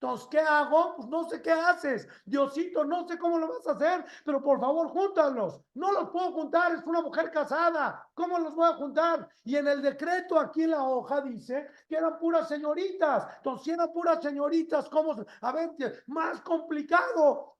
Entonces, 0.02 0.28
¿qué 0.30 0.38
hago? 0.38 0.96
Pues 0.96 1.08
no 1.08 1.28
sé 1.28 1.42
qué 1.42 1.52
haces. 1.52 2.08
Diosito, 2.24 2.84
no 2.86 3.06
sé 3.06 3.18
cómo 3.18 3.38
lo 3.38 3.48
vas 3.48 3.66
a 3.66 3.72
hacer, 3.72 4.06
pero 4.24 4.42
por 4.42 4.58
favor, 4.58 4.88
júntalos. 4.88 5.60
No 5.74 5.92
los 5.92 6.08
puedo 6.08 6.32
juntar, 6.32 6.72
es 6.72 6.82
una 6.86 7.02
mujer 7.02 7.30
casada. 7.30 8.08
¿Cómo 8.14 8.38
los 8.38 8.54
voy 8.54 8.66
a 8.66 8.76
juntar? 8.76 9.28
Y 9.44 9.56
en 9.56 9.68
el 9.68 9.82
decreto 9.82 10.40
aquí 10.40 10.62
en 10.62 10.70
la 10.70 10.84
hoja 10.84 11.20
dice 11.20 11.68
que 11.86 11.96
eran 11.96 12.18
puras 12.18 12.48
señoritas. 12.48 13.26
Entonces, 13.36 13.64
si 13.66 13.70
eran 13.72 13.92
puras 13.92 14.22
señoritas, 14.22 14.88
¿cómo? 14.88 15.14
A 15.42 15.52
ver, 15.52 15.76
más 16.06 16.40
complicado. 16.40 17.58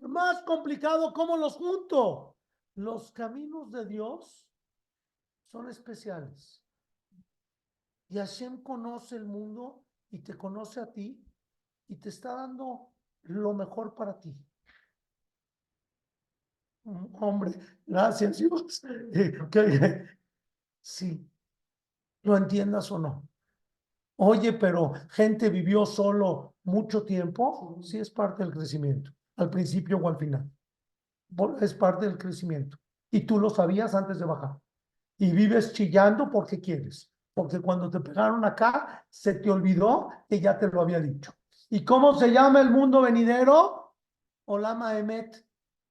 Más 0.00 0.42
complicado, 0.42 1.12
¿cómo 1.12 1.36
los 1.36 1.54
junto? 1.54 2.34
Los 2.74 3.12
caminos 3.12 3.70
de 3.70 3.86
Dios 3.86 4.48
son 5.52 5.68
especiales. 5.68 6.60
Y 8.08 8.18
Hashem 8.18 8.64
conoce 8.64 9.14
el 9.14 9.26
mundo 9.26 9.84
y 10.10 10.20
te 10.20 10.36
conoce 10.36 10.80
a 10.80 10.90
ti 10.90 11.22
y 11.88 11.96
te 11.96 12.08
está 12.08 12.34
dando 12.34 12.92
lo 13.22 13.54
mejor 13.54 13.94
para 13.94 14.18
ti. 14.18 14.36
Hombre, 16.84 17.52
gracias 17.86 18.38
Dios. 18.38 18.82
Que, 19.50 20.06
sí, 20.80 21.28
lo 22.22 22.36
entiendas 22.36 22.90
o 22.90 22.98
no. 22.98 23.28
Oye, 24.16 24.52
pero 24.52 24.92
gente 25.10 25.48
vivió 25.48 25.86
solo 25.86 26.54
mucho 26.64 27.04
tiempo, 27.04 27.78
sí 27.82 27.98
es 27.98 28.10
parte 28.10 28.42
del 28.42 28.52
crecimiento, 28.52 29.10
al 29.36 29.48
principio 29.48 29.98
o 29.98 30.08
al 30.08 30.16
final. 30.16 30.50
Es 31.60 31.72
parte 31.74 32.06
del 32.06 32.18
crecimiento. 32.18 32.76
Y 33.10 33.22
tú 33.22 33.38
lo 33.38 33.50
sabías 33.50 33.94
antes 33.94 34.18
de 34.18 34.26
bajar. 34.26 34.58
Y 35.16 35.32
vives 35.32 35.72
chillando 35.72 36.30
porque 36.30 36.60
quieres 36.60 37.09
porque 37.40 37.58
cuando 37.58 37.88
te 37.88 38.00
pegaron 38.00 38.44
acá, 38.44 39.02
se 39.08 39.32
te 39.32 39.50
olvidó 39.50 40.10
que 40.28 40.38
ya 40.38 40.58
te 40.58 40.68
lo 40.68 40.82
había 40.82 41.00
dicho. 41.00 41.32
¿Y 41.70 41.86
cómo 41.86 42.12
se 42.12 42.30
llama 42.30 42.60
el 42.60 42.68
mundo 42.68 43.00
venidero? 43.00 43.94
Olama 44.44 44.98
Emet, 44.98 45.42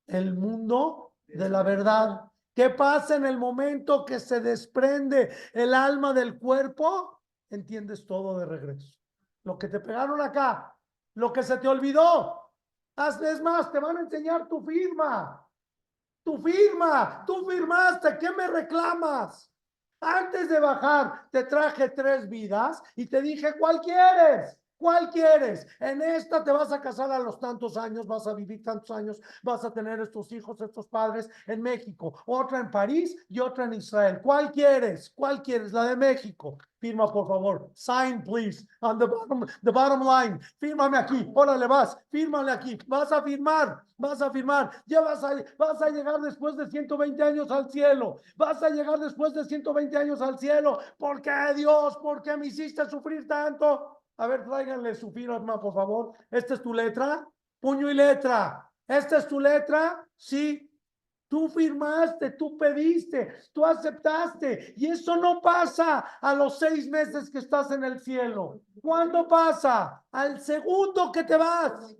el 0.05 0.35
mundo 0.35 1.15
de 1.25 1.49
la 1.49 1.63
verdad. 1.63 2.21
¿Qué 2.53 2.69
pasa 2.69 3.15
en 3.15 3.25
el 3.25 3.39
momento 3.39 4.05
que 4.05 4.19
se 4.19 4.41
desprende 4.41 5.31
el 5.51 5.73
alma 5.73 6.13
del 6.13 6.37
cuerpo? 6.37 7.19
Entiendes 7.49 8.05
todo 8.05 8.37
de 8.37 8.45
regreso. 8.45 8.99
Lo 9.43 9.57
que 9.57 9.69
te 9.69 9.79
pegaron 9.79 10.21
acá, 10.21 10.77
lo 11.15 11.33
que 11.33 11.41
se 11.41 11.57
te 11.57 11.67
olvidó, 11.67 12.53
Es 12.95 13.41
más, 13.41 13.71
te 13.71 13.79
van 13.79 13.97
a 13.97 14.01
enseñar 14.01 14.47
tu 14.47 14.63
firma. 14.63 15.43
Tu 16.23 16.37
firma, 16.43 17.23
tú 17.25 17.43
firmaste, 17.49 18.19
¿qué 18.19 18.29
me 18.33 18.45
reclamas? 18.45 19.51
Antes 20.01 20.49
de 20.49 20.59
bajar, 20.59 21.29
te 21.31 21.43
traje 21.45 21.89
tres 21.89 22.29
vidas 22.29 22.81
y 22.95 23.07
te 23.07 23.21
dije, 23.21 23.53
¿cuál 23.57 23.79
quieres? 23.81 24.58
¿Cuál 24.79 25.09
quieres? 25.09 25.67
En 25.81 26.01
esta 26.01 26.41
te 26.41 26.53
vas 26.53 26.71
a 26.71 26.79
casar 26.79 27.11
a 27.11 27.19
los 27.19 27.37
tantos 27.37 27.75
años, 27.75 28.07
vas 28.07 28.25
a 28.27 28.33
vivir 28.33 28.63
tantos 28.63 28.89
años, 28.95 29.19
vas 29.43 29.65
a 29.65 29.73
tener 29.73 29.99
estos 29.99 30.31
hijos, 30.31 30.61
estos 30.61 30.87
padres 30.87 31.29
en 31.47 31.61
México, 31.61 32.13
otra 32.25 32.61
en 32.61 32.71
París 32.71 33.13
y 33.27 33.41
otra 33.41 33.65
en 33.65 33.73
Israel. 33.73 34.21
¿Cuál 34.23 34.53
quieres? 34.53 35.11
¿Cuál 35.13 35.43
quieres? 35.43 35.73
La 35.73 35.83
de 35.83 35.97
México. 35.97 36.57
Firma, 36.79 37.11
por 37.11 37.27
favor. 37.27 37.69
Sign, 37.73 38.23
please, 38.23 38.65
on 38.81 38.97
the 38.97 39.05
bottom, 39.05 39.45
the 39.63 39.71
bottom 39.71 40.01
line. 40.01 40.39
Fírmame 40.61 40.97
aquí. 40.97 41.29
Órale, 41.35 41.67
vas. 41.67 41.97
Fírmale 42.09 42.53
aquí. 42.53 42.79
Vas 42.87 43.11
a 43.11 43.21
firmar. 43.21 43.83
Vas 43.97 44.21
a 44.21 44.31
firmar. 44.31 44.71
Ya 44.85 45.01
vas 45.01 45.21
a, 45.25 45.43
vas 45.57 45.81
a 45.81 45.89
llegar 45.89 46.21
después 46.21 46.55
de 46.55 46.69
120 46.69 47.21
años 47.21 47.51
al 47.51 47.69
cielo. 47.69 48.15
Vas 48.37 48.63
a 48.63 48.69
llegar 48.69 48.97
después 48.97 49.33
de 49.33 49.43
120 49.43 49.97
años 49.97 50.21
al 50.21 50.39
cielo. 50.39 50.79
¿Por 50.97 51.21
qué, 51.21 51.53
Dios? 51.53 51.97
¿Por 51.97 52.21
qué 52.21 52.37
me 52.37 52.47
hiciste 52.47 52.89
sufrir 52.89 53.27
tanto? 53.27 53.98
A 54.19 54.27
ver, 54.27 54.43
tráiganle 54.43 54.93
su 54.95 55.11
firma, 55.11 55.61
por 55.61 55.73
favor. 55.73 56.11
¿Esta 56.29 56.55
es 56.55 56.61
tu 56.61 56.73
letra? 56.73 57.25
Puño 57.61 57.89
y 57.89 57.93
letra. 57.93 58.69
¿Esta 58.85 59.17
es 59.17 59.27
tu 59.29 59.39
letra? 59.39 60.05
Sí. 60.17 60.69
Tú 61.29 61.47
firmaste, 61.47 62.31
tú 62.31 62.57
pediste, 62.57 63.33
tú 63.53 63.63
aceptaste. 63.63 64.73
Y 64.75 64.87
eso 64.87 65.15
no 65.15 65.39
pasa 65.39 65.99
a 66.19 66.33
los 66.33 66.59
seis 66.59 66.89
meses 66.89 67.29
que 67.29 67.37
estás 67.37 67.71
en 67.71 67.85
el 67.85 67.99
cielo. 67.99 68.59
¿Cuándo 68.81 69.25
pasa? 69.25 70.03
Al 70.11 70.41
segundo 70.41 71.11
que 71.13 71.23
te 71.23 71.37
vas. 71.37 71.95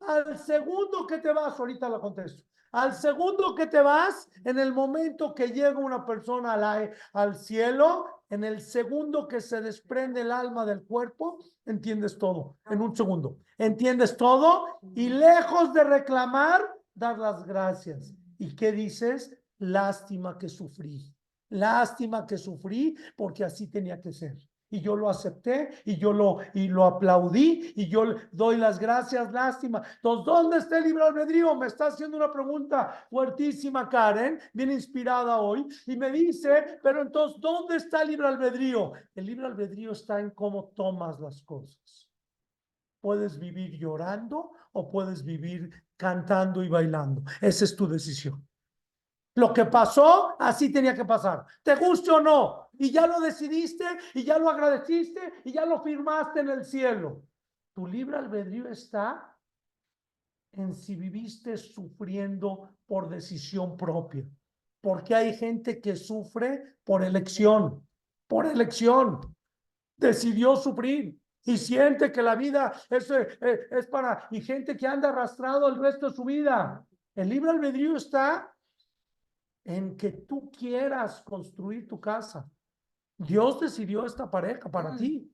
Al 0.00 0.38
segundo 0.38 1.08
que 1.08 1.18
te 1.18 1.32
vas, 1.32 1.58
ahorita 1.58 1.88
lo 1.88 2.00
contesto. 2.00 2.44
Al 2.70 2.94
segundo 2.94 3.54
que 3.56 3.66
te 3.66 3.80
vas, 3.80 4.28
en 4.44 4.60
el 4.60 4.72
momento 4.72 5.34
que 5.34 5.48
llega 5.48 5.76
una 5.76 6.06
persona 6.06 6.52
al, 6.52 6.92
al 7.14 7.34
cielo, 7.34 8.19
en 8.30 8.44
el 8.44 8.60
segundo 8.60 9.26
que 9.26 9.40
se 9.40 9.60
desprende 9.60 10.20
el 10.20 10.30
alma 10.30 10.64
del 10.64 10.84
cuerpo, 10.84 11.38
entiendes 11.66 12.16
todo. 12.16 12.58
En 12.70 12.80
un 12.80 12.96
segundo. 12.96 13.38
Entiendes 13.58 14.16
todo 14.16 14.78
y 14.94 15.08
lejos 15.08 15.74
de 15.74 15.82
reclamar, 15.82 16.62
dar 16.94 17.18
las 17.18 17.44
gracias. 17.44 18.14
¿Y 18.38 18.54
qué 18.54 18.70
dices? 18.70 19.36
Lástima 19.58 20.38
que 20.38 20.48
sufrí. 20.48 21.12
Lástima 21.50 22.24
que 22.24 22.38
sufrí 22.38 22.96
porque 23.16 23.44
así 23.44 23.66
tenía 23.66 24.00
que 24.00 24.12
ser. 24.12 24.38
Y 24.70 24.80
yo 24.80 24.94
lo 24.94 25.10
acepté 25.10 25.82
y 25.84 25.96
yo 25.98 26.12
lo, 26.12 26.38
y 26.54 26.68
lo 26.68 26.84
aplaudí 26.84 27.72
y 27.74 27.88
yo 27.88 28.04
doy 28.30 28.56
las 28.56 28.78
gracias, 28.78 29.32
lástima. 29.32 29.82
Entonces, 29.96 30.24
¿dónde 30.24 30.56
está 30.58 30.78
el 30.78 30.84
libre 30.84 31.02
albedrío? 31.02 31.54
Me 31.56 31.66
está 31.66 31.86
haciendo 31.86 32.16
una 32.16 32.32
pregunta 32.32 33.06
fuertísima, 33.10 33.88
Karen, 33.88 34.38
bien 34.52 34.70
inspirada 34.70 35.38
hoy, 35.38 35.66
y 35.86 35.96
me 35.96 36.10
dice, 36.12 36.78
pero 36.82 37.02
entonces, 37.02 37.40
¿dónde 37.40 37.76
está 37.76 38.02
el 38.02 38.08
libre 38.08 38.28
albedrío? 38.28 38.92
El 39.14 39.26
libre 39.26 39.46
albedrío 39.46 39.92
está 39.92 40.20
en 40.20 40.30
cómo 40.30 40.72
tomas 40.76 41.18
las 41.18 41.42
cosas. 41.42 42.08
Puedes 43.00 43.38
vivir 43.38 43.76
llorando 43.78 44.52
o 44.72 44.90
puedes 44.90 45.24
vivir 45.24 45.70
cantando 45.96 46.62
y 46.62 46.68
bailando. 46.68 47.22
Esa 47.40 47.64
es 47.64 47.74
tu 47.74 47.88
decisión. 47.88 48.46
Lo 49.34 49.52
que 49.52 49.64
pasó, 49.64 50.36
así 50.38 50.72
tenía 50.72 50.94
que 50.94 51.04
pasar. 51.04 51.44
Te 51.62 51.76
guste 51.76 52.10
o 52.10 52.20
no. 52.20 52.69
Y 52.80 52.90
ya 52.92 53.06
lo 53.06 53.20
decidiste, 53.20 53.84
y 54.14 54.24
ya 54.24 54.38
lo 54.38 54.48
agradeciste, 54.48 55.20
y 55.44 55.52
ya 55.52 55.66
lo 55.66 55.82
firmaste 55.82 56.40
en 56.40 56.48
el 56.48 56.64
cielo. 56.64 57.22
Tu 57.74 57.86
libre 57.86 58.16
albedrío 58.16 58.68
está 58.68 59.36
en 60.52 60.72
si 60.74 60.96
viviste 60.96 61.58
sufriendo 61.58 62.70
por 62.86 63.10
decisión 63.10 63.76
propia. 63.76 64.26
Porque 64.80 65.14
hay 65.14 65.36
gente 65.36 65.78
que 65.78 65.94
sufre 65.94 66.78
por 66.82 67.04
elección, 67.04 67.86
por 68.26 68.46
elección. 68.46 69.36
Decidió 69.98 70.56
sufrir 70.56 71.20
y 71.44 71.58
siente 71.58 72.10
que 72.10 72.22
la 72.22 72.34
vida 72.34 72.72
es, 72.88 73.10
eh, 73.10 73.28
eh, 73.42 73.60
es 73.72 73.88
para, 73.88 74.26
y 74.30 74.40
gente 74.40 74.74
que 74.74 74.86
anda 74.86 75.10
arrastrado 75.10 75.68
el 75.68 75.76
resto 75.76 76.08
de 76.08 76.16
su 76.16 76.24
vida. 76.24 76.82
El 77.14 77.28
libre 77.28 77.50
albedrío 77.50 77.96
está 77.96 78.56
en 79.64 79.98
que 79.98 80.12
tú 80.12 80.50
quieras 80.50 81.20
construir 81.20 81.86
tu 81.86 82.00
casa. 82.00 82.50
Dios 83.20 83.60
decidió 83.60 84.06
esta 84.06 84.30
pareja 84.30 84.70
para 84.70 84.96
ti, 84.96 85.30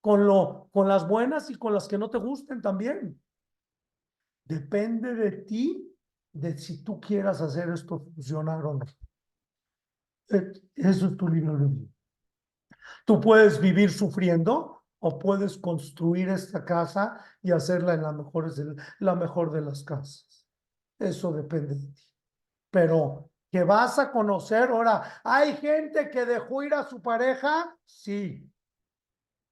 con 0.00 0.26
lo, 0.26 0.68
con 0.72 0.88
las 0.88 1.06
buenas 1.06 1.50
y 1.50 1.54
con 1.54 1.72
las 1.72 1.86
que 1.86 1.96
no 1.96 2.10
te 2.10 2.18
gusten 2.18 2.60
también. 2.60 3.20
Depende 4.44 5.14
de 5.14 5.30
ti, 5.30 5.96
de 6.32 6.58
si 6.58 6.82
tú 6.82 7.00
quieras 7.00 7.40
hacer 7.40 7.70
esto 7.70 8.00
funcionar 8.00 8.64
o 8.66 8.74
no. 8.74 8.86
Eh, 10.30 10.52
Eso 10.74 11.06
es 11.06 11.16
tu 11.16 11.28
libre 11.28 11.50
albedrío. 11.50 11.88
Tú 13.06 13.20
puedes 13.20 13.60
vivir 13.60 13.90
sufriendo 13.90 14.82
o 14.98 15.18
puedes 15.18 15.56
construir 15.58 16.28
esta 16.28 16.64
casa 16.64 17.24
y 17.40 17.52
hacerla 17.52 17.94
en 17.94 18.02
la 18.02 18.12
mejor, 18.12 18.52
la 18.98 19.14
mejor 19.14 19.52
de 19.52 19.60
las 19.60 19.84
casas. 19.84 20.44
Eso 20.98 21.32
depende 21.32 21.76
de 21.76 21.86
ti. 21.86 22.08
Pero 22.70 23.31
que 23.52 23.62
vas 23.64 23.98
a 23.98 24.10
conocer 24.10 24.70
ahora, 24.70 25.20
¿hay 25.22 25.54
gente 25.56 26.08
que 26.08 26.24
dejó 26.24 26.62
ir 26.62 26.72
a 26.72 26.88
su 26.88 27.02
pareja? 27.02 27.76
Sí. 27.84 28.50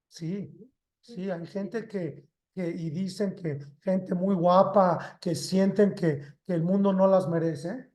Sí, 0.09 0.51
sí, 0.99 1.29
hay 1.29 1.45
gente 1.45 1.87
que, 1.87 2.27
que 2.51 2.67
y 2.67 2.89
dicen 2.89 3.35
que 3.35 3.59
gente 3.79 4.15
muy 4.15 4.33
guapa, 4.33 5.19
que 5.21 5.35
sienten 5.35 5.93
que, 5.93 6.19
que 6.43 6.53
el 6.53 6.63
mundo 6.63 6.91
no 6.91 7.05
las 7.05 7.29
merece 7.29 7.91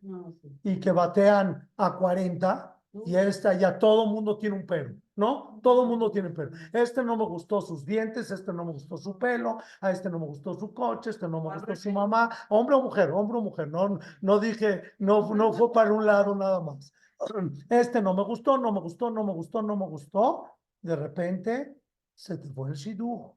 y 0.63 0.79
que 0.79 0.93
batean 0.93 1.69
a 1.77 1.97
40 1.97 2.81
y 3.05 3.17
esta 3.17 3.55
ya 3.55 3.77
todo 3.77 4.07
mundo 4.07 4.39
tiene 4.39 4.57
un 4.57 4.65
pero, 4.65 4.95
¿no? 5.17 5.59
Todo 5.63 5.87
mundo 5.87 6.11
tiene 6.11 6.31
pero. 6.31 6.51
Este 6.73 7.03
no 7.03 7.17
me 7.17 7.25
gustó 7.25 7.61
sus 7.61 7.85
dientes, 7.85 8.31
este 8.31 8.53
no 8.53 8.65
me 8.65 8.73
gustó 8.73 8.97
su 8.97 9.19
pelo, 9.19 9.59
a 9.81 9.91
este 9.91 10.09
no 10.11 10.19
me 10.19 10.27
gustó 10.27 10.55
su 10.55 10.73
coche, 10.73 11.11
este 11.11 11.27
no 11.27 11.43
me 11.43 11.55
gustó 11.55 11.75
su 11.75 11.91
mamá, 11.91 12.31
hombre 12.51 12.77
o 12.77 12.83
mujer, 12.83 13.11
hombre 13.11 13.39
o 13.39 13.41
mujer, 13.41 13.69
no, 13.69 13.99
no 14.21 14.39
dije, 14.39 14.83
no, 14.99 15.35
no 15.35 15.53
fue 15.53 15.73
para 15.73 15.93
un 15.93 16.07
lado 16.07 16.35
nada 16.35 16.61
más. 16.61 16.93
Este 17.71 18.03
no 18.03 18.15
me 18.15 18.23
gustó, 18.25 18.59
no 18.59 18.73
me 18.73 18.81
gustó, 18.81 19.11
no 19.11 19.25
me 19.25 19.33
gustó, 19.33 19.63
no 19.63 19.77
me 19.77 19.87
gustó. 19.87 20.51
De 20.83 20.95
repente 20.95 21.81
se 22.15 22.37
te 22.37 22.49
fue 22.51 22.71
el 22.71 22.75
shidduch. 22.75 23.33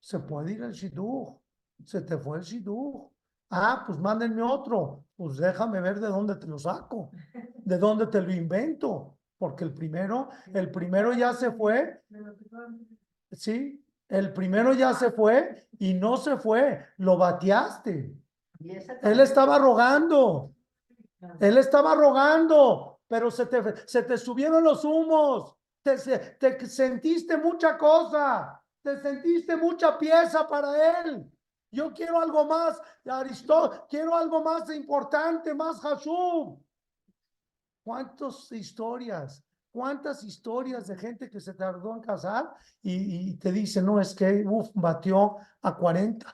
Se 0.00 0.18
puede 0.18 0.52
ir 0.52 0.62
el 0.62 0.72
shidduch. 0.72 1.36
Se 1.84 2.00
te 2.00 2.18
fue 2.18 2.38
el 2.38 2.44
shidduch. 2.44 3.10
Ah, 3.50 3.84
pues 3.86 3.98
mándenme 4.00 4.42
otro. 4.42 5.04
Pues 5.16 5.36
déjame 5.36 5.80
ver 5.80 6.00
de 6.00 6.08
dónde 6.08 6.34
te 6.36 6.46
lo 6.46 6.58
saco. 6.58 7.10
De 7.64 7.78
dónde 7.78 8.06
te 8.08 8.20
lo 8.20 8.32
invento. 8.32 9.15
Porque 9.38 9.64
el 9.64 9.74
primero, 9.74 10.30
el 10.52 10.70
primero 10.70 11.12
ya 11.12 11.34
se 11.34 11.50
fue. 11.52 12.02
Sí, 13.32 13.84
el 14.08 14.32
primero 14.32 14.72
ya 14.72 14.94
se 14.94 15.10
fue 15.10 15.68
y 15.78 15.94
no 15.94 16.16
se 16.16 16.36
fue. 16.36 16.86
Lo 16.98 17.18
bateaste. 17.18 18.14
Él 19.02 19.20
estaba 19.20 19.58
rogando. 19.58 20.52
Él 21.40 21.58
estaba 21.58 21.94
rogando, 21.94 23.00
pero 23.08 23.30
se 23.30 23.46
te, 23.46 23.86
se 23.86 24.02
te 24.02 24.16
subieron 24.16 24.62
los 24.62 24.84
humos. 24.84 25.54
Te, 25.82 25.96
te 26.38 26.66
sentiste 26.66 27.36
mucha 27.36 27.76
cosa. 27.76 28.62
Te 28.82 29.00
sentiste 29.00 29.56
mucha 29.56 29.98
pieza 29.98 30.46
para 30.46 31.00
él. 31.00 31.30
Yo 31.70 31.92
quiero 31.92 32.20
algo 32.20 32.44
más, 32.44 32.80
Aristóteles, 33.04 33.84
quiero 33.88 34.14
algo 34.14 34.42
más 34.42 34.70
importante, 34.70 35.52
más 35.52 35.80
Hashub. 35.80 36.58
¿Cuántas 37.86 38.50
historias? 38.50 39.44
¿Cuántas 39.70 40.24
historias 40.24 40.88
de 40.88 40.96
gente 40.96 41.30
que 41.30 41.40
se 41.40 41.54
tardó 41.54 41.94
en 41.94 42.00
casar 42.00 42.52
y, 42.82 43.30
y 43.30 43.36
te 43.36 43.52
dice, 43.52 43.80
no, 43.80 44.00
es 44.00 44.12
que, 44.12 44.44
uf, 44.44 44.70
batió 44.74 45.36
a 45.62 45.76
40, 45.76 46.26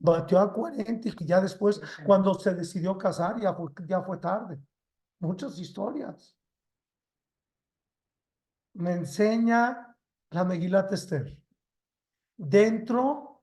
batió 0.00 0.40
a 0.40 0.52
40 0.52 1.08
y 1.08 1.12
que 1.12 1.24
ya 1.24 1.40
después, 1.40 1.80
cuando 2.04 2.34
se 2.34 2.52
decidió 2.52 2.98
casar, 2.98 3.40
ya 3.40 3.54
fue, 3.54 3.70
ya 3.86 4.02
fue 4.02 4.18
tarde. 4.18 4.58
Muchas 5.20 5.56
historias. 5.56 6.36
Me 8.72 8.90
enseña 8.90 9.96
la 10.30 10.42
Megilat 10.44 10.92
Esther 10.92 11.40
dentro 12.36 13.40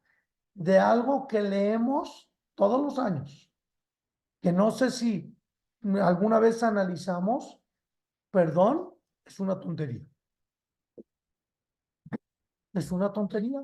de 0.54 0.78
algo 0.78 1.26
que 1.26 1.42
leemos 1.42 2.30
todos 2.54 2.82
los 2.82 3.00
años, 3.00 3.50
que 4.42 4.52
no 4.52 4.72
sé 4.72 4.92
si 4.92 5.33
alguna 6.02 6.40
vez 6.40 6.64
analizamos, 6.64 7.60
perdón, 8.32 8.94
es 9.26 9.40
una 9.40 9.60
tontería. 9.60 10.06
Es 12.74 12.92
una 12.92 13.12
tontería. 13.12 13.64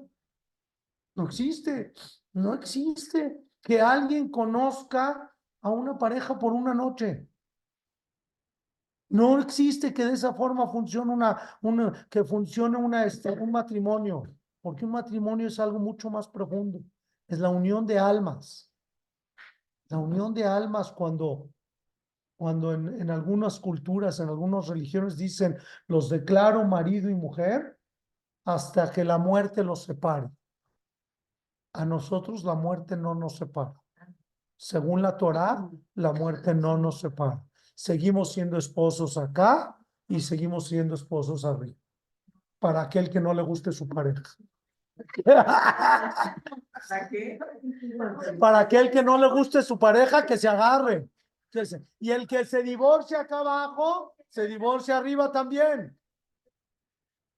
No 1.16 1.26
existe, 1.26 1.94
no 2.34 2.54
existe 2.54 3.44
que 3.62 3.82
alguien 3.82 4.30
conozca 4.30 5.36
a 5.62 5.70
una 5.70 5.98
pareja 5.98 6.38
por 6.38 6.54
una 6.54 6.74
noche. 6.74 7.28
No 9.10 9.40
existe 9.40 9.94
que 9.94 10.06
de 10.06 10.14
esa 10.14 10.34
forma 10.34 10.68
funcione 10.68 11.12
una, 11.12 11.58
una 11.62 12.08
que 12.10 12.24
funcione 12.24 12.78
una, 12.78 13.06
este, 13.06 13.32
un 13.32 13.52
matrimonio, 13.52 14.24
porque 14.62 14.86
un 14.86 14.92
matrimonio 14.92 15.48
es 15.48 15.60
algo 15.60 15.80
mucho 15.80 16.10
más 16.12 16.28
profundo. 16.28 16.80
Es 17.28 17.40
la 17.40 17.50
unión 17.50 17.86
de 17.86 17.98
almas. 17.98 18.72
La 19.90 19.98
unión 19.98 20.34
de 20.34 20.46
almas 20.46 20.92
cuando, 20.92 21.50
cuando 22.40 22.72
en, 22.72 23.02
en 23.02 23.12
algunas 23.12 23.60
culturas, 23.60 24.22
en 24.22 24.30
algunas 24.30 24.70
religiones 24.70 25.18
dicen, 25.18 25.58
los 25.88 26.10
declaro 26.10 26.64
marido 26.64 27.10
y 27.10 27.14
mujer 27.14 27.78
hasta 28.46 28.90
que 28.92 29.04
la 29.04 29.18
muerte 29.18 29.62
los 29.62 29.84
separe. 29.84 30.30
A 31.74 31.84
nosotros 31.84 32.46
la 32.46 32.56
muerte 32.56 32.96
no 32.96 33.14
nos 33.14 33.36
separa. 33.36 33.74
Según 34.56 35.02
la 35.02 35.18
Torá, 35.18 35.70
la 35.96 36.14
muerte 36.14 36.56
no 36.56 36.78
nos 36.78 37.02
separa. 37.02 37.44
Seguimos 37.76 38.32
siendo 38.32 38.58
esposos 38.58 39.18
acá 39.18 39.78
y 40.08 40.22
seguimos 40.22 40.70
siendo 40.70 40.96
esposos 40.96 41.44
arriba. 41.44 41.78
Para 42.58 42.84
aquel 42.84 43.10
que 43.10 43.20
no 43.20 43.34
le 43.34 43.42
guste 43.42 43.74
su 43.74 43.86
pareja. 43.90 44.24
¿Para 45.26 47.10
qué? 47.10 47.38
Para 48.40 48.60
aquel 48.60 48.90
que 48.90 49.04
no 49.04 49.18
le 49.18 49.30
guste 49.30 49.62
su 49.62 49.78
pareja, 49.78 50.26
que 50.26 50.38
se 50.38 50.48
agarre. 50.48 51.10
Y 52.00 52.12
el 52.12 52.28
que 52.28 52.46
se 52.46 52.64
divorcia 52.64 53.22
acá 53.22 53.40
abajo, 53.40 54.16
se 54.30 54.48
divorcia 54.48 54.98
arriba 54.98 55.32
también. 55.32 55.98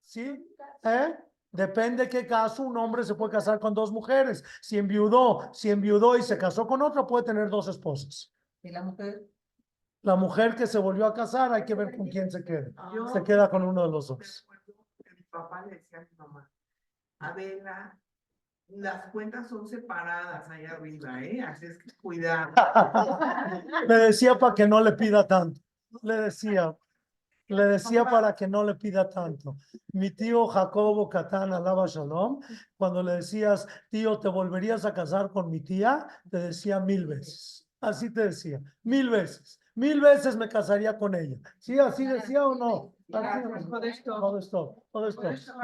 ¿Sí? 0.00 0.46
¿Eh? 0.82 1.16
Depende 1.50 2.08
qué 2.08 2.26
caso, 2.26 2.62
un 2.62 2.76
hombre 2.78 3.04
se 3.04 3.14
puede 3.14 3.32
casar 3.32 3.58
con 3.58 3.74
dos 3.74 3.92
mujeres. 3.92 4.42
Si 4.62 4.78
enviudó, 4.78 5.52
si 5.52 5.70
enviudó 5.70 6.16
y 6.16 6.22
se 6.22 6.38
casó 6.38 6.66
con 6.66 6.80
otra, 6.80 7.06
puede 7.06 7.24
tener 7.24 7.50
dos 7.50 7.68
esposas. 7.68 8.32
¿Y 8.62 8.70
la 8.70 8.82
mujer? 8.82 9.28
La 10.02 10.16
mujer 10.16 10.56
que 10.56 10.66
se 10.66 10.78
volvió 10.78 11.06
a 11.06 11.14
casar, 11.14 11.52
hay 11.52 11.64
que 11.64 11.74
ver 11.74 11.96
con 11.96 12.08
quién 12.08 12.30
se 12.30 12.42
queda. 12.44 12.70
Yo 12.94 13.06
Se 13.08 13.22
queda 13.22 13.50
con 13.50 13.62
uno 13.62 13.82
de 13.82 13.90
los 13.90 14.08
dos. 14.08 14.46
mi 15.16 15.24
papá 15.24 15.64
le 15.66 15.76
decía 15.76 15.98
a 15.98 16.02
mi 16.02 16.16
mamá, 16.16 16.50
Adela, 17.18 18.00
las 18.76 19.06
cuentas 19.12 19.48
son 19.48 19.66
separadas 19.68 20.48
allá 20.48 20.72
arriba, 20.72 21.22
¿eh? 21.22 21.40
Así 21.42 21.66
es 21.66 21.78
que 21.78 21.92
cuidado. 21.96 22.52
Le 23.88 23.94
decía 23.96 24.38
para 24.38 24.54
que 24.54 24.66
no 24.66 24.80
le 24.80 24.92
pida 24.92 25.26
tanto. 25.26 25.60
Le 26.02 26.16
decía, 26.16 26.74
le 27.48 27.64
decía 27.66 28.04
para 28.04 28.34
que 28.34 28.48
no 28.48 28.64
le 28.64 28.74
pida 28.76 29.08
tanto. 29.08 29.56
Mi 29.92 30.10
tío 30.10 30.46
Jacobo 30.46 31.08
Catán, 31.08 31.52
alaba 31.52 31.86
Shalom, 31.86 32.40
cuando 32.76 33.02
le 33.02 33.12
decías, 33.16 33.66
tío, 33.90 34.18
¿te 34.18 34.28
volverías 34.28 34.84
a 34.84 34.94
casar 34.94 35.30
con 35.30 35.50
mi 35.50 35.60
tía? 35.60 36.06
Te 36.30 36.38
decía 36.38 36.80
mil 36.80 37.06
veces. 37.06 37.68
Así 37.80 38.12
te 38.12 38.26
decía, 38.28 38.60
mil 38.84 39.10
veces. 39.10 39.58
Mil 39.74 40.00
veces 40.00 40.36
me 40.36 40.48
casaría 40.48 40.98
con 40.98 41.14
ella. 41.14 41.36
¿Sí? 41.58 41.78
¿Así 41.78 42.06
decía 42.06 42.46
o 42.46 42.54
no? 42.54 42.92
Así- 43.12 43.26
Gracias 43.42 43.66
por 43.66 43.84
esto. 43.84 44.20
todo 44.20 44.38
esto, 44.38 44.81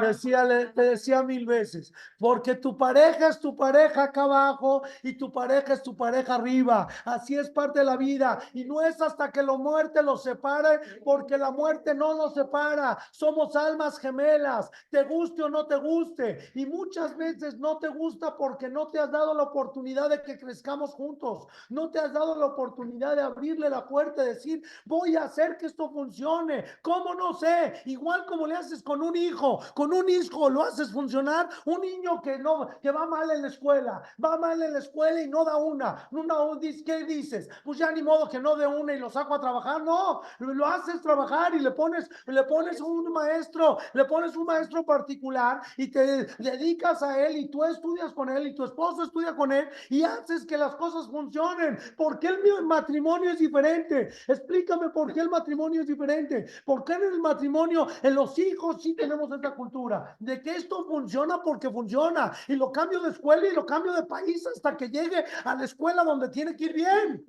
Decía, 0.01 0.43
le- 0.45 0.67
te 0.69 0.83
decía 0.83 1.23
mil 1.23 1.45
veces, 1.45 1.93
porque 2.19 2.55
tu 2.55 2.79
pareja 2.79 3.29
es 3.29 3.39
tu 3.39 3.55
pareja 3.55 4.05
acá 4.05 4.23
abajo 4.23 4.83
y 5.03 5.19
tu 5.19 5.31
pareja 5.31 5.75
es 5.75 5.83
tu 5.83 5.95
pareja 5.95 6.37
arriba. 6.37 6.89
Así 7.05 7.37
es 7.37 7.51
parte 7.51 7.81
de 7.81 7.85
la 7.85 7.97
vida 7.99 8.39
y 8.55 8.65
no 8.65 8.81
es 8.81 9.01
hasta 9.03 9.31
que 9.31 9.43
la 9.43 9.53
muerte 9.59 10.03
los 10.03 10.23
separe, 10.23 10.81
porque 11.05 11.37
la 11.37 11.51
muerte 11.51 11.95
no 11.95 12.15
nos 12.15 12.33
separa. 12.33 12.97
Somos 13.11 13.55
almas 13.55 13.99
gemelas, 13.99 14.71
te 14.89 15.05
guste 15.05 15.43
o 15.43 15.51
no 15.51 15.67
te 15.67 15.77
guste. 15.77 16.51
Y 16.55 16.65
muchas 16.65 17.15
veces 17.17 17.59
no 17.59 17.77
te 17.79 17.89
gusta 17.89 18.35
porque 18.35 18.69
no 18.71 18.89
te 18.89 18.99
has 18.99 19.11
dado 19.11 19.35
la 19.35 19.43
oportunidad 19.43 20.09
de 20.09 20.23
que 20.23 20.39
crezcamos 20.39 20.95
juntos. 20.95 21.47
No 21.69 21.91
te 21.91 21.99
has 21.99 22.15
dado 22.15 22.35
la 22.35 22.47
oportunidad 22.47 23.15
de 23.17 23.23
abrirle 23.23 23.69
la 23.69 23.87
puerta 23.87 24.25
y 24.25 24.29
decir, 24.29 24.63
voy 24.87 25.17
a 25.17 25.25
hacer 25.25 25.59
que 25.59 25.67
esto 25.67 25.91
funcione. 25.91 26.65
¿Cómo 26.81 27.15
no 27.15 27.35
sé? 27.35 27.75
Igual 27.85 28.25
como 28.25 28.47
le 28.47 28.55
haces 28.57 28.83
con 28.83 29.03
un 29.03 29.18
hijo, 29.27 29.61
con 29.75 29.93
un 29.93 30.09
hijo 30.09 30.51
lo 30.51 30.63
haces 30.63 30.91
funcionar. 30.91 31.49
Un 31.65 31.81
niño 31.81 32.21
que 32.23 32.39
no, 32.39 32.69
que 32.81 32.91
va 32.91 33.07
mal 33.07 33.31
en 33.31 33.43
la 33.43 33.49
escuela, 33.49 34.03
va 34.23 34.39
mal 34.39 34.63
en 34.63 34.73
la 34.73 34.79
escuela 34.79 35.21
y 35.21 35.29
no 35.29 35.45
da 35.45 35.57
una. 35.57 36.09
una 36.11 36.35
¿Qué 36.59 37.05
dices? 37.05 37.49
Pues 37.65 37.79
ya 37.79 37.91
ni 37.93 38.03
modo 38.03 38.29
que 38.29 38.39
no 38.39 38.57
dé 38.57 38.67
una 38.67 38.95
y 38.95 38.99
lo 38.99 39.11
saco 39.11 39.35
a 39.35 39.41
trabajar. 39.41 39.83
No, 39.83 40.23
lo 40.39 40.67
haces 40.67 41.01
trabajar 41.01 41.55
y 41.55 41.61
le 41.61 41.71
pones, 41.73 42.09
le 42.27 42.43
pones 42.45 42.81
un 42.81 43.13
maestro, 43.13 43.79
le 43.93 44.05
pones 44.05 44.37
un 44.37 44.45
maestro 44.45 44.85
particular 44.85 45.61
y 45.77 45.89
te 45.89 46.25
dedicas 46.39 47.03
a 47.03 47.27
él 47.27 47.37
y 47.37 47.49
tú 47.49 47.65
estudias 47.65 48.13
con 48.13 48.29
él 48.29 48.49
y 48.49 48.55
tu 48.55 48.65
esposo 48.65 49.05
estudia 49.05 49.35
con 49.35 49.53
él 49.53 49.69
y 49.91 50.03
haces 50.03 50.45
que 50.45 50.57
las 50.57 50.75
cosas 50.77 51.09
funcionen. 51.09 51.79
¿Por 51.97 52.19
qué 52.19 52.29
el 52.29 52.65
matrimonio 52.65 53.31
es 53.31 53.39
diferente? 53.39 54.11
Explícame 54.27 54.91
por 54.91 55.13
qué 55.13 55.21
el 55.21 55.31
matrimonio 55.31 55.83
es 55.83 55.87
diferente. 55.87 56.47
¿Por 56.65 56.85
qué 56.85 56.95
en 56.95 57.05
el 57.05 57.21
matrimonio, 57.21 57.87
en 58.03 58.15
los 58.15 58.39
hijos 58.39 58.83
sí 58.83 58.95
tenemos 59.09 59.33
esta 59.33 59.55
cultura 59.55 60.17
de 60.19 60.43
que 60.43 60.51
esto 60.51 60.85
funciona 60.85 61.43
porque 61.43 61.71
funciona 61.71 62.33
y 62.47 62.57
lo 62.57 62.71
cambio 62.71 63.01
de 63.01 63.11
escuela 63.11 63.47
y 63.47 63.55
lo 63.55 63.65
cambio 63.65 63.93
de 63.95 64.03
país 64.05 64.47
hasta 64.47 64.77
que 64.77 64.89
llegue 64.89 65.25
a 65.45 65.55
la 65.55 65.65
escuela 65.65 66.05
donde 66.05 66.29
tiene 66.29 66.55
que 66.55 66.65
ir 66.65 66.75
bien? 66.75 67.27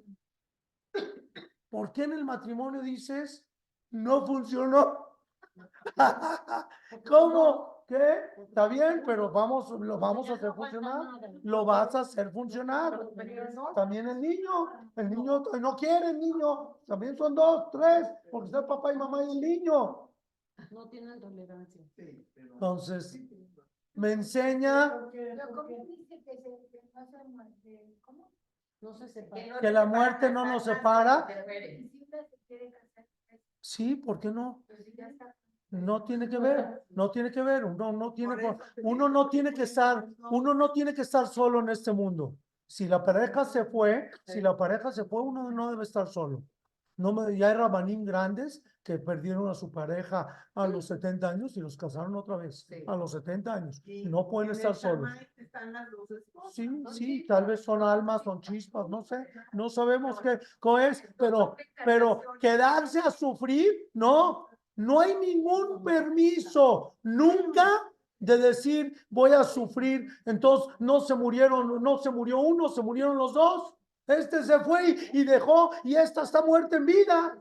¿Por 1.70 1.92
qué 1.94 2.04
en 2.04 2.14
el 2.14 2.26
matrimonio 2.26 2.82
dices 2.82 3.46
no 3.92 4.26
funcionó? 4.26 5.08
¿Cómo? 7.08 7.86
¿Qué? 7.88 8.20
Está 8.44 8.68
bien, 8.68 9.04
pero 9.06 9.32
vamos, 9.32 9.72
lo 9.72 9.98
vamos 9.98 10.30
a 10.30 10.34
hacer 10.34 10.54
funcionar. 10.54 11.02
Lo 11.44 11.66
vas 11.66 11.96
a 11.96 12.02
hacer 12.02 12.30
funcionar. 12.32 13.00
También 13.74 14.08
el 14.08 14.22
niño, 14.22 14.92
el 14.96 15.10
niño 15.10 15.44
no 15.60 15.76
quiere 15.76 16.10
el 16.10 16.20
niño. 16.20 16.76
También 16.88 17.18
son 17.18 17.34
dos, 17.34 17.72
tres, 17.72 18.08
porque 18.30 18.48
está 18.48 18.68
papá 18.68 18.94
y 18.94 18.98
mamá 18.98 19.24
y 19.24 19.32
el 19.32 19.42
niño. 19.42 20.09
No 20.72 20.88
tienen 20.90 21.20
tolerancia. 21.20 21.82
Sí, 21.96 22.28
pero- 22.34 22.54
Entonces, 22.54 23.20
me 23.94 24.12
enseña 24.14 24.94
Pero 25.12 25.56
¿cómo 25.56 25.86
dice 25.86 26.06
que 26.08 26.36
se, 26.36 26.42
que 26.72 26.82
no 26.94 27.06
se 27.06 27.28
muerde? 27.28 27.96
¿Cómo? 28.02 28.32
No 28.82 28.94
se 28.94 29.08
separan. 29.10 29.60
que 29.60 29.72
la 29.72 29.86
muerte 29.86 30.32
no 30.32 30.46
nos 30.46 30.64
separa. 30.64 31.28
Y 31.30 31.90
si 31.90 31.98
una 32.08 32.24
se 32.24 32.38
quiere 32.48 32.72
casar, 32.72 33.06
pues, 33.30 33.42
Sí, 33.62 33.96
¿por 33.98 34.20
qué 34.20 34.32
no? 34.32 34.64
pues 34.68 34.86
ya 34.96 35.08
está. 35.08 35.36
No 35.72 36.04
tiene 36.04 36.28
que 36.28 36.40
ver, 36.40 36.84
no 36.90 37.12
tiene 37.12 37.30
que 37.30 37.44
ver, 37.44 37.64
uno 37.64 37.92
no 37.92 38.12
tiene, 38.14 38.36
Por 38.38 38.58
co- 38.58 38.64
eso 38.64 38.74
te 38.74 38.82
uno 38.82 39.08
digo, 39.08 39.10
no 39.10 39.30
tiene 39.30 39.54
que 39.54 39.64
estar, 39.64 40.08
uno 40.32 40.54
no 40.56 40.72
tiene 40.72 40.96
que 40.96 41.02
estar 41.02 41.28
solo 41.28 41.60
en 41.60 41.70
este 41.70 41.92
mundo. 41.92 42.36
Si 42.66 42.88
la 42.88 43.04
pareja 43.04 43.46
se 43.46 43.66
fue, 43.66 44.10
si 44.26 44.42
la 44.42 44.58
pareja 44.58 44.92
se 44.92 45.06
fue, 45.06 45.22
uno 45.22 45.52
no 45.52 45.70
debe 45.70 45.84
estar 45.84 46.08
solo. 46.08 46.42
No 46.98 47.14
me, 47.14 47.38
ya 47.38 47.50
hay 47.50 47.54
rabanín 47.56 48.04
grandes 48.04 48.64
que 48.90 48.98
perdieron 48.98 49.48
a 49.48 49.54
su 49.54 49.72
pareja 49.72 50.48
a 50.56 50.68
los 50.68 50.88
70 50.88 51.30
años 51.30 51.56
y 51.56 51.60
los 51.60 51.78
casaron 51.78 52.16
otra 52.16 52.38
vez 52.38 52.66
Sí. 52.68 52.84
a 52.88 52.96
los 52.96 53.12
70 53.12 53.54
años. 53.54 53.84
No 54.06 54.28
pueden 54.28 54.50
en 54.50 54.56
estar 54.56 54.72
el 54.72 54.78
solos. 54.78 55.10
Shamay 55.12 55.28
están 55.38 55.74
las 55.74 55.92
dos 55.92 56.10
esposas, 56.10 56.54
Sí, 56.56 56.68
¿no? 56.68 56.90
sí, 56.92 57.28
tal 57.28 57.46
vez 57.46 57.64
son 57.64 57.84
almas, 57.84 58.24
son 58.24 58.42
chispas, 58.42 58.90
no 58.90 59.04
sé, 59.04 59.28
no 59.54 59.70
sabemos 59.70 60.20
qué, 60.22 60.40
qué 60.60 60.88
es, 60.88 61.04
pero, 61.20 61.56
pero 61.86 62.22
quedarse 62.42 62.98
a 62.98 63.12
sufrir, 63.12 63.92
no, 63.94 64.48
no 64.78 65.02
hay 65.02 65.16
ningún 65.18 65.84
permiso, 65.84 66.96
nunca 67.04 67.70
de 68.18 68.40
decir 68.40 68.92
voy 69.12 69.34
a 69.34 69.44
sufrir, 69.44 70.08
entonces 70.26 70.74
no 70.80 71.00
se 71.00 71.14
murieron, 71.14 71.84
no 71.84 72.00
se 72.00 72.10
murió 72.10 72.40
uno, 72.40 72.70
se 72.70 72.82
murieron 72.82 73.16
los 73.20 73.36
dos, 73.36 73.76
este 74.08 74.42
se 74.44 74.60
fue 74.62 74.90
y, 75.14 75.20
y 75.20 75.24
dejó 75.26 75.70
y 75.84 75.94
esta 75.94 76.24
está 76.24 76.42
muerta 76.44 76.78
en 76.78 76.88
vida, 76.88 77.38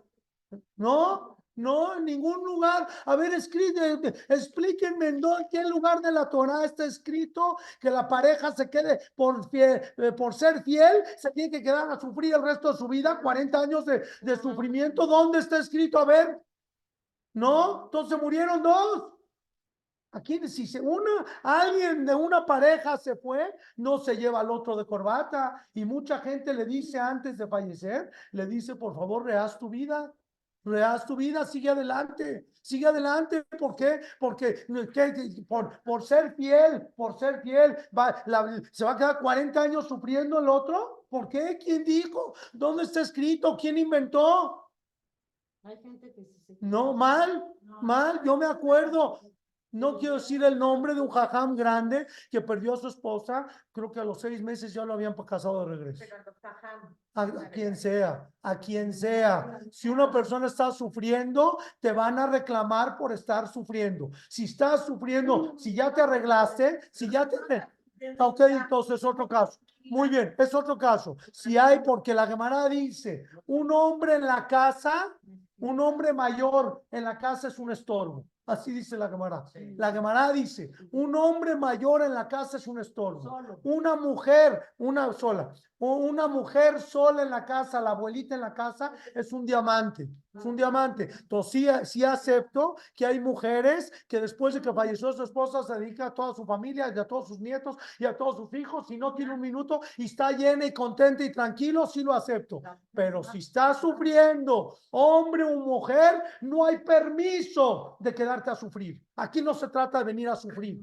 no, 0.77 1.38
no, 1.59 1.97
en 1.97 2.05
ningún 2.05 2.45
lugar. 2.45 2.87
A 3.05 3.17
ver, 3.17 3.35
escribe, 3.35 4.15
explíquenme 4.29 5.09
en 5.09 5.21
dónde, 5.21 5.47
qué 5.51 5.63
lugar 5.65 6.01
de 6.01 6.13
la 6.13 6.29
Torah 6.29 6.65
está 6.65 6.85
escrito 6.85 7.59
que 7.81 7.91
la 7.91 8.07
pareja 8.07 8.53
se 8.53 8.71
quede 8.71 9.01
por, 9.15 9.49
eh, 9.53 10.13
por 10.17 10.35
ser 10.35 10.63
fiel, 10.63 11.03
se 11.17 11.31
tiene 11.33 11.51
que 11.51 11.63
quedar 11.63 11.91
a 11.91 12.01
sufrir 12.01 12.35
el 12.35 12.43
resto 12.43 12.73
de 12.73 12.79
su 12.79 12.89
vida, 12.89 13.21
40 13.21 13.61
años 13.61 13.85
de, 13.85 14.03
de 14.23 14.37
sufrimiento. 14.37 15.07
¿Dónde 15.07 15.41
está 15.41 15.59
escrito? 15.59 15.99
A 15.99 16.05
ver, 16.05 16.41
no, 17.35 17.85
entonces 17.85 18.21
murieron 18.21 18.63
dos. 18.63 19.13
Aquí, 20.13 20.41
si 20.49 20.67
se 20.67 20.81
una, 20.81 21.25
alguien 21.43 22.07
de 22.07 22.15
una 22.15 22.47
pareja 22.47 22.97
se 22.97 23.15
fue, 23.17 23.55
no 23.77 23.99
se 23.99 24.17
lleva 24.17 24.41
al 24.41 24.51
otro 24.51 24.75
de 24.75 24.87
corbata. 24.87 25.69
Y 25.75 25.85
mucha 25.85 26.19
gente 26.21 26.55
le 26.55 26.65
dice 26.65 26.99
antes 26.99 27.37
de 27.37 27.47
fallecer, 27.47 28.11
le 28.33 28.47
dice, 28.47 28.77
por 28.77 28.95
favor, 28.95 29.27
rehaz 29.27 29.59
tu 29.59 29.69
vida. 29.69 30.13
Rehaz 30.69 31.05
tu 31.07 31.17
vida, 31.17 31.45
sigue 31.47 31.69
adelante, 31.71 32.49
sigue 32.63 32.87
adelante. 32.87 33.45
¿Por 33.59 33.75
qué? 33.75 34.01
Porque 34.21 34.67
por, 35.49 35.83
por 35.83 36.03
ser 36.03 36.35
fiel, 36.35 36.89
por 36.97 37.19
ser 37.19 37.41
fiel, 37.43 37.77
va, 37.97 38.23
la- 38.27 38.61
se 38.71 38.85
va 38.85 38.93
a 38.93 38.97
quedar 38.97 39.19
40 39.21 39.61
años 39.63 39.89
sufriendo 39.89 40.39
el 40.39 40.49
otro. 40.49 41.07
¿Por 41.09 41.29
qué? 41.29 41.59
¿Quién 41.59 41.85
dijo? 41.85 42.35
¿Dónde 42.53 42.83
está 42.83 43.01
escrito? 43.01 43.57
¿Quién 43.57 43.79
inventó? 43.79 44.71
Hay 45.63 45.79
gente 45.79 46.13
que 46.13 46.25
se. 46.25 46.57
No, 46.61 46.93
mal, 46.93 47.45
mal. 47.63 48.21
Yo 48.25 48.37
me 48.37 48.47
acuerdo. 48.47 49.21
No 49.73 49.99
quiero 49.99 50.15
decir 50.15 50.43
el 50.43 50.59
nombre 50.59 50.95
de 50.95 51.01
un 51.01 51.09
jajam 51.09 51.55
grande 51.55 52.07
que 52.31 52.41
perdió 52.41 52.75
a 52.75 52.77
su 52.77 52.89
esposa. 52.89 53.47
Creo 53.73 53.93
que 53.93 54.01
a 54.01 54.05
los 54.05 54.21
seis 54.21 54.43
meses 54.43 54.73
ya 54.73 54.85
lo 54.85 54.95
habían 54.95 55.15
casado 55.15 55.61
de 55.61 55.77
regreso. 55.77 56.05
A 57.15 57.51
quien 57.51 57.77
sea, 57.77 58.31
a 58.43 58.59
quien 58.59 58.95
sea. 58.95 59.61
Si 59.71 59.89
una 59.89 60.11
persona 60.11 60.47
está 60.47 60.71
sufriendo, 60.71 61.59
te 61.81 61.93
van 61.93 62.19
a 62.19 62.27
reclamar 62.29 62.97
por 62.97 63.13
estar 63.13 63.49
sufriendo. 63.49 64.11
Si 64.29 64.45
estás 64.45 64.87
sufriendo, 64.87 65.59
si 65.59 65.75
ya 65.75 65.93
te 65.93 66.01
arreglaste, 66.01 66.81
si 66.93 67.11
ya 67.11 67.29
te, 67.29 67.37
Ok, 68.19 68.41
entonces 68.41 69.03
otro 69.05 69.27
caso. 69.29 69.59
Muy 69.91 70.09
bien, 70.09 70.35
es 70.39 70.55
otro 70.55 70.77
caso. 70.77 71.17
Si 71.33 71.57
hay, 71.57 71.81
porque 71.81 72.15
la 72.15 72.27
Gemara 72.27 72.69
dice, 72.69 73.25
un 73.47 73.71
hombre 73.73 74.17
en 74.17 74.27
la 74.27 74.47
casa, 74.47 75.17
un 75.59 75.81
hombre 75.81 76.13
mayor 76.13 76.85
en 76.91 77.05
la 77.05 77.19
casa 77.19 77.49
es 77.49 77.59
un 77.59 77.71
estorbo. 77.71 78.25
Así 78.49 78.73
dice 78.73 78.97
la 78.97 79.09
Gemara. 79.09 79.45
La 79.77 79.93
Gemara 79.93 80.33
dice, 80.33 80.71
un 80.93 81.15
hombre 81.15 81.55
mayor 81.55 82.03
en 82.03 82.15
la 82.15 82.27
casa 82.27 82.57
es 82.57 82.67
un 82.67 82.79
estorbo. 82.81 83.23
Solo. 83.23 83.61
Una 83.65 83.95
mujer, 83.95 84.63
una 84.79 85.13
sola, 85.13 85.53
una 85.79 86.27
mujer 86.27 86.81
sola 86.81 87.23
en 87.23 87.31
la 87.31 87.45
casa, 87.45 87.81
la 87.81 87.91
abuelita 87.91 88.35
en 88.35 88.41
la 88.41 88.53
casa, 88.53 88.93
es 89.15 89.33
un 89.33 89.47
diamante, 89.47 90.09
es 90.35 90.45
un 90.45 90.57
diamante. 90.57 91.09
Entonces 91.21 91.53
sí, 91.53 91.69
sí 91.85 92.05
acepto 92.05 92.77
que 92.95 93.07
hay 93.07 93.21
mujeres 93.21 93.93
que 94.09 94.21
después 94.21 94.55
de 94.55 94.61
que 94.61 94.73
falleció 94.73 95.13
su 95.13 95.23
esposa 95.23 95.63
se 95.63 95.79
dedica 95.79 96.07
a 96.07 96.15
toda 96.15 96.35
su 96.35 96.45
familia 96.45 96.93
y 96.95 96.99
a 96.99 97.07
todos 97.07 97.29
sus 97.29 97.41
nietos 97.41 97.77
y 97.99 98.05
a 98.05 98.17
todos 98.17 98.37
sus 98.37 98.55
hijos 98.55 98.91
y 98.91 98.97
no 98.97 99.15
tiene 99.15 99.35
un 99.35 99.41
minuto 99.41 99.81
y 99.97 100.07
está 100.07 100.33
llena 100.33 100.65
y 100.65 100.73
contenta 100.73 101.25
y 101.25 101.33
tranquilo, 101.33 101.87
sí 101.87 102.03
lo 102.03 102.13
acepto. 102.13 102.61
Pero 102.93 103.23
si 103.23 103.39
está 103.39 103.75
sufriendo, 103.75 104.77
hombre 104.91 105.45
o 105.45 105.57
mujer, 105.61 106.23
no 106.41 106.65
hay 106.65 106.79
permiso 106.79 107.97
de 108.01 108.15
quedarte 108.15 108.51
a 108.51 108.57
sufrir. 108.57 109.01
Aquí 109.17 109.43
no 109.43 109.55
se 109.55 109.69
trata 109.69 109.99
de 109.99 110.05
venir 110.05 110.29
a 110.29 110.37
sufrir. 110.37 110.81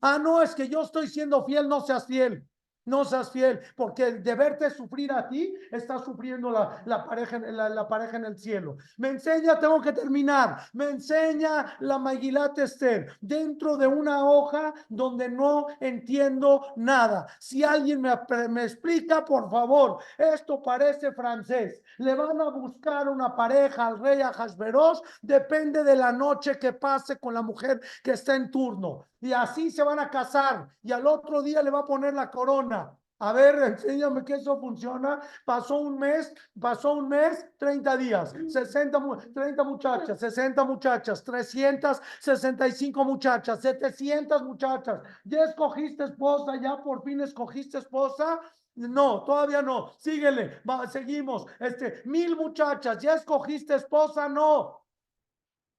Ah, 0.00 0.18
no, 0.18 0.42
es 0.42 0.54
que 0.54 0.68
yo 0.68 0.82
estoy 0.82 1.08
siendo 1.08 1.44
fiel, 1.44 1.68
no 1.68 1.80
seas 1.80 2.06
fiel. 2.06 2.46
No 2.88 3.04
seas 3.04 3.30
fiel, 3.30 3.60
porque 3.76 4.12
de 4.12 4.34
verte 4.34 4.70
sufrir 4.70 5.12
a 5.12 5.28
ti, 5.28 5.54
está 5.70 5.98
sufriendo 5.98 6.50
la, 6.50 7.04
pareja, 7.04 7.38
la, 7.38 7.86
pareja 7.86 8.16
en 8.16 8.24
el 8.24 8.38
cielo. 8.38 8.78
Me 8.96 9.08
enseña, 9.08 9.58
tengo 9.58 9.78
que 9.82 9.92
terminar. 9.92 10.56
Me 10.72 10.86
enseña 10.86 11.76
la 11.80 11.98
Magilat 11.98 12.58
Esther 12.58 13.12
dentro 13.20 13.76
de 13.76 13.86
una 13.86 14.26
hoja 14.26 14.72
donde 14.88 15.28
no 15.28 15.66
entiendo 15.80 16.72
nada. 16.76 17.26
Si 17.38 17.62
alguien 17.62 18.00
me, 18.00 18.10
me 18.48 18.64
explica, 18.64 19.22
por 19.22 19.50
favor, 19.50 19.98
esto 20.16 20.62
parece 20.62 21.12
francés. 21.12 21.82
Le 21.98 22.14
van 22.14 22.40
a 22.40 22.48
buscar 22.48 23.06
una 23.06 23.36
pareja 23.36 23.88
al 23.88 24.00
rey 24.00 24.22
Ahasverosh, 24.22 25.00
depende 25.20 25.84
de 25.84 25.94
la 25.94 26.10
noche 26.10 26.58
que 26.58 26.72
pase 26.72 27.18
con 27.18 27.34
la 27.34 27.42
mujer 27.42 27.82
que 28.02 28.12
está 28.12 28.34
en 28.34 28.50
turno. 28.50 29.07
Y 29.20 29.32
así 29.32 29.70
se 29.70 29.82
van 29.82 29.98
a 29.98 30.10
casar 30.10 30.68
y 30.82 30.92
al 30.92 31.06
otro 31.06 31.42
día 31.42 31.62
le 31.62 31.70
va 31.70 31.80
a 31.80 31.84
poner 31.84 32.14
la 32.14 32.30
corona. 32.30 32.94
A 33.20 33.32
ver, 33.32 33.56
enséñame 33.62 34.24
que 34.24 34.34
eso 34.34 34.60
funciona. 34.60 35.20
Pasó 35.44 35.76
un 35.78 35.98
mes, 35.98 36.32
pasó 36.60 36.92
un 36.92 37.08
mes, 37.08 37.44
30 37.58 37.96
días, 37.96 38.32
60, 38.46 38.98
mu- 39.00 39.16
30 39.16 39.64
muchachas, 39.64 40.20
60 40.20 40.62
muchachas, 40.64 41.24
365 41.24 43.04
muchachas, 43.04 43.60
700 43.60 44.42
muchachas. 44.44 45.00
¿Ya 45.24 45.42
escogiste 45.44 46.04
esposa? 46.04 46.52
¿Ya 46.62 46.76
por 46.80 47.02
fin 47.02 47.20
escogiste 47.20 47.78
esposa? 47.78 48.40
No, 48.76 49.24
todavía 49.24 49.62
no. 49.62 49.88
Síguele, 49.98 50.60
va, 50.68 50.86
seguimos. 50.86 51.44
Este, 51.58 52.02
mil 52.04 52.36
muchachas, 52.36 52.98
¿ya 53.02 53.14
escogiste 53.14 53.74
esposa? 53.74 54.28
No. 54.28 54.84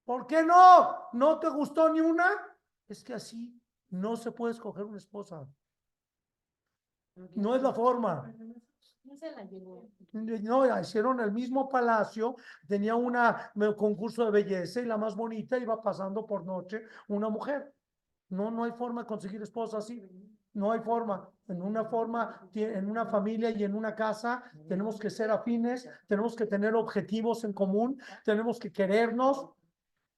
¿Por 0.04 0.28
qué 0.28 0.44
no? 0.44 1.08
¿No 1.14 1.40
te 1.40 1.48
gustó 1.50 1.88
ni 1.94 2.02
una? 2.02 2.26
Es 2.90 3.04
que 3.04 3.14
así 3.14 3.62
no 3.90 4.18
se 4.18 4.32
puede 4.32 4.54
escoger 4.54 4.84
una 4.84 4.98
esposa. 4.98 5.48
No 7.36 7.56
es 7.56 7.62
la 7.62 7.74
forma. 7.74 8.34
¿Quién 9.02 9.18
se 9.18 9.32
la? 9.32 9.48
No, 10.42 10.80
hicieron 10.80 11.20
el 11.20 11.32
mismo 11.32 11.68
palacio, 11.70 12.36
tenía 12.68 12.96
una 12.96 13.52
me- 13.56 13.76
concurso 13.76 14.26
de 14.26 14.32
belleza 14.32 14.82
y 14.82 14.86
la 14.86 14.98
más 14.98 15.16
bonita 15.16 15.58
iba 15.58 15.82
pasando 15.82 16.26
por 16.26 16.46
noche 16.46 16.84
una 17.08 17.30
mujer. 17.30 17.74
No, 18.30 18.52
no 18.52 18.64
hay 18.64 18.72
forma 18.72 19.02
de 19.02 19.08
conseguir 19.08 19.42
esposa 19.42 19.78
así. 19.80 20.08
No 20.54 20.72
hay 20.72 20.80
forma. 20.82 21.30
En 21.48 21.62
una 21.62 21.86
forma, 21.86 22.50
en 22.54 22.90
una 22.90 23.06
familia 23.06 23.50
y 23.52 23.64
en 23.64 23.76
una 23.76 23.96
casa, 23.96 24.44
tenemos 24.68 25.00
que 25.00 25.10
ser 25.10 25.32
afines, 25.32 25.90
tenemos 26.08 26.36
que 26.36 26.46
tener 26.46 26.76
objetivos 26.76 27.44
en 27.44 27.54
común, 27.54 28.00
tenemos 28.24 28.60
que 28.60 28.72
querernos, 28.72 29.50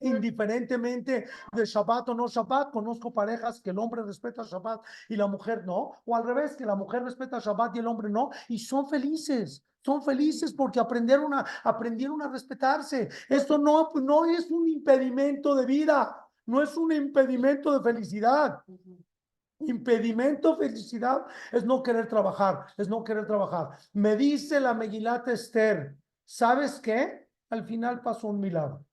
indiferentemente 0.01 1.25
de 1.51 1.65
Shabbat 1.65 2.09
o 2.09 2.13
no 2.13 2.27
Shabbat. 2.27 2.71
Conozco 2.71 3.13
parejas 3.13 3.61
que 3.61 3.69
el 3.69 3.79
hombre 3.79 4.03
respeta 4.03 4.43
Shabbat 4.43 4.81
y 5.09 5.15
la 5.15 5.27
mujer 5.27 5.65
no, 5.65 5.91
o 6.05 6.15
al 6.15 6.23
revés, 6.23 6.55
que 6.55 6.65
la 6.65 6.75
mujer 6.75 7.03
respeta 7.03 7.39
Shabbat 7.39 7.75
y 7.75 7.79
el 7.79 7.87
hombre 7.87 8.09
no, 8.09 8.29
y 8.49 8.59
son 8.59 8.87
felices. 8.87 9.63
Son 9.83 10.03
felices 10.03 10.53
porque 10.53 10.79
aprendieron 10.79 11.33
a, 11.33 11.45
aprendieron 11.63 12.21
a 12.21 12.27
respetarse. 12.27 13.09
Esto 13.27 13.57
no, 13.57 13.91
no 13.95 14.25
es 14.25 14.51
un 14.51 14.67
impedimento 14.67 15.55
de 15.55 15.65
vida, 15.65 16.27
no 16.45 16.61
es 16.61 16.77
un 16.77 16.91
impedimento 16.91 17.77
de 17.77 17.83
felicidad. 17.83 18.59
Impedimento, 19.59 20.57
felicidad, 20.57 21.25
es 21.51 21.63
no 21.65 21.83
querer 21.83 22.07
trabajar, 22.07 22.65
es 22.77 22.87
no 22.87 23.03
querer 23.03 23.25
trabajar. 23.27 23.69
Me 23.93 24.15
dice 24.15 24.59
la 24.59 24.73
Megilat 24.73 25.27
Esther, 25.27 25.95
¿sabes 26.25 26.79
qué? 26.79 27.27
Al 27.49 27.63
final 27.65 28.01
pasó 28.01 28.27
un 28.27 28.39
milagro. 28.39 28.83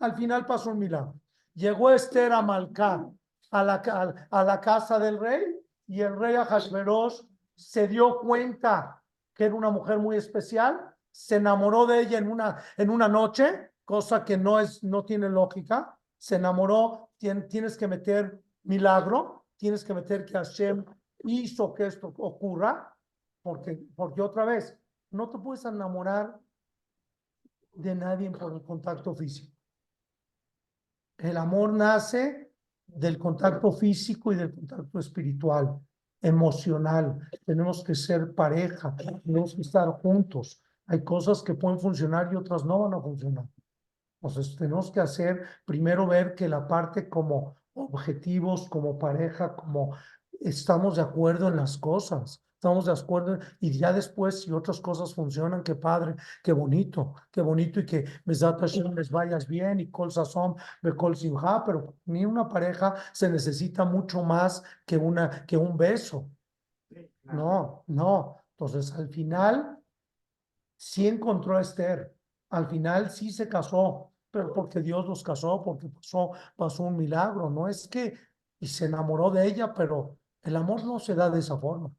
Al 0.00 0.14
final 0.14 0.46
pasó 0.46 0.70
un 0.70 0.78
milagro. 0.78 1.14
Llegó 1.54 1.90
Esther 1.90 2.32
a 2.32 2.42
Malcá, 2.42 3.08
a 3.50 3.64
la, 3.64 4.60
casa 4.60 4.98
del 4.98 5.18
rey, 5.18 5.42
y 5.86 6.00
el 6.00 6.16
rey 6.16 6.34
Ahasverosh 6.34 7.22
se 7.54 7.88
dio 7.88 8.18
cuenta 8.18 9.02
que 9.32 9.44
era 9.44 9.54
una 9.54 9.70
mujer 9.70 9.98
muy 9.98 10.16
especial, 10.16 10.94
se 11.10 11.36
enamoró 11.36 11.86
de 11.86 12.00
ella 12.00 12.18
en 12.18 12.30
una, 12.30 12.62
en 12.76 12.90
una 12.90 13.08
noche, 13.08 13.70
cosa 13.84 14.24
que 14.24 14.36
no, 14.36 14.58
es, 14.60 14.82
no 14.84 15.04
tiene 15.04 15.28
lógica. 15.28 15.98
Se 16.18 16.36
enamoró, 16.36 17.10
tien- 17.18 17.48
tienes 17.48 17.76
que 17.76 17.88
meter 17.88 18.42
milagro, 18.64 19.46
tienes 19.56 19.84
que 19.84 19.94
meter 19.94 20.24
que 20.24 20.34
Hashem 20.34 20.84
hizo 21.20 21.72
que 21.72 21.86
esto 21.86 22.12
ocurra, 22.18 22.94
porque, 23.42 23.80
porque 23.94 24.20
otra 24.20 24.44
vez, 24.44 24.76
no 25.10 25.30
te 25.30 25.38
puedes 25.38 25.64
enamorar 25.64 26.38
de 27.72 27.94
nadie 27.94 28.30
por 28.30 28.52
el 28.52 28.62
contacto 28.62 29.14
físico. 29.14 29.55
El 31.18 31.36
amor 31.36 31.72
nace 31.72 32.52
del 32.86 33.18
contacto 33.18 33.72
físico 33.72 34.32
y 34.32 34.36
del 34.36 34.54
contacto 34.54 34.98
espiritual, 34.98 35.80
emocional. 36.20 37.18
Tenemos 37.44 37.82
que 37.82 37.94
ser 37.94 38.34
pareja, 38.34 38.94
tenemos 39.24 39.54
que 39.54 39.62
estar 39.62 39.88
juntos. 40.02 40.62
Hay 40.86 41.02
cosas 41.02 41.42
que 41.42 41.54
pueden 41.54 41.78
funcionar 41.78 42.30
y 42.32 42.36
otras 42.36 42.64
no 42.64 42.78
van 42.80 42.94
a 42.94 43.00
funcionar. 43.00 43.46
Entonces, 44.20 44.56
tenemos 44.56 44.90
que 44.90 45.00
hacer, 45.00 45.42
primero 45.64 46.06
ver 46.06 46.34
que 46.34 46.48
la 46.48 46.66
parte 46.66 47.08
como 47.08 47.56
objetivos, 47.74 48.68
como 48.68 48.98
pareja, 48.98 49.54
como 49.54 49.94
estamos 50.40 50.96
de 50.96 51.02
acuerdo 51.02 51.48
en 51.48 51.56
las 51.56 51.76
cosas, 51.78 52.45
estamos 52.56 52.86
de 52.86 52.92
acuerdo 52.92 53.38
y 53.60 53.76
ya 53.78 53.92
después 53.92 54.42
si 54.42 54.50
otras 54.50 54.80
cosas 54.80 55.14
funcionan, 55.14 55.62
qué 55.62 55.74
padre, 55.74 56.16
qué 56.42 56.52
bonito, 56.52 57.14
qué 57.30 57.42
bonito 57.42 57.80
y 57.80 57.86
que 57.86 58.04
les 58.24 59.10
vayas 59.10 59.46
bien 59.46 59.80
y 59.80 59.90
Kol 59.90 60.10
Sazón, 60.10 60.56
Bekol 60.82 61.16
Simha, 61.16 61.62
pero 61.64 61.96
ni 62.06 62.24
una 62.24 62.48
pareja 62.48 62.94
se 63.12 63.28
necesita 63.28 63.84
mucho 63.84 64.22
más 64.22 64.62
que, 64.86 64.96
una, 64.96 65.44
que 65.46 65.56
un 65.56 65.76
beso. 65.76 66.30
No, 67.24 67.84
no. 67.88 68.36
Entonces, 68.52 68.92
al 68.94 69.08
final, 69.08 69.78
sí 70.76 71.06
encontró 71.08 71.56
a 71.56 71.60
Esther. 71.60 72.14
Al 72.50 72.68
final 72.68 73.10
sí 73.10 73.32
se 73.32 73.48
casó, 73.48 74.12
pero 74.30 74.52
porque 74.54 74.80
Dios 74.80 75.06
los 75.06 75.22
casó, 75.22 75.62
porque 75.62 75.88
pasó, 75.88 76.30
pasó 76.56 76.84
un 76.84 76.96
milagro. 76.96 77.50
No 77.50 77.68
es 77.68 77.86
que 77.88 78.14
y 78.58 78.66
se 78.66 78.86
enamoró 78.86 79.30
de 79.30 79.46
ella, 79.46 79.74
pero 79.74 80.18
el 80.42 80.56
amor 80.56 80.84
no 80.84 80.98
se 80.98 81.14
da 81.14 81.28
de 81.28 81.40
esa 81.40 81.58
forma. 81.58 81.90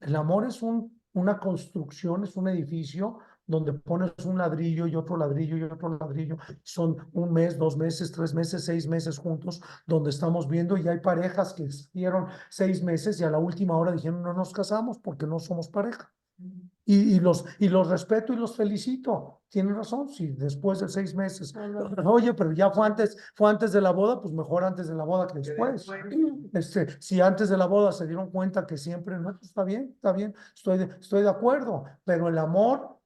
El 0.00 0.16
amor 0.16 0.46
es 0.46 0.62
un, 0.62 1.00
una 1.12 1.38
construcción, 1.38 2.24
es 2.24 2.36
un 2.36 2.48
edificio 2.48 3.18
donde 3.46 3.74
pones 3.74 4.12
un 4.24 4.38
ladrillo 4.38 4.86
y 4.86 4.96
otro 4.96 5.16
ladrillo 5.16 5.56
y 5.56 5.62
otro 5.64 5.98
ladrillo. 5.98 6.38
Son 6.62 6.96
un 7.12 7.32
mes, 7.32 7.58
dos 7.58 7.76
meses, 7.76 8.10
tres 8.10 8.34
meses, 8.34 8.64
seis 8.64 8.86
meses 8.86 9.18
juntos, 9.18 9.60
donde 9.86 10.10
estamos 10.10 10.48
viendo 10.48 10.76
y 10.76 10.88
hay 10.88 11.00
parejas 11.00 11.52
que 11.52 11.64
estuvieron 11.64 12.26
seis 12.48 12.82
meses 12.82 13.20
y 13.20 13.24
a 13.24 13.30
la 13.30 13.38
última 13.38 13.76
hora 13.76 13.92
dijeron 13.92 14.22
no 14.22 14.32
nos 14.32 14.52
casamos 14.52 14.98
porque 14.98 15.26
no 15.26 15.38
somos 15.38 15.68
pareja. 15.68 16.10
Y, 16.86 17.14
y 17.14 17.20
los, 17.20 17.46
y 17.58 17.68
los 17.68 17.88
respeto 17.88 18.32
y 18.32 18.36
los 18.36 18.56
felicito. 18.56 19.40
Tienen 19.48 19.74
razón, 19.74 20.08
si 20.08 20.28
después 20.32 20.80
de 20.80 20.88
seis 20.88 21.14
meses, 21.14 21.54
oye, 22.04 22.34
pero 22.34 22.52
ya 22.52 22.70
fue 22.70 22.86
antes, 22.86 23.16
fue 23.34 23.48
antes 23.48 23.72
de 23.72 23.80
la 23.80 23.92
boda, 23.92 24.20
pues 24.20 24.34
mejor 24.34 24.64
antes 24.64 24.88
de 24.88 24.94
la 24.94 25.04
boda 25.04 25.26
que 25.26 25.38
después. 25.38 25.86
Este, 26.52 27.00
si 27.00 27.20
antes 27.20 27.48
de 27.48 27.56
la 27.56 27.66
boda 27.66 27.92
se 27.92 28.06
dieron 28.06 28.30
cuenta 28.30 28.66
que 28.66 28.76
siempre, 28.76 29.18
no, 29.18 29.32
pues 29.32 29.44
está 29.44 29.64
bien, 29.64 29.92
está 29.94 30.12
bien, 30.12 30.34
estoy 30.54 30.78
de, 30.78 30.84
estoy 31.00 31.22
de 31.22 31.30
acuerdo, 31.30 31.84
pero 32.04 32.28
el 32.28 32.36
amor 32.36 32.98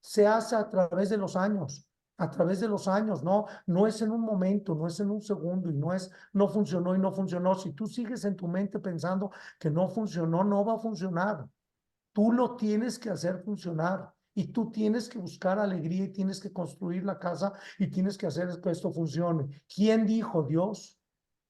se 0.00 0.26
hace 0.26 0.56
a 0.56 0.68
través 0.70 1.10
de 1.10 1.16
los 1.16 1.36
años, 1.36 1.86
a 2.16 2.30
través 2.30 2.60
de 2.60 2.68
los 2.68 2.88
años, 2.88 3.22
no, 3.22 3.46
no 3.66 3.86
es 3.86 4.00
en 4.02 4.10
un 4.10 4.20
momento, 4.20 4.74
no 4.74 4.86
es 4.86 4.98
en 5.00 5.10
un 5.10 5.22
segundo 5.22 5.70
y 5.70 5.74
no 5.74 5.92
es, 5.92 6.10
no 6.32 6.48
funcionó 6.48 6.94
y 6.94 6.98
no 6.98 7.12
funcionó. 7.12 7.54
Si 7.54 7.72
tú 7.72 7.86
sigues 7.86 8.24
en 8.24 8.36
tu 8.36 8.48
mente 8.48 8.78
pensando 8.78 9.30
que 9.58 9.70
no 9.70 9.88
funcionó, 9.88 10.42
no 10.44 10.64
va 10.64 10.74
a 10.74 10.78
funcionar. 10.78 11.46
Tú 12.18 12.32
lo 12.32 12.56
tienes 12.56 12.98
que 12.98 13.10
hacer 13.10 13.44
funcionar 13.44 14.12
y 14.34 14.48
tú 14.48 14.72
tienes 14.72 15.08
que 15.08 15.20
buscar 15.20 15.56
alegría 15.56 16.06
y 16.06 16.12
tienes 16.12 16.40
que 16.40 16.52
construir 16.52 17.04
la 17.04 17.16
casa 17.16 17.52
y 17.78 17.86
tienes 17.86 18.18
que 18.18 18.26
hacer 18.26 18.60
que 18.60 18.70
esto 18.70 18.90
funcione. 18.90 19.62
¿Quién 19.72 20.04
dijo 20.04 20.42
Dios? 20.42 20.98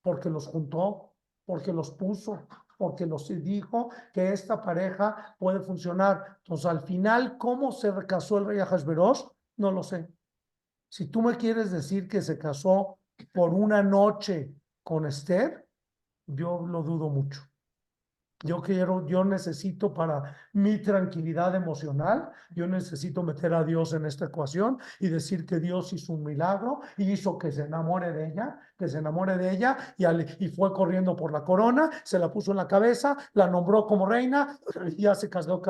Porque 0.02 0.28
los 0.28 0.46
juntó, 0.46 1.14
porque 1.46 1.72
los 1.72 1.92
puso, 1.92 2.46
porque 2.76 3.06
los 3.06 3.28
dijo 3.42 3.88
que 4.12 4.30
esta 4.30 4.60
pareja 4.60 5.34
puede 5.38 5.60
funcionar. 5.60 6.36
Entonces, 6.36 6.66
al 6.66 6.82
final, 6.82 7.38
¿cómo 7.38 7.72
se 7.72 7.90
casó 8.06 8.36
el 8.36 8.44
rey 8.44 8.58
Ahasverosh? 8.58 9.22
No 9.56 9.72
lo 9.72 9.82
sé. 9.82 10.06
Si 10.90 11.06
tú 11.06 11.22
me 11.22 11.38
quieres 11.38 11.70
decir 11.70 12.06
que 12.06 12.20
se 12.20 12.36
casó 12.36 12.98
por 13.32 13.54
una 13.54 13.82
noche 13.82 14.52
con 14.82 15.06
Esther, 15.06 15.66
yo 16.26 16.66
lo 16.66 16.82
dudo 16.82 17.08
mucho. 17.08 17.40
Yo 18.44 18.62
quiero, 18.62 19.04
yo 19.04 19.24
necesito 19.24 19.92
para 19.92 20.36
mi 20.52 20.78
tranquilidad 20.78 21.56
emocional, 21.56 22.30
yo 22.50 22.68
necesito 22.68 23.24
meter 23.24 23.52
a 23.52 23.64
Dios 23.64 23.94
en 23.94 24.06
esta 24.06 24.26
ecuación 24.26 24.78
y 25.00 25.08
decir 25.08 25.44
que 25.44 25.58
Dios 25.58 25.92
hizo 25.92 26.12
un 26.12 26.22
milagro 26.22 26.80
y 26.96 27.10
hizo 27.10 27.36
que 27.36 27.50
se 27.50 27.62
enamore 27.62 28.12
de 28.12 28.28
ella, 28.28 28.60
que 28.78 28.86
se 28.86 28.98
enamore 28.98 29.36
de 29.36 29.50
ella 29.50 29.76
y, 30.38 30.48
fue 30.48 30.72
corriendo 30.72 31.16
por 31.16 31.32
la 31.32 31.42
corona, 31.42 31.90
se 32.04 32.20
la 32.20 32.30
puso 32.30 32.52
en 32.52 32.58
la 32.58 32.68
cabeza, 32.68 33.16
la 33.32 33.48
nombró 33.48 33.86
como 33.86 34.06
reina 34.06 34.56
y 34.96 35.02
ya 35.02 35.16
se 35.16 35.28
casó. 35.28 35.60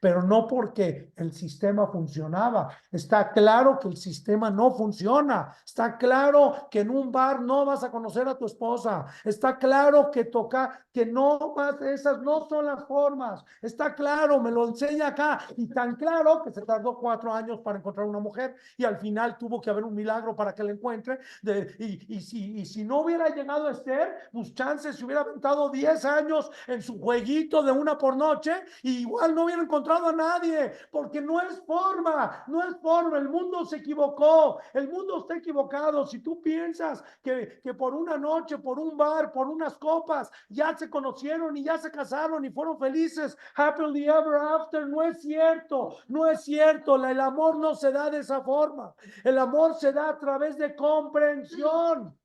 Pero 0.00 0.22
no 0.22 0.46
porque 0.46 1.12
el 1.16 1.32
sistema 1.32 1.86
funcionaba. 1.86 2.70
Está 2.90 3.32
claro 3.32 3.78
que 3.78 3.88
el 3.88 3.96
sistema 3.96 4.50
no 4.50 4.72
funciona. 4.72 5.54
Está 5.64 5.96
claro 5.96 6.68
que 6.70 6.80
en 6.80 6.90
un 6.90 7.10
bar 7.10 7.40
no 7.40 7.64
vas 7.64 7.84
a 7.84 7.90
conocer 7.90 8.26
a 8.28 8.36
tu 8.36 8.46
esposa. 8.46 9.06
Está 9.24 9.58
claro 9.58 10.10
que 10.10 10.24
toca, 10.24 10.86
que 10.92 11.06
no 11.06 11.54
vas, 11.54 11.80
esas 11.82 12.20
no 12.22 12.48
son 12.48 12.66
las 12.66 12.84
formas. 12.84 13.44
Está 13.60 13.94
claro, 13.94 14.40
me 14.40 14.50
lo 14.50 14.68
enseña 14.68 15.08
acá. 15.08 15.40
Y 15.56 15.68
tan 15.68 15.96
claro 15.96 16.42
que 16.42 16.52
se 16.52 16.62
tardó 16.62 16.98
cuatro 16.98 17.32
años 17.32 17.60
para 17.60 17.78
encontrar 17.78 18.06
una 18.06 18.20
mujer 18.20 18.54
y 18.76 18.84
al 18.84 18.96
final 18.98 19.36
tuvo 19.38 19.60
que 19.60 19.70
haber 19.70 19.84
un 19.84 19.94
milagro 19.94 20.34
para 20.34 20.54
que 20.54 20.62
la 20.62 20.72
encuentre. 20.72 21.18
De, 21.42 21.74
y, 21.78 22.16
y, 22.16 22.20
si, 22.20 22.58
y 22.58 22.66
si 22.66 22.84
no 22.84 23.00
hubiera 23.00 23.28
llegado 23.28 23.68
Esther, 23.68 24.30
pues 24.32 24.54
chances 24.54 24.96
se 24.96 25.04
hubiera 25.04 25.22
aventado 25.22 25.70
10 25.70 26.04
años 26.04 26.50
en 26.66 26.82
su 26.82 26.98
jueguito 27.00 27.62
de 27.62 27.72
una 27.72 27.98
por 27.98 28.16
noche 28.16 28.52
y 28.82 28.98
igual 28.98 29.33
no 29.34 29.44
hubiera 29.44 29.62
encontrado 29.62 30.08
a 30.08 30.12
nadie, 30.12 30.72
porque 30.90 31.20
no 31.20 31.40
es 31.40 31.60
forma, 31.66 32.44
no 32.46 32.62
es 32.62 32.76
forma. 32.80 33.18
El 33.18 33.28
mundo 33.28 33.64
se 33.64 33.76
equivocó, 33.76 34.60
el 34.72 34.88
mundo 34.88 35.18
está 35.18 35.36
equivocado. 35.36 36.06
Si 36.06 36.20
tú 36.20 36.40
piensas 36.40 37.02
que, 37.22 37.60
que 37.62 37.74
por 37.74 37.94
una 37.94 38.16
noche, 38.16 38.58
por 38.58 38.78
un 38.78 38.96
bar, 38.96 39.32
por 39.32 39.48
unas 39.48 39.76
copas, 39.76 40.30
ya 40.48 40.76
se 40.76 40.88
conocieron 40.88 41.56
y 41.56 41.64
ya 41.64 41.78
se 41.78 41.90
casaron 41.90 42.44
y 42.44 42.50
fueron 42.50 42.78
felices, 42.78 43.36
happily 43.56 44.04
ever 44.04 44.36
after, 44.36 44.86
no 44.86 45.02
es 45.02 45.20
cierto, 45.20 45.96
no 46.08 46.26
es 46.26 46.42
cierto. 46.42 46.96
El 47.04 47.20
amor 47.20 47.56
no 47.56 47.74
se 47.74 47.90
da 47.92 48.10
de 48.10 48.18
esa 48.18 48.40
forma. 48.42 48.94
El 49.22 49.38
amor 49.38 49.74
se 49.74 49.92
da 49.92 50.10
a 50.10 50.18
través 50.18 50.56
de 50.56 50.74
comprensión, 50.74 52.16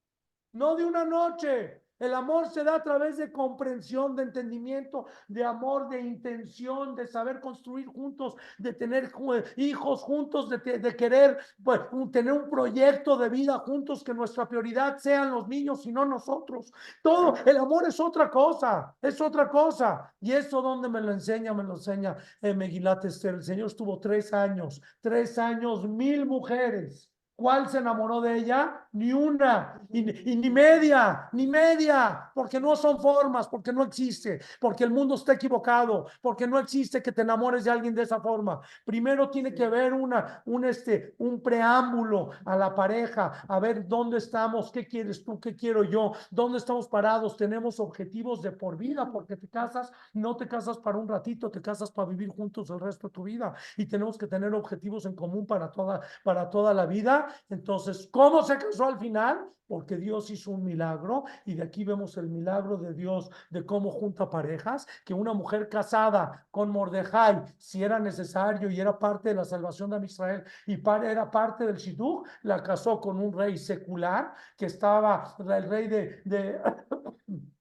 no 0.53 0.76
de 0.76 0.86
una 0.86 1.05
noche. 1.05 1.84
El 2.00 2.14
amor 2.14 2.47
se 2.50 2.64
da 2.64 2.76
a 2.76 2.84
través 2.84 3.18
de 3.18 3.32
comprensión, 3.32 4.16
de 4.16 4.24
entendimiento, 4.24 5.06
de 5.28 5.43
amor, 5.43 5.89
de 5.89 6.00
intención, 6.00 6.95
de 6.95 7.06
saber 7.08 7.41
construir 7.41 7.88
juntos, 7.88 8.36
de 8.58 8.74
tener 8.74 9.12
hijos 9.58 10.02
juntos, 10.02 10.50
de, 10.50 10.95
querer 10.95 11.38
pues, 11.62 11.82
tener 12.12 12.34
un 12.34 12.50
proyecto 12.50 13.18
de 13.18 13.30
vida 13.30 13.60
juntos, 13.60 14.04
que 14.04 14.14
nuestra 14.14 14.47
prioridad 14.47 14.97
sean 14.97 15.32
los 15.32 15.47
niños 15.47 15.86
y 15.86 15.91
no 15.91 16.06
nosotros. 16.06 16.72
Todo, 17.04 17.36
el 17.45 17.58
amor 17.58 17.86
es 17.88 18.00
otra 18.00 18.30
cosa, 18.30 18.95
es 19.02 19.20
otra 19.20 19.50
cosa. 19.50 20.14
Y 20.22 20.32
eso 20.32 20.62
donde 20.62 20.88
me 20.88 21.02
lo 21.02 21.12
enseña, 21.12 21.54
me 21.54 21.64
lo 21.64 21.74
enseña 21.74 22.16
en 22.41 22.58
Megilat 22.58 23.04
Esther. 23.06 23.36
El 23.36 23.43
Señor 23.43 23.68
estuvo 23.68 24.00
tres 24.00 24.34
años, 24.34 24.82
tres 25.02 25.38
años, 25.38 25.88
mil 25.88 26.26
mujeres. 26.26 27.10
¿Cuál 27.39 27.70
se 27.70 27.78
enamoró 27.78 28.20
de 28.20 28.36
ella? 28.36 28.86
Ni 28.92 29.14
una, 29.14 29.80
y, 29.92 30.02
ni- 30.02 30.12
y 30.32 30.36
ni 30.36 30.50
media, 30.50 31.30
ni 31.34 31.46
media, 31.46 32.32
porque 32.34 32.60
no 32.60 32.76
son 32.76 33.00
formas, 33.00 33.48
porque 33.48 33.72
no 33.72 33.84
existe, 33.84 34.40
porque 34.60 34.84
el 34.84 34.90
mundo 34.90 35.14
está 35.14 35.34
equivocado, 35.34 36.08
porque 36.22 36.48
no 36.48 36.58
existe 36.58 37.00
que 37.04 37.12
te 37.12 37.22
enamores 37.22 37.64
de 37.66 37.70
alguien 37.70 37.94
de 37.94 38.02
esa 38.02 38.20
forma. 38.20 38.60
Primero 38.86 39.30
tiene 39.30 39.54
que 39.54 39.64
haber 39.66 39.94
una, 39.94 40.42
un, 40.48 40.66
este, 40.66 41.14
un 41.20 41.40
preámbulo 41.40 42.32
a 42.46 42.56
la 42.58 42.74
pareja, 42.74 43.44
a 43.48 43.60
ver 43.60 43.88
dónde 43.88 44.18
estamos, 44.18 44.72
qué 44.72 44.88
quieres 44.88 45.24
tú, 45.24 45.40
qué 45.40 45.56
quiero 45.56 45.84
yo, 45.84 46.14
dónde 46.32 46.58
estamos 46.58 46.88
parados, 46.88 47.38
tenemos 47.38 47.80
objetivos 47.80 48.42
de 48.42 48.52
por 48.54 48.76
vida, 48.76 49.12
porque 49.12 49.38
te 49.38 49.48
casas, 49.48 49.92
no 50.14 50.36
te 50.36 50.48
casas 50.48 50.80
para 50.80 50.98
un 50.98 51.08
ratito, 51.08 51.52
te 51.52 51.62
casas 51.62 51.92
para 51.92 52.10
vivir 52.10 52.30
juntos 52.30 52.72
el 52.72 52.80
resto 52.80 53.08
de 53.08 53.14
tu 53.14 53.22
vida 53.24 53.54
y 53.78 53.86
tenemos 53.86 54.18
que 54.18 54.26
tener 54.26 54.52
objetivos 54.56 55.06
en 55.06 55.14
común 55.16 55.46
para 55.46 55.70
toda, 55.72 56.02
para 56.24 56.50
toda 56.50 56.74
la 56.74 56.88
vida. 56.88 57.28
Entonces, 57.52 58.10
¿cómo 58.12 58.42
se 58.42 58.58
casó 58.58 58.79
al 58.86 58.98
final? 58.98 59.50
Porque 59.68 59.98
Dios 59.98 60.32
hizo 60.32 60.52
un 60.52 60.64
milagro 60.64 61.26
y 61.46 61.54
de 61.54 61.64
aquí 61.64 61.84
vemos 61.84 62.18
el 62.18 62.28
milagro 62.28 62.78
de 62.78 62.94
Dios 62.94 63.30
de 63.52 63.66
cómo 63.66 63.92
junta 63.92 64.30
parejas, 64.30 64.88
que 65.06 65.14
una 65.14 65.34
mujer 65.34 65.70
casada 65.70 66.48
con 66.50 66.72
Mordejai, 66.72 67.44
si 67.58 67.84
era 67.84 68.00
necesario 68.00 68.70
y 68.72 68.80
era 68.80 68.98
parte 68.98 69.30
de 69.30 69.36
la 69.36 69.46
salvación 69.46 69.92
de 69.92 70.06
Israel 70.06 70.44
y 70.66 70.78
para, 70.78 71.12
era 71.12 71.30
parte 71.30 71.66
del 71.66 71.76
Shidduch, 71.76 72.28
la 72.44 72.64
casó 72.64 73.00
con 73.00 73.20
un 73.20 73.32
rey 73.32 73.58
secular 73.58 74.34
que 74.58 74.66
estaba 74.66 75.36
el 75.40 75.70
rey 75.70 75.88
de, 75.88 76.22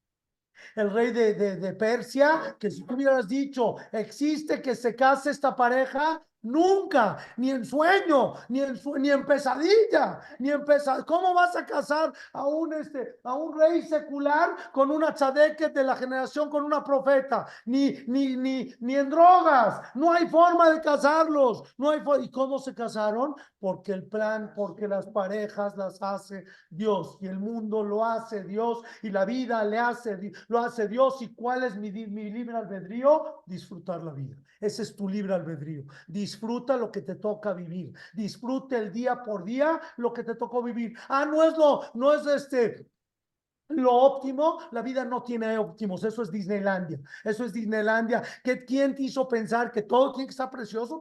el 0.77 0.91
rey 0.91 1.13
de, 1.13 1.35
de, 1.35 1.57
de 1.57 1.73
Persia, 1.75 2.57
que 2.59 2.71
si 2.71 2.87
tú 2.87 2.95
hubieras 2.95 3.29
dicho, 3.29 3.77
existe 3.93 4.63
que 4.63 4.75
se 4.75 4.97
case 4.97 5.31
esta 5.31 5.55
pareja, 5.55 6.23
nunca, 6.43 7.19
ni 7.37 7.51
en 7.51 7.65
sueño, 7.65 8.35
ni 8.49 8.61
en, 8.61 8.77
su- 8.77 8.97
ni 8.97 9.11
en 9.11 9.25
pesadilla, 9.27 10.21
ni 10.39 10.51
en 10.51 10.65
pesadilla. 10.65 11.05
¿Cómo 11.05 11.35
vas 11.35 11.55
a 11.57 11.65
casar 11.67 12.13
a 12.33 12.47
un, 12.47 12.73
este, 12.73 13.21
a 13.25 13.35
un 13.35 13.59
rey 13.59 13.83
secular 13.83 14.51
con 14.73 14.91
una 14.91 15.15
tzadeket 15.15 15.75
de 15.75 15.85
la 15.85 15.97
generación, 15.97 16.49
con 16.51 16.65
una 16.65 16.83
profeta? 16.83 17.47
Ni, 17.67 17.93
ni, 18.07 18.37
ni, 18.37 18.73
ni 18.81 18.97
en 18.97 19.11
drogas. 19.11 19.81
No 19.95 20.13
hay 20.13 20.27
forma 20.27 20.71
de 20.71 20.81
casarlos. 20.81 21.63
No 21.77 21.91
hay 21.91 21.99
¿Y 22.23 22.31
cómo 22.31 22.59
se 22.59 22.75
casaron? 22.75 23.35
Porque 23.61 23.93
el 23.93 24.07
plan, 24.07 24.53
porque 24.55 24.89
las 24.89 25.07
parejas 25.07 25.77
las 25.77 26.01
hace 26.01 26.45
Dios 26.71 27.19
y 27.21 27.27
el 27.27 27.39
mundo 27.39 27.83
lo 27.83 28.05
hace 28.05 28.45
Dios 28.45 28.83
y 29.03 29.11
la 29.11 29.25
vida 29.25 29.63
le 29.65 29.79
hace, 29.79 30.33
lo 30.49 30.61
hace 30.61 30.89
Dios. 30.89 31.21
¿Y 31.21 31.35
cuál 31.35 31.65
es 31.65 31.77
mi, 31.77 31.91
mi 31.91 32.31
libre 32.31 32.57
albedrío? 32.57 33.43
Disfrutar 33.47 34.03
la 34.03 34.13
vida. 34.13 34.37
Ese 34.61 34.83
es 34.83 34.97
tu 34.97 35.09
libre 35.09 35.35
albedrío. 35.35 35.85
Disfruta 36.29 36.77
lo 36.77 36.93
que 36.93 37.01
te 37.01 37.15
toca 37.15 37.55
vivir. 37.55 37.95
Disfruta 38.13 38.77
el 38.77 38.93
día 38.93 39.23
por 39.23 39.45
día 39.45 39.81
lo 39.97 40.13
que 40.13 40.25
te 40.25 40.35
tocó 40.35 40.63
vivir. 40.63 40.95
Ah, 41.09 41.25
no 41.25 41.43
es 41.43 41.57
lo, 41.57 41.81
no 41.95 42.13
es 42.13 42.27
este, 42.27 42.87
lo 43.69 43.95
óptimo, 43.95 44.59
la 44.73 44.83
vida 44.83 45.07
no 45.07 45.23
tiene 45.23 45.57
óptimos, 45.57 46.05
eso 46.05 46.23
es 46.23 46.31
Disneylandia, 46.31 47.01
eso 47.25 47.47
es 47.47 47.55
Disneylandia. 47.55 48.23
¿Qué, 48.45 48.67
¿Quién 48.67 48.95
te 48.95 49.05
hizo 49.05 49.27
pensar 49.27 49.73
que 49.73 49.83
todo 49.83 50.13
tiene 50.13 50.27
que 50.27 50.33
estar 50.33 50.51
precioso? 50.51 51.01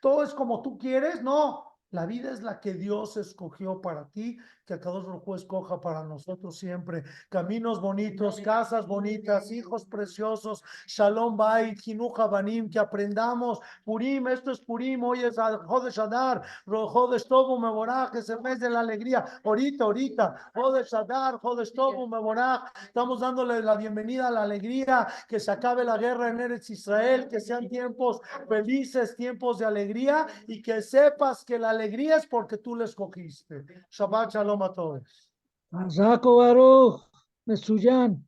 Todo 0.00 0.24
es 0.24 0.34
como 0.34 0.60
tú 0.62 0.76
quieres? 0.76 1.22
No, 1.22 1.65
la 1.90 2.04
vida 2.04 2.30
es 2.30 2.42
la 2.42 2.60
que 2.60 2.74
Dios 2.74 3.16
escogió 3.16 3.80
para 3.80 4.08
ti, 4.08 4.38
que 4.64 4.74
a 4.74 4.80
cada 4.80 4.98
uno 4.98 5.22
escoja 5.36 5.80
para 5.80 6.02
nosotros 6.02 6.58
siempre. 6.58 7.04
Caminos 7.28 7.80
bonitos, 7.80 8.40
casas 8.40 8.86
bonitas, 8.88 9.52
hijos 9.52 9.84
preciosos, 9.84 10.64
Shalom 10.86 11.36
Bait, 11.36 11.78
Jinuja 11.78 12.26
Banim, 12.26 12.68
que 12.68 12.80
aprendamos. 12.80 13.60
Purim, 13.84 14.26
esto 14.26 14.50
es 14.50 14.60
Purim, 14.60 15.04
hoy 15.04 15.22
es 15.22 15.36
Jodesh 15.36 16.00
Adar, 16.00 16.42
Jodesh 16.66 17.28
Tobu 17.28 17.60
Meborach, 17.60 18.14
es 18.16 18.28
el 18.28 18.40
mes 18.40 18.58
de 18.58 18.70
la 18.70 18.80
alegría. 18.80 19.24
Ahorita, 19.44 19.84
ahorita, 19.84 20.50
Jodesh 20.54 20.94
Adar, 20.94 21.38
Jodesh 21.38 21.72
Tobu 21.72 22.08
Meborach, 22.08 22.72
estamos 22.82 23.20
dándole 23.20 23.62
la 23.62 23.76
bienvenida 23.76 24.26
a 24.28 24.30
la 24.32 24.42
alegría, 24.42 25.06
que 25.28 25.38
se 25.38 25.52
acabe 25.52 25.84
la 25.84 25.96
guerra 25.96 26.28
en 26.28 26.40
Eretz 26.40 26.70
Israel, 26.70 27.28
que 27.28 27.40
sean 27.40 27.68
tiempos 27.68 28.20
felices, 28.48 29.14
tiempos 29.14 29.58
de 29.58 29.66
alegría 29.66 30.26
y 30.48 30.60
que 30.60 30.82
sepas 30.82 31.44
que 31.44 31.58
la 31.58 31.75
alegría 31.76 32.16
es 32.16 32.26
porque 32.26 32.58
tú 32.58 32.74
le 32.74 32.84
escogiste. 32.84 33.64
Shabbat 33.90 34.32
shalom 34.32 34.62
a 34.62 34.72
todos. 34.72 35.30
Azako 35.72 36.36
Baruch, 36.36 37.02
Mesuyan. 37.46 38.26